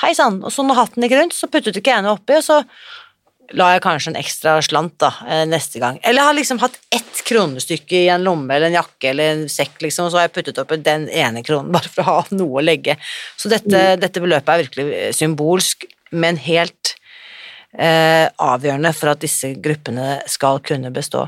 Hei 0.00 0.10
sann. 0.16 0.40
Og 0.42 0.50
så 0.50 0.64
når 0.66 0.74
hatten 0.74 1.04
gikk 1.04 1.12
rundt, 1.14 1.36
så 1.36 1.46
puttet 1.46 1.76
ikke 1.78 1.92
jeg 1.92 2.02
noe 2.02 2.16
oppi, 2.16 2.34
og 2.34 2.42
så 2.42 2.56
la 3.52 3.70
jeg 3.74 3.82
kanskje 3.84 4.12
en 4.12 4.18
ekstra 4.20 4.54
slant 4.64 4.96
da, 5.02 5.10
eh, 5.28 5.44
neste 5.48 5.80
gang. 5.82 5.98
Eller 6.02 6.22
jeg 6.22 6.28
har 6.30 6.38
liksom 6.38 6.60
hatt 6.62 6.78
ett 6.94 7.22
kronestykke 7.28 8.00
i 8.04 8.08
en 8.14 8.24
lomme 8.24 8.54
eller 8.54 8.70
en 8.70 8.78
jakke 8.80 9.10
eller 9.10 9.34
en 9.34 9.44
sekk, 9.52 9.76
liksom, 9.84 10.06
og 10.06 10.12
så 10.12 10.20
har 10.20 10.28
jeg 10.28 10.34
puttet 10.38 10.60
oppi 10.62 10.80
den 10.80 11.08
ene 11.08 11.44
kronen 11.44 11.72
bare 11.74 11.90
for 11.92 12.02
å 12.02 12.08
ha 12.08 12.36
noe 12.36 12.62
å 12.62 12.64
legge. 12.64 12.96
Så 13.36 13.52
dette, 13.52 13.68
mm. 13.68 14.00
dette 14.00 14.24
beløpet 14.24 14.52
er 14.54 14.64
virkelig 14.64 15.14
symbolsk, 15.18 15.86
men 16.14 16.38
helt 16.40 16.94
eh, 17.78 18.26
avgjørende 18.32 18.94
for 18.96 19.12
at 19.14 19.22
disse 19.24 19.54
gruppene 19.62 20.20
skal 20.30 20.62
kunne 20.64 20.92
bestå. 20.94 21.26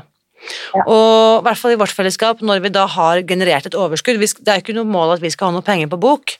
Ja. 0.73 0.83
Og 0.85 1.41
i 1.41 1.45
hvert 1.47 1.59
fall 1.59 1.73
i 1.73 1.79
vårt 1.79 1.95
fellesskap, 1.95 2.41
når 2.45 2.61
vi 2.63 2.73
da 2.73 2.85
har 2.93 3.23
generert 3.27 3.65
et 3.65 3.75
overskudd 3.75 4.19
Det 4.21 4.51
er 4.51 4.59
jo 4.59 4.67
ikke 4.67 4.75
noe 4.77 4.87
mål 4.87 5.15
at 5.15 5.23
vi 5.23 5.31
skal 5.33 5.49
ha 5.49 5.55
noe 5.55 5.65
penger 5.65 5.89
på 5.91 5.99
bok, 5.99 6.35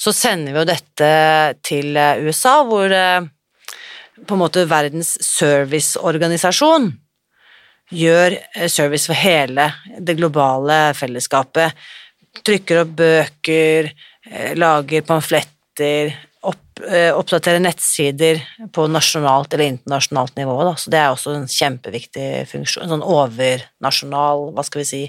så 0.00 0.14
sender 0.14 0.54
vi 0.54 0.62
jo 0.62 0.68
dette 0.68 1.08
til 1.66 1.98
eh, 1.98 2.22
USA, 2.24 2.60
hvor 2.66 2.90
eh, 2.90 3.26
på 4.22 4.36
en 4.36 4.42
måte 4.44 4.66
verdens 4.70 5.16
serviceorganisasjon 5.26 6.92
gjør 7.94 8.36
eh, 8.36 8.68
service 8.72 9.08
for 9.10 9.18
hele 9.18 9.68
det 9.98 10.16
globale 10.18 10.78
fellesskapet. 10.96 11.74
Trykker 12.44 12.82
opp 12.84 12.94
bøker, 12.98 13.90
eh, 14.30 14.54
lager 14.58 15.04
pamfletter, 15.06 16.14
opp, 16.44 16.80
eh, 16.86 17.10
oppdaterer 17.14 17.62
nettsider 17.62 18.40
på 18.72 18.86
nasjonalt 18.90 19.54
eller 19.54 19.74
internasjonalt 19.74 20.36
nivå. 20.40 20.56
Da. 20.70 20.74
Så 20.80 20.94
det 20.94 21.02
er 21.02 21.12
også 21.12 21.36
en 21.36 21.46
kjempeviktig 21.50 22.28
funksjon. 22.50 22.86
En 22.86 22.96
sånn 22.96 23.06
overnasjonal, 23.16 24.50
hva 24.54 24.66
skal 24.66 24.84
vi 24.84 24.88
si, 24.88 25.04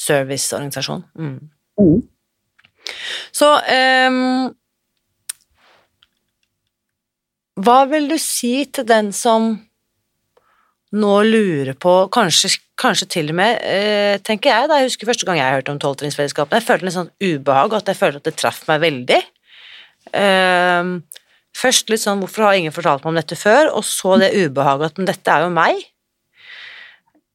serviceorganisasjon. 0.00 1.04
Mm. 1.18 1.36
Mm. 1.82 2.00
Så 3.32 3.48
um, 3.48 4.50
hva 7.60 7.82
vil 7.90 8.08
du 8.08 8.16
si 8.20 8.64
til 8.72 8.86
den 8.88 9.10
som 9.12 9.54
nå 10.92 11.12
lurer 11.24 11.72
på, 11.80 11.92
kanskje, 12.12 12.50
kanskje 12.80 13.08
til 13.14 13.30
og 13.32 13.38
med, 13.38 13.60
eh, 13.64 14.18
tenker 14.24 14.50
jeg 14.50 14.68
da, 14.68 14.78
jeg 14.80 14.90
husker 14.90 15.08
første 15.08 15.28
gang 15.28 15.38
jeg 15.40 15.56
hørte 15.56 15.72
om 15.72 15.80
tolvtrinnsfellesskapene, 15.80 16.60
jeg 16.60 16.68
følte 16.68 16.84
litt 16.84 16.96
sånn 16.96 17.12
ubehag, 17.20 17.76
at 17.78 17.88
jeg 17.88 17.96
følte 18.00 18.20
at 18.20 18.28
det 18.28 18.36
traff 18.36 18.60
meg 18.68 18.82
veldig. 18.84 19.20
Eh, 20.12 20.92
først 21.56 21.92
litt 21.92 22.04
sånn 22.04 22.20
hvorfor 22.20 22.48
har 22.48 22.60
ingen 22.60 22.76
fortalt 22.76 23.04
meg 23.04 23.12
om 23.12 23.20
dette 23.20 23.40
før, 23.40 23.72
og 23.72 23.84
så 23.88 24.18
det 24.20 24.34
ubehaget 24.36 24.92
at 24.92 25.04
dette 25.12 25.36
er 25.36 25.46
jo 25.46 25.52
meg. 25.56 25.80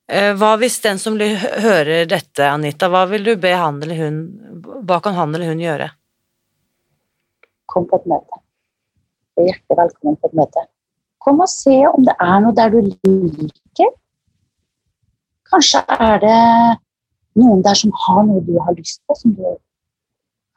Eh, 0.07 0.34
hva 0.38 0.53
hvis 0.61 0.80
den 0.86 1.01
som 1.01 1.18
hører 1.18 2.05
dette, 2.05 2.45
Anita, 2.45 2.89
hva 2.93 3.07
vil 3.09 3.26
du 3.26 3.36
be 3.41 3.53
han 3.57 3.82
eller 3.82 4.05
hun, 4.05 4.20
hva 4.86 5.01
kan 5.01 5.18
han 5.18 5.34
eller 5.34 5.49
hun 5.49 5.65
gjøre? 5.65 5.89
Kom 7.68 7.89
på 7.89 7.97
et 7.97 8.05
møte 8.13 8.47
og 9.38 9.46
hjertelig 9.46 9.78
velkommen 9.78 10.18
på 10.18 10.30
et 10.30 10.38
møte. 10.40 10.66
Kom 11.24 11.42
og 11.44 11.50
se 11.52 11.78
om 11.92 12.06
det 12.08 12.16
er 12.24 12.38
noe 12.44 12.56
der 12.58 12.74
du 12.74 12.80
liker. 12.82 13.92
Kanskje 15.52 15.84
er 15.94 16.18
det 16.24 16.40
noen 17.38 17.62
der 17.66 17.78
som 17.78 17.94
har 18.06 18.24
noe 18.28 18.44
du 18.48 18.56
har 18.64 18.76
lyst 18.78 19.02
på, 19.06 19.16
som 19.20 19.36
du 19.38 19.46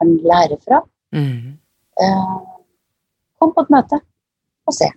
kan 0.00 0.14
lære 0.32 0.56
fra. 0.64 0.80
Mm. 1.12 1.58
Eh, 2.00 2.40
kom 3.38 3.52
på 3.54 3.66
et 3.66 3.74
møte 3.76 4.00
og 4.66 4.76
se. 4.76 4.88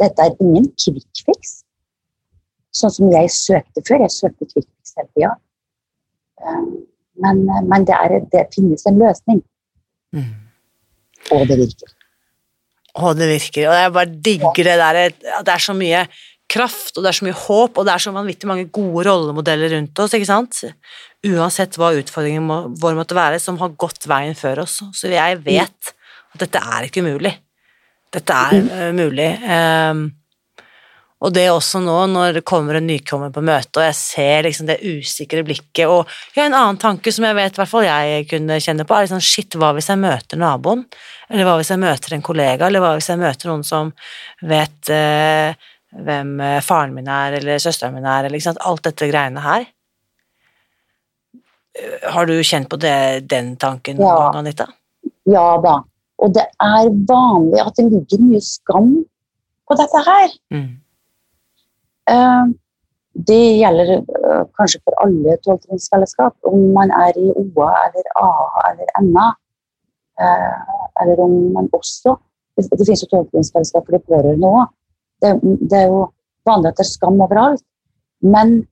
Dette 0.00 0.24
er 0.24 0.36
ingen 0.40 0.70
quick 0.80 1.24
fix, 1.26 1.58
sånn 2.72 2.94
som 2.94 3.10
jeg 3.12 3.30
søkte 3.36 3.84
før. 3.86 4.06
Jeg 4.06 4.16
søkte 4.16 4.48
quick 4.48 4.66
fix 4.66 4.96
hele 4.98 5.10
tida. 5.12 5.32
Eh, 6.42 6.68
men, 7.22 7.44
men 7.68 7.86
det, 7.86 7.94
er, 7.94 8.22
det, 8.32 8.46
finnes 8.54 8.86
en 8.88 8.98
løsning. 8.98 9.42
Mm. 10.16 10.30
Og 11.36 11.44
det 11.48 11.60
virker. 11.60 11.98
Å, 12.92 13.14
det 13.16 13.28
virker. 13.30 13.70
Og 13.70 13.78
jeg 13.78 13.94
bare 13.94 14.20
digger 14.28 14.68
det 14.68 14.76
der 14.80 15.00
det 15.16 15.54
er 15.54 15.64
så 15.64 15.74
mye 15.76 16.04
kraft, 16.52 16.96
og 16.96 17.04
det 17.04 17.12
er 17.12 17.16
så 17.16 17.26
mye 17.26 17.38
håp, 17.38 17.78
og 17.78 17.86
det 17.88 17.94
er 17.94 18.02
så 18.04 18.12
vanvittig 18.12 18.48
mange 18.50 18.66
gode 18.74 19.06
rollemodeller 19.08 19.72
rundt 19.72 20.02
oss, 20.04 20.12
ikke 20.16 20.28
sant? 20.28 20.58
Uansett 21.24 21.78
hva 21.80 21.92
utfordringen 21.96 22.74
vår 22.82 22.98
måtte 22.98 23.16
være, 23.16 23.38
som 23.40 23.56
har 23.62 23.72
gått 23.80 24.08
veien 24.10 24.36
før 24.36 24.64
oss. 24.66 24.80
Så 24.96 25.08
jeg 25.12 25.40
vet 25.46 25.94
at 26.34 26.44
dette 26.44 26.60
er 26.60 26.88
ikke 26.88 27.04
umulig. 27.04 27.32
Dette 28.12 28.36
er 28.36 28.58
uh, 28.68 28.90
mulig. 28.96 29.30
Um, 29.40 30.04
Og 31.22 31.30
det 31.30 31.44
også 31.52 31.78
nå, 31.84 31.94
når 32.10 32.38
det 32.40 32.44
kommer 32.48 32.74
en 32.80 32.86
nykommer 32.90 33.30
på 33.30 33.44
møte, 33.46 33.78
og 33.78 33.84
jeg 33.86 33.94
ser 33.94 34.46
liksom 34.48 34.66
det 34.66 34.80
usikre 34.82 35.44
blikket, 35.46 35.84
og 35.86 36.10
ja, 36.34 36.48
en 36.48 36.56
annen 36.58 36.80
tanke 36.82 37.12
som 37.14 37.26
jeg 37.28 37.36
vet 37.38 37.54
i 37.54 37.60
hvert 37.60 37.70
fall 37.70 37.86
jeg 37.86 38.24
kunne 38.32 38.56
kjenne 38.64 38.86
på, 38.88 38.96
er 38.96 39.06
liksom 39.06 39.22
shit, 39.22 39.54
hva 39.54 39.70
hvis 39.76 39.90
jeg 39.92 40.00
møter 40.02 40.40
naboen? 40.42 40.82
Eller 41.30 41.46
hva 41.46 41.54
hvis 41.60 41.70
jeg 41.70 41.78
møter 41.82 42.16
en 42.16 42.24
kollega, 42.26 42.66
eller 42.66 42.82
hva 42.82 42.96
hvis 42.96 43.10
jeg 43.12 43.22
møter 43.22 43.52
noen 43.52 43.62
som 43.66 43.92
vet 44.50 44.90
eh, 44.90 45.54
hvem 45.94 46.34
eh, 46.42 46.58
faren 46.66 46.98
min 46.98 47.06
er, 47.12 47.38
eller 47.38 47.62
søsteren 47.62 47.94
min 47.94 48.08
er, 48.08 48.26
eller 48.26 48.40
ikke 48.40 48.48
sant, 48.50 48.62
alt 48.66 48.82
dette 48.90 49.08
greiene 49.12 49.46
her. 49.46 49.68
Eh, 51.78 52.10
Har 52.12 52.26
du 52.26 52.34
kjent 52.42 52.68
på 52.72 52.82
det, 52.82 53.28
den 53.30 53.54
tanken 53.62 54.00
noen 54.02 54.10
Ja. 54.10 54.18
gang, 54.26 54.42
Anita? 54.42 54.68
Ja 55.30 55.48
da. 55.62 55.78
Og 56.22 56.34
det 56.34 56.48
er 56.58 56.90
vanlig 57.08 57.62
at 57.62 57.78
det 57.78 57.88
ligger 57.94 58.26
mye 58.26 58.42
skam 58.42 58.94
på 59.70 59.78
dette 59.78 60.02
her. 60.10 60.34
Mm. 60.54 60.81
Eh, 62.10 62.44
Det 63.14 63.58
gjelder 63.60 63.90
eh, 63.98 64.44
kanskje 64.56 64.80
for 64.84 64.94
alle 65.04 65.36
tolvtrinnsfellesskap, 65.44 66.32
om 66.48 66.72
man 66.72 66.90
er 66.90 67.12
i 67.20 67.26
OA 67.30 67.68
eller 67.86 68.06
AA 68.16 68.62
eller 68.70 68.86
NA. 69.02 69.26
eh, 70.20 70.62
Eller 71.02 71.20
om 71.20 71.52
man 71.52 71.68
også 71.72 72.16
Det, 72.56 72.70
det 72.70 72.86
finnes 72.86 73.02
jo 73.02 73.08
tolvtrinnsfellesskap 73.16 73.86
for 73.86 73.92
de 73.92 73.98
pårørende 74.08 74.48
òg. 74.48 74.66
Det, 75.22 75.30
det 75.70 75.78
er 75.78 75.86
jo 75.88 76.00
vanlig 76.46 76.68
at 76.68 76.76
det 76.76 76.84
er 76.84 76.90
skam 76.90 77.20
overalt. 77.20 77.62
Men 78.22 78.66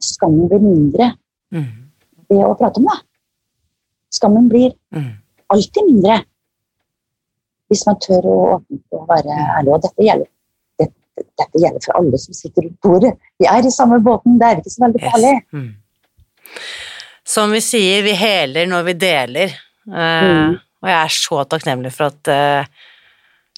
skammen 0.00 0.48
blir 0.48 0.60
mindre 0.62 1.12
Mm. 1.52 1.90
ved 2.30 2.44
å 2.44 2.54
prate 2.58 2.78
om 2.78 2.84
det. 2.90 2.98
Skammen 4.10 4.48
blir 4.48 4.72
Mm. 4.92 5.12
alltid 5.50 5.82
mindre 5.86 6.24
hvis 7.70 7.86
man 7.86 7.96
tør 7.96 8.22
å 8.22 8.36
åpne 8.54 8.78
og 8.92 9.08
være 9.08 9.34
ærlig. 9.58 9.72
Og 9.74 9.82
dette 9.82 10.02
gjelder, 10.02 10.28
dette, 11.18 11.46
gjelder 11.60 11.84
for 11.84 11.98
alle 12.00 12.18
som 12.18 12.34
sitter 12.36 12.66
rundt 12.66 12.80
bordet. 12.84 13.12
Vi 13.38 13.46
er 13.50 13.66
i 13.66 13.72
samme 13.74 13.98
båten, 14.04 14.38
det 14.40 14.48
er 14.50 14.60
ikke 14.62 14.72
så 14.74 14.84
veldig 14.86 15.02
Yes. 15.02 15.12
farlig. 15.12 15.34
Mm. 15.52 15.70
Som 17.24 17.54
vi 17.56 17.60
sier, 17.64 18.02
vi 18.04 18.12
heler 18.18 18.66
når 18.68 18.82
vi 18.90 18.92
deler. 19.00 19.54
Uh, 19.88 20.24
Mm. 20.24 20.58
Og 20.84 20.88
jeg 20.90 21.00
er 21.00 21.12
så 21.16 21.44
takknemlig 21.48 21.90
for 21.96 22.10
at 22.12 22.28
uh, 22.28 22.66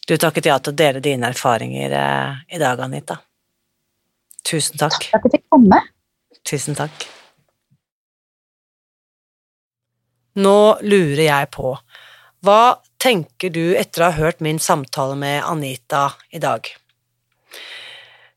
du 0.06 0.14
takket 0.16 0.46
ja 0.46 0.58
til 0.62 0.70
å 0.72 0.76
dele 0.78 1.00
dine 1.02 1.26
erfaringer 1.32 1.90
uh, 1.90 2.36
i 2.54 2.58
dag, 2.62 2.78
Anita. 2.84 3.16
Tusen 4.46 4.78
takk. 4.78 5.08
At 5.10 5.26
jeg 5.26 5.32
fikk 5.32 5.44
komme. 5.50 5.80
Tusen 6.46 6.78
takk. 6.78 7.08
Nå 10.36 10.78
lurer 10.84 11.24
jeg 11.24 11.50
på, 11.56 11.72
hva 12.44 12.60
tenker 13.02 13.50
du 13.50 13.74
etter 13.74 14.04
å 14.04 14.10
ha 14.10 14.18
hørt 14.20 14.42
min 14.44 14.58
samtale 14.62 15.16
med 15.18 15.42
Anita 15.48 16.10
i 16.30 16.38
dag? 16.38 16.68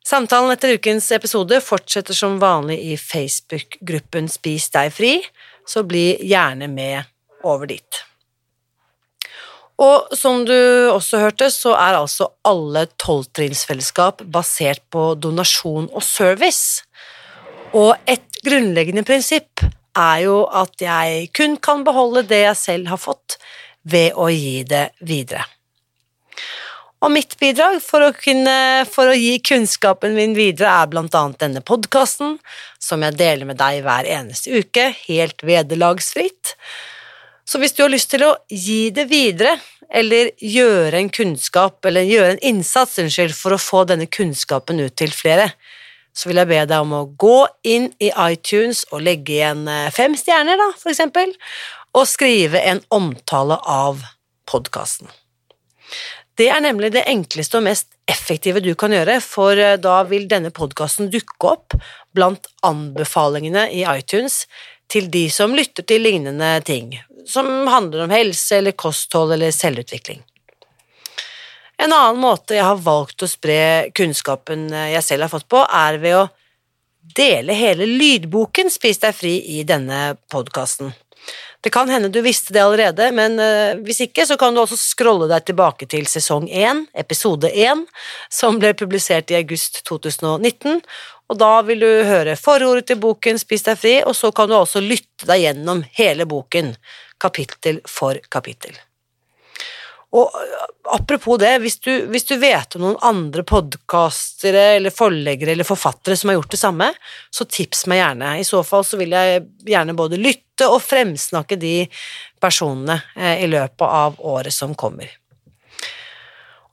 Samtalen 0.05 0.55
etter 0.55 0.73
ukens 0.79 1.11
episode 1.13 1.59
fortsetter 1.61 2.17
som 2.17 2.39
vanlig 2.41 2.79
i 2.91 2.95
Facebook-gruppen 2.97 4.29
Spis 4.31 4.69
deg 4.73 4.93
fri, 4.95 5.15
så 5.67 5.83
bli 5.85 6.15
gjerne 6.25 6.69
med 6.71 7.03
over 7.45 7.69
dit. 7.69 7.99
Og 9.79 10.09
som 10.17 10.41
du 10.47 10.55
også 10.91 11.21
hørte, 11.21 11.47
så 11.53 11.71
er 11.77 11.99
altså 12.01 12.31
alle 12.47 12.87
tolvtrinnsfellesskap 12.99 14.25
basert 14.27 14.81
på 14.91 15.13
donasjon 15.15 15.87
og 15.93 16.03
service. 16.03 16.83
Og 17.71 17.93
et 18.09 18.41
grunnleggende 18.43 19.05
prinsipp 19.07 19.63
er 19.95 20.25
jo 20.25 20.41
at 20.51 20.83
jeg 20.83 21.29
kun 21.35 21.55
kan 21.63 21.85
beholde 21.87 22.25
det 22.27 22.43
jeg 22.43 22.59
selv 22.59 22.91
har 22.91 22.99
fått, 22.99 23.37
ved 23.89 24.17
å 24.19 24.27
gi 24.27 24.65
det 24.67 24.89
videre. 25.07 25.45
Og 26.99 27.13
mitt 27.15 27.37
bidrag 27.39 27.77
for 27.79 28.03
å, 28.03 28.11
kunne, 28.11 28.83
for 28.91 29.07
å 29.07 29.15
gi 29.15 29.37
kunnskapen 29.39 30.17
min 30.17 30.33
videre 30.35 30.71
er 30.81 30.89
blant 30.91 31.15
annet 31.15 31.39
denne 31.39 31.61
podkasten, 31.63 32.35
som 32.75 33.05
jeg 33.05 33.15
deler 33.19 33.47
med 33.47 33.59
deg 33.61 33.79
hver 33.85 34.07
eneste 34.07 34.59
uke, 34.59 34.89
helt 35.05 35.45
vederlagsfritt. 35.47 36.55
Så 37.47 37.61
hvis 37.61 37.73
du 37.77 37.85
har 37.85 37.93
lyst 37.93 38.11
til 38.11 38.25
å 38.27 38.33
gi 38.51 38.89
det 38.93 39.07
videre, 39.09 39.55
eller 39.89 40.33
gjøre 40.43 40.99
en 40.99 41.09
kunnskap, 41.09 41.79
eller 41.87 42.05
gjøre 42.05 42.35
en 42.35 42.43
innsats 42.51 42.99
unnskyld, 43.01 43.33
for 43.33 43.55
å 43.55 43.61
få 43.63 43.85
denne 43.89 44.09
kunnskapen 44.11 44.83
ut 44.83 44.97
til 44.99 45.15
flere, 45.15 45.53
så 46.13 46.29
vil 46.29 46.41
jeg 46.41 46.51
be 46.51 46.59
deg 46.67 46.83
om 46.83 46.93
å 46.97 47.07
gå 47.21 47.39
inn 47.63 47.87
i 48.03 48.11
iTunes 48.11 48.83
og 48.91 49.05
legge 49.07 49.37
igjen 49.37 49.63
eh, 49.71 49.87
fem 49.95 50.19
stjerner, 50.19 50.59
da, 50.59 50.69
for 50.75 50.91
eksempel, 50.91 51.31
og 51.95 52.05
skrive 52.11 52.59
en 52.59 52.83
omtale 52.93 53.55
av 53.63 54.03
podkasten. 54.49 55.07
Det 56.39 56.47
er 56.47 56.61
nemlig 56.63 56.93
det 56.95 57.03
enkleste 57.11 57.59
og 57.59 57.65
mest 57.65 57.89
effektive 58.07 58.61
du 58.63 58.71
kan 58.79 58.93
gjøre, 58.95 59.17
for 59.19 59.59
eh, 59.59 59.75
da 59.81 59.97
vil 60.07 60.27
denne 60.31 60.53
podkasten 60.55 61.09
dukke 61.11 61.49
opp 61.51 61.75
blant 62.15 62.47
anbefalingene 62.63 63.65
i 63.75 63.83
iTunes 63.83 64.45
til 64.89 65.09
de 65.11 65.25
som 65.33 65.51
lytter 65.55 65.83
til 65.83 66.05
lignende 66.07 66.53
ting, 66.65 66.93
som 67.27 67.67
handler 67.67 68.05
om 68.05 68.15
helse 68.15 68.61
eller 68.61 68.77
kosthold 68.79 69.35
eller 69.35 69.51
selvutvikling. 69.51 70.23
En 71.79 71.91
annen 71.91 72.23
måte 72.23 72.55
jeg 72.55 72.67
har 72.67 72.79
valgt 72.87 73.23
å 73.23 73.29
spre 73.29 73.91
kunnskapen 73.95 74.67
jeg 74.71 75.03
selv 75.03 75.27
har 75.27 75.33
fått 75.35 75.47
på, 75.51 75.59
er 75.63 75.99
ved 75.99 76.17
å 76.21 76.25
dele 77.19 77.55
hele 77.55 77.87
lydboken 77.87 78.71
Spis 78.71 78.99
deg 79.03 79.15
fri 79.15 79.35
i 79.59 79.63
denne 79.67 80.15
podkasten. 80.31 80.91
Det 81.61 81.69
kan 81.75 81.89
hende 81.91 82.07
du 82.07 82.21
visste 82.23 82.53
det 82.55 82.61
allerede, 82.63 83.09
men 83.11 83.35
eh, 83.43 83.75
hvis 83.83 83.99
ikke, 84.05 84.23
så 84.25 84.37
kan 84.39 84.55
du 84.55 84.61
også 84.61 84.77
scrolle 84.79 85.27
deg 85.27 85.43
tilbake 85.49 85.89
til 85.91 86.07
sesong 86.07 86.47
1, 86.47 86.85
episode 87.03 87.51
1, 87.51 87.83
som 88.31 88.61
ble 88.61 88.71
publisert 88.79 89.33
i 89.33 89.39
august 89.41 89.81
2019, 89.89 90.79
og 91.29 91.39
da 91.41 91.51
vil 91.67 91.83
du 91.83 91.89
høre 92.07 92.37
forordet 92.39 92.87
til 92.89 93.01
boken 93.03 93.41
Spis 93.41 93.67
deg 93.67 93.79
fri, 93.81 93.97
og 94.01 94.15
så 94.15 94.31
kan 94.31 94.49
du 94.49 94.55
også 94.57 94.81
lytte 94.83 95.27
deg 95.27 95.43
gjennom 95.43 95.83
hele 95.99 96.25
boken, 96.29 96.77
kapittel 97.19 97.83
for 97.87 98.23
kapittel. 98.31 98.79
Og 100.15 100.33
øh, 100.33 100.65
apropos 100.95 101.37
det, 101.39 101.51
hvis 101.61 101.77
du, 101.85 101.91
hvis 102.09 102.25
du 102.25 102.35
vet 102.41 102.75
om 102.75 102.85
noen 102.85 102.99
andre 103.05 103.43
podkastere 103.45 104.63
eller 104.79 104.93
forleggere 104.93 105.53
eller 105.53 105.67
forfattere 105.67 106.17
som 106.17 106.31
har 106.31 106.39
gjort 106.39 106.55
det 106.55 106.61
samme, 106.61 106.89
så 107.29 107.45
tips 107.45 107.85
meg 107.91 108.01
gjerne. 108.01 108.33
I 108.41 108.47
så 108.47 108.63
fall 108.65 108.85
så 108.87 108.97
vil 108.97 109.13
jeg 109.13 109.43
gjerne 109.69 109.97
både 109.97 110.17
lytte 110.21 110.67
og 110.67 110.81
fremsnakke 110.83 111.59
de 111.61 111.73
personene 112.41 112.99
eh, 113.15 113.45
i 113.45 113.49
løpet 113.51 113.85
av 113.85 114.17
året 114.25 114.55
som 114.55 114.73
kommer. 114.77 115.13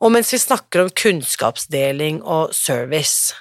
Og 0.00 0.12
mens 0.12 0.32
vi 0.32 0.40
snakker 0.40 0.84
om 0.84 0.92
kunnskapsdeling 0.92 2.20
og 2.22 2.54
service, 2.56 3.34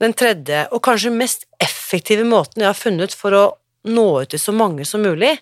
den 0.00 0.12
tredje 0.16 0.64
og 0.74 0.82
kanskje 0.84 1.12
mest 1.14 1.46
effektive 1.62 2.24
måten 2.28 2.64
jeg 2.64 2.72
har 2.72 2.76
funnet 2.76 3.14
for 3.16 3.36
å 3.36 3.44
nå 3.88 4.08
ut 4.24 4.32
til 4.32 4.40
så 4.40 4.52
mange 4.56 4.84
som 4.88 5.04
mulig, 5.04 5.36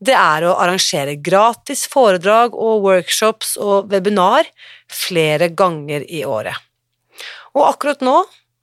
det 0.00 0.16
er 0.16 0.46
å 0.48 0.56
arrangere 0.56 1.18
gratis 1.20 1.84
foredrag 1.92 2.54
og 2.56 2.84
workshops 2.86 3.56
og 3.60 3.90
webinar 3.92 4.48
flere 4.90 5.50
ganger 5.52 6.06
i 6.08 6.22
året. 6.24 6.56
Og 7.52 7.66
akkurat 7.66 8.00
nå, 8.04 8.16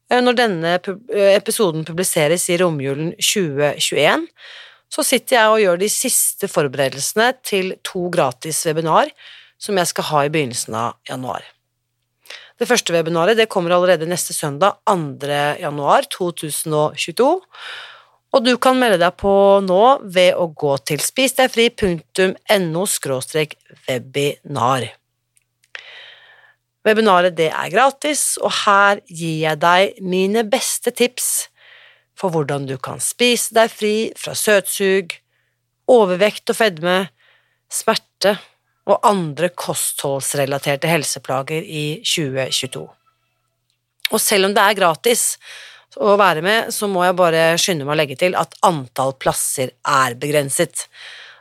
eh, 0.09 0.21
når 0.23 0.37
denne 0.39 0.77
eh, 0.77 1.35
episoden 1.35 1.85
publiseres 1.85 2.47
i 2.49 2.57
romjulen 2.61 3.11
2021, 3.21 4.25
så 4.89 5.03
sitter 5.03 5.37
jeg 5.37 5.51
og 5.51 5.61
gjør 5.61 5.81
de 5.81 5.91
siste 5.91 6.47
forberedelsene 6.49 7.33
til 7.45 7.75
to 7.85 8.07
gratis 8.13 8.63
webinar 8.65 9.11
som 9.61 9.77
jeg 9.77 9.91
skal 9.91 10.09
ha 10.11 10.23
i 10.25 10.31
begynnelsen 10.33 10.77
av 10.79 10.97
januar. 11.09 11.43
Det 12.57 12.65
første 12.65 12.93
webinaret 12.95 13.37
det 13.37 13.49
kommer 13.53 13.75
allerede 13.75 14.07
neste 14.09 14.33
søndag, 14.33 14.79
2. 14.89 15.27
januar 15.61 16.07
2022, 16.09 17.27
og 18.37 18.45
du 18.45 18.53
kan 18.61 18.77
melde 18.77 18.99
deg 19.01 19.15
på 19.17 19.33
nå 19.65 19.83
ved 20.13 20.37
å 20.37 20.45
gå 20.53 20.75
til 20.85 21.01
spisdegfri.no 21.01 22.83
webinar. 23.87 24.85
Webinaret 26.85 27.35
det 27.35 27.49
er 27.49 27.71
gratis, 27.73 28.37
og 28.37 28.53
her 28.63 29.01
gir 29.09 29.39
jeg 29.41 29.59
deg 29.63 29.97
mine 30.05 30.45
beste 30.47 30.93
tips 30.93 31.47
for 32.17 32.33
hvordan 32.33 32.67
du 32.69 32.77
kan 32.77 33.01
spise 33.01 33.57
deg 33.57 33.73
fri 33.73 33.95
fra 34.17 34.35
søtsug, 34.37 35.17
overvekt 35.89 36.53
og 36.53 36.59
fedme, 36.61 36.97
smerte 37.73 38.37
og 38.87 39.01
andre 39.07 39.49
kostholdsrelaterte 39.49 40.87
helseplager 40.87 41.65
i 41.65 41.87
2022. 42.05 42.85
Og 44.07 44.21
selv 44.23 44.47
om 44.47 44.53
det 44.55 44.63
er 44.63 44.77
gratis 44.77 45.25
å 45.99 46.17
være 46.19 46.43
med, 46.45 46.73
så 46.73 46.89
må 46.91 47.03
jeg 47.05 47.17
bare 47.17 47.45
skynde 47.61 47.87
meg 47.87 47.95
å 47.95 47.99
legge 48.01 48.17
til 48.19 48.37
at 48.39 48.53
antall 48.67 49.15
plasser 49.19 49.73
er 49.81 50.17
begrenset. 50.19 50.87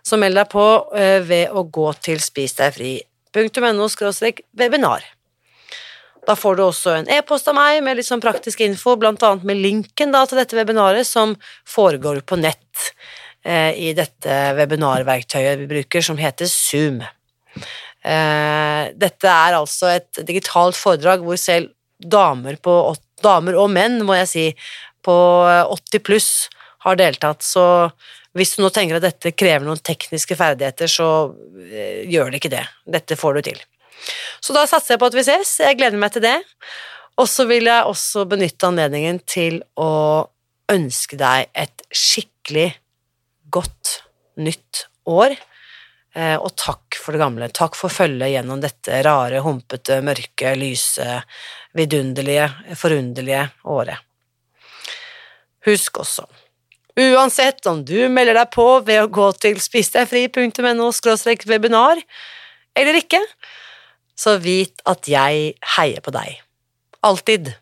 Så 0.07 0.19
meld 0.21 0.39
deg 0.39 0.49
på 0.53 0.65
eh, 0.97 1.21
ved 1.27 1.53
å 1.53 1.67
gå 1.67 1.91
til 2.05 2.23
spisdegfri.no 2.23 3.89
webinar. 4.57 5.07
Da 6.27 6.35
får 6.35 6.57
du 6.57 6.63
også 6.65 6.95
en 6.97 7.11
e-post 7.13 7.47
av 7.51 7.55
meg 7.55 7.83
med 7.87 7.99
litt 7.99 8.09
sånn 8.09 8.23
praktisk 8.23 8.63
info, 8.67 8.97
blant 8.99 9.23
annet 9.27 9.47
med 9.47 9.61
linken 9.63 10.15
da, 10.15 10.25
til 10.27 10.41
dette 10.41 10.59
webinaret 10.59 11.07
som 11.07 11.37
foregår 11.69 12.25
på 12.27 12.39
nett 12.41 12.89
eh, 13.47 13.73
i 13.79 13.93
dette 13.95 14.39
webinarverktøyet 14.59 15.61
vi 15.63 15.69
bruker, 15.71 16.03
som 16.03 16.19
heter 16.19 16.51
Zoom. 16.51 17.03
Eh, 18.07 18.83
dette 18.99 19.31
er 19.31 19.59
altså 19.59 19.93
et 19.95 20.23
digitalt 20.27 20.79
foredrag 20.79 21.23
hvor 21.27 21.39
selv 21.39 21.71
damer, 22.03 22.59
på, 22.63 22.75
damer 23.25 23.57
og 23.59 23.71
menn, 23.73 24.03
må 24.07 24.19
jeg 24.21 24.29
si, 24.31 24.47
på 25.07 25.17
80 25.71 26.03
pluss 26.05 26.31
har 26.87 26.99
deltatt, 26.99 27.45
så 27.47 27.65
hvis 28.37 28.57
du 28.57 28.63
nå 28.63 28.71
tenker 28.75 28.99
at 28.99 29.07
dette 29.07 29.33
krever 29.33 29.65
noen 29.65 29.81
tekniske 29.81 30.37
ferdigheter, 30.37 30.91
så 30.91 31.09
eh, 31.71 32.05
gjør 32.11 32.33
det 32.33 32.43
ikke 32.43 32.53
det. 32.53 32.67
Dette 32.99 33.17
får 33.17 33.39
du 33.39 33.47
til. 33.49 33.63
Så 34.45 34.53
da 34.53 34.67
satser 34.69 34.95
jeg 34.95 35.01
på 35.01 35.09
at 35.09 35.17
vi 35.17 35.25
ses. 35.25 35.55
Jeg 35.65 35.79
gleder 35.79 36.01
meg 36.01 36.13
til 36.13 36.27
det. 36.27 36.37
Og 37.17 37.29
så 37.33 37.47
vil 37.49 37.65
jeg 37.65 37.89
også 37.89 38.27
benytte 38.29 38.69
anledningen 38.69 39.23
til 39.25 39.63
å 39.81 40.29
ønske 40.73 41.17
deg 41.17 41.49
et 41.57 41.87
skikkelig 41.95 42.75
godt 43.55 44.01
nytt 44.37 44.85
år. 45.09 45.33
Eh, 46.17 46.37
og 46.41 46.55
takk 46.57 46.97
for 46.97 47.13
det 47.13 47.21
gamle. 47.21 47.51
Takk 47.53 47.77
for 47.77 47.93
følget 47.93 48.33
gjennom 48.33 48.63
dette 48.63 49.03
rare, 49.05 49.43
humpete, 49.45 50.01
mørke, 50.05 50.55
lyse, 50.57 51.21
vidunderlige, 51.77 52.49
forunderlige 52.79 53.45
året. 53.69 54.01
Husk 55.67 55.99
også 55.99 56.29
Uansett 56.97 57.67
om 57.69 57.83
du 57.85 58.07
melder 58.09 58.39
deg 58.39 58.53
på 58.55 58.65
ved 58.87 59.03
å 59.03 59.11
gå 59.13 59.27
til 59.37 59.59
spisdegfri.no 59.61 60.87
webinar 61.45 62.01
eller 62.73 62.97
ikke, 62.97 63.21
så 64.17 64.39
vit 64.41 64.81
at 64.89 65.05
jeg 65.09 65.51
heier 65.77 66.01
på 66.01 66.15
deg. 66.17 66.39
Alltid. 67.05 67.53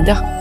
rien. 0.00 0.37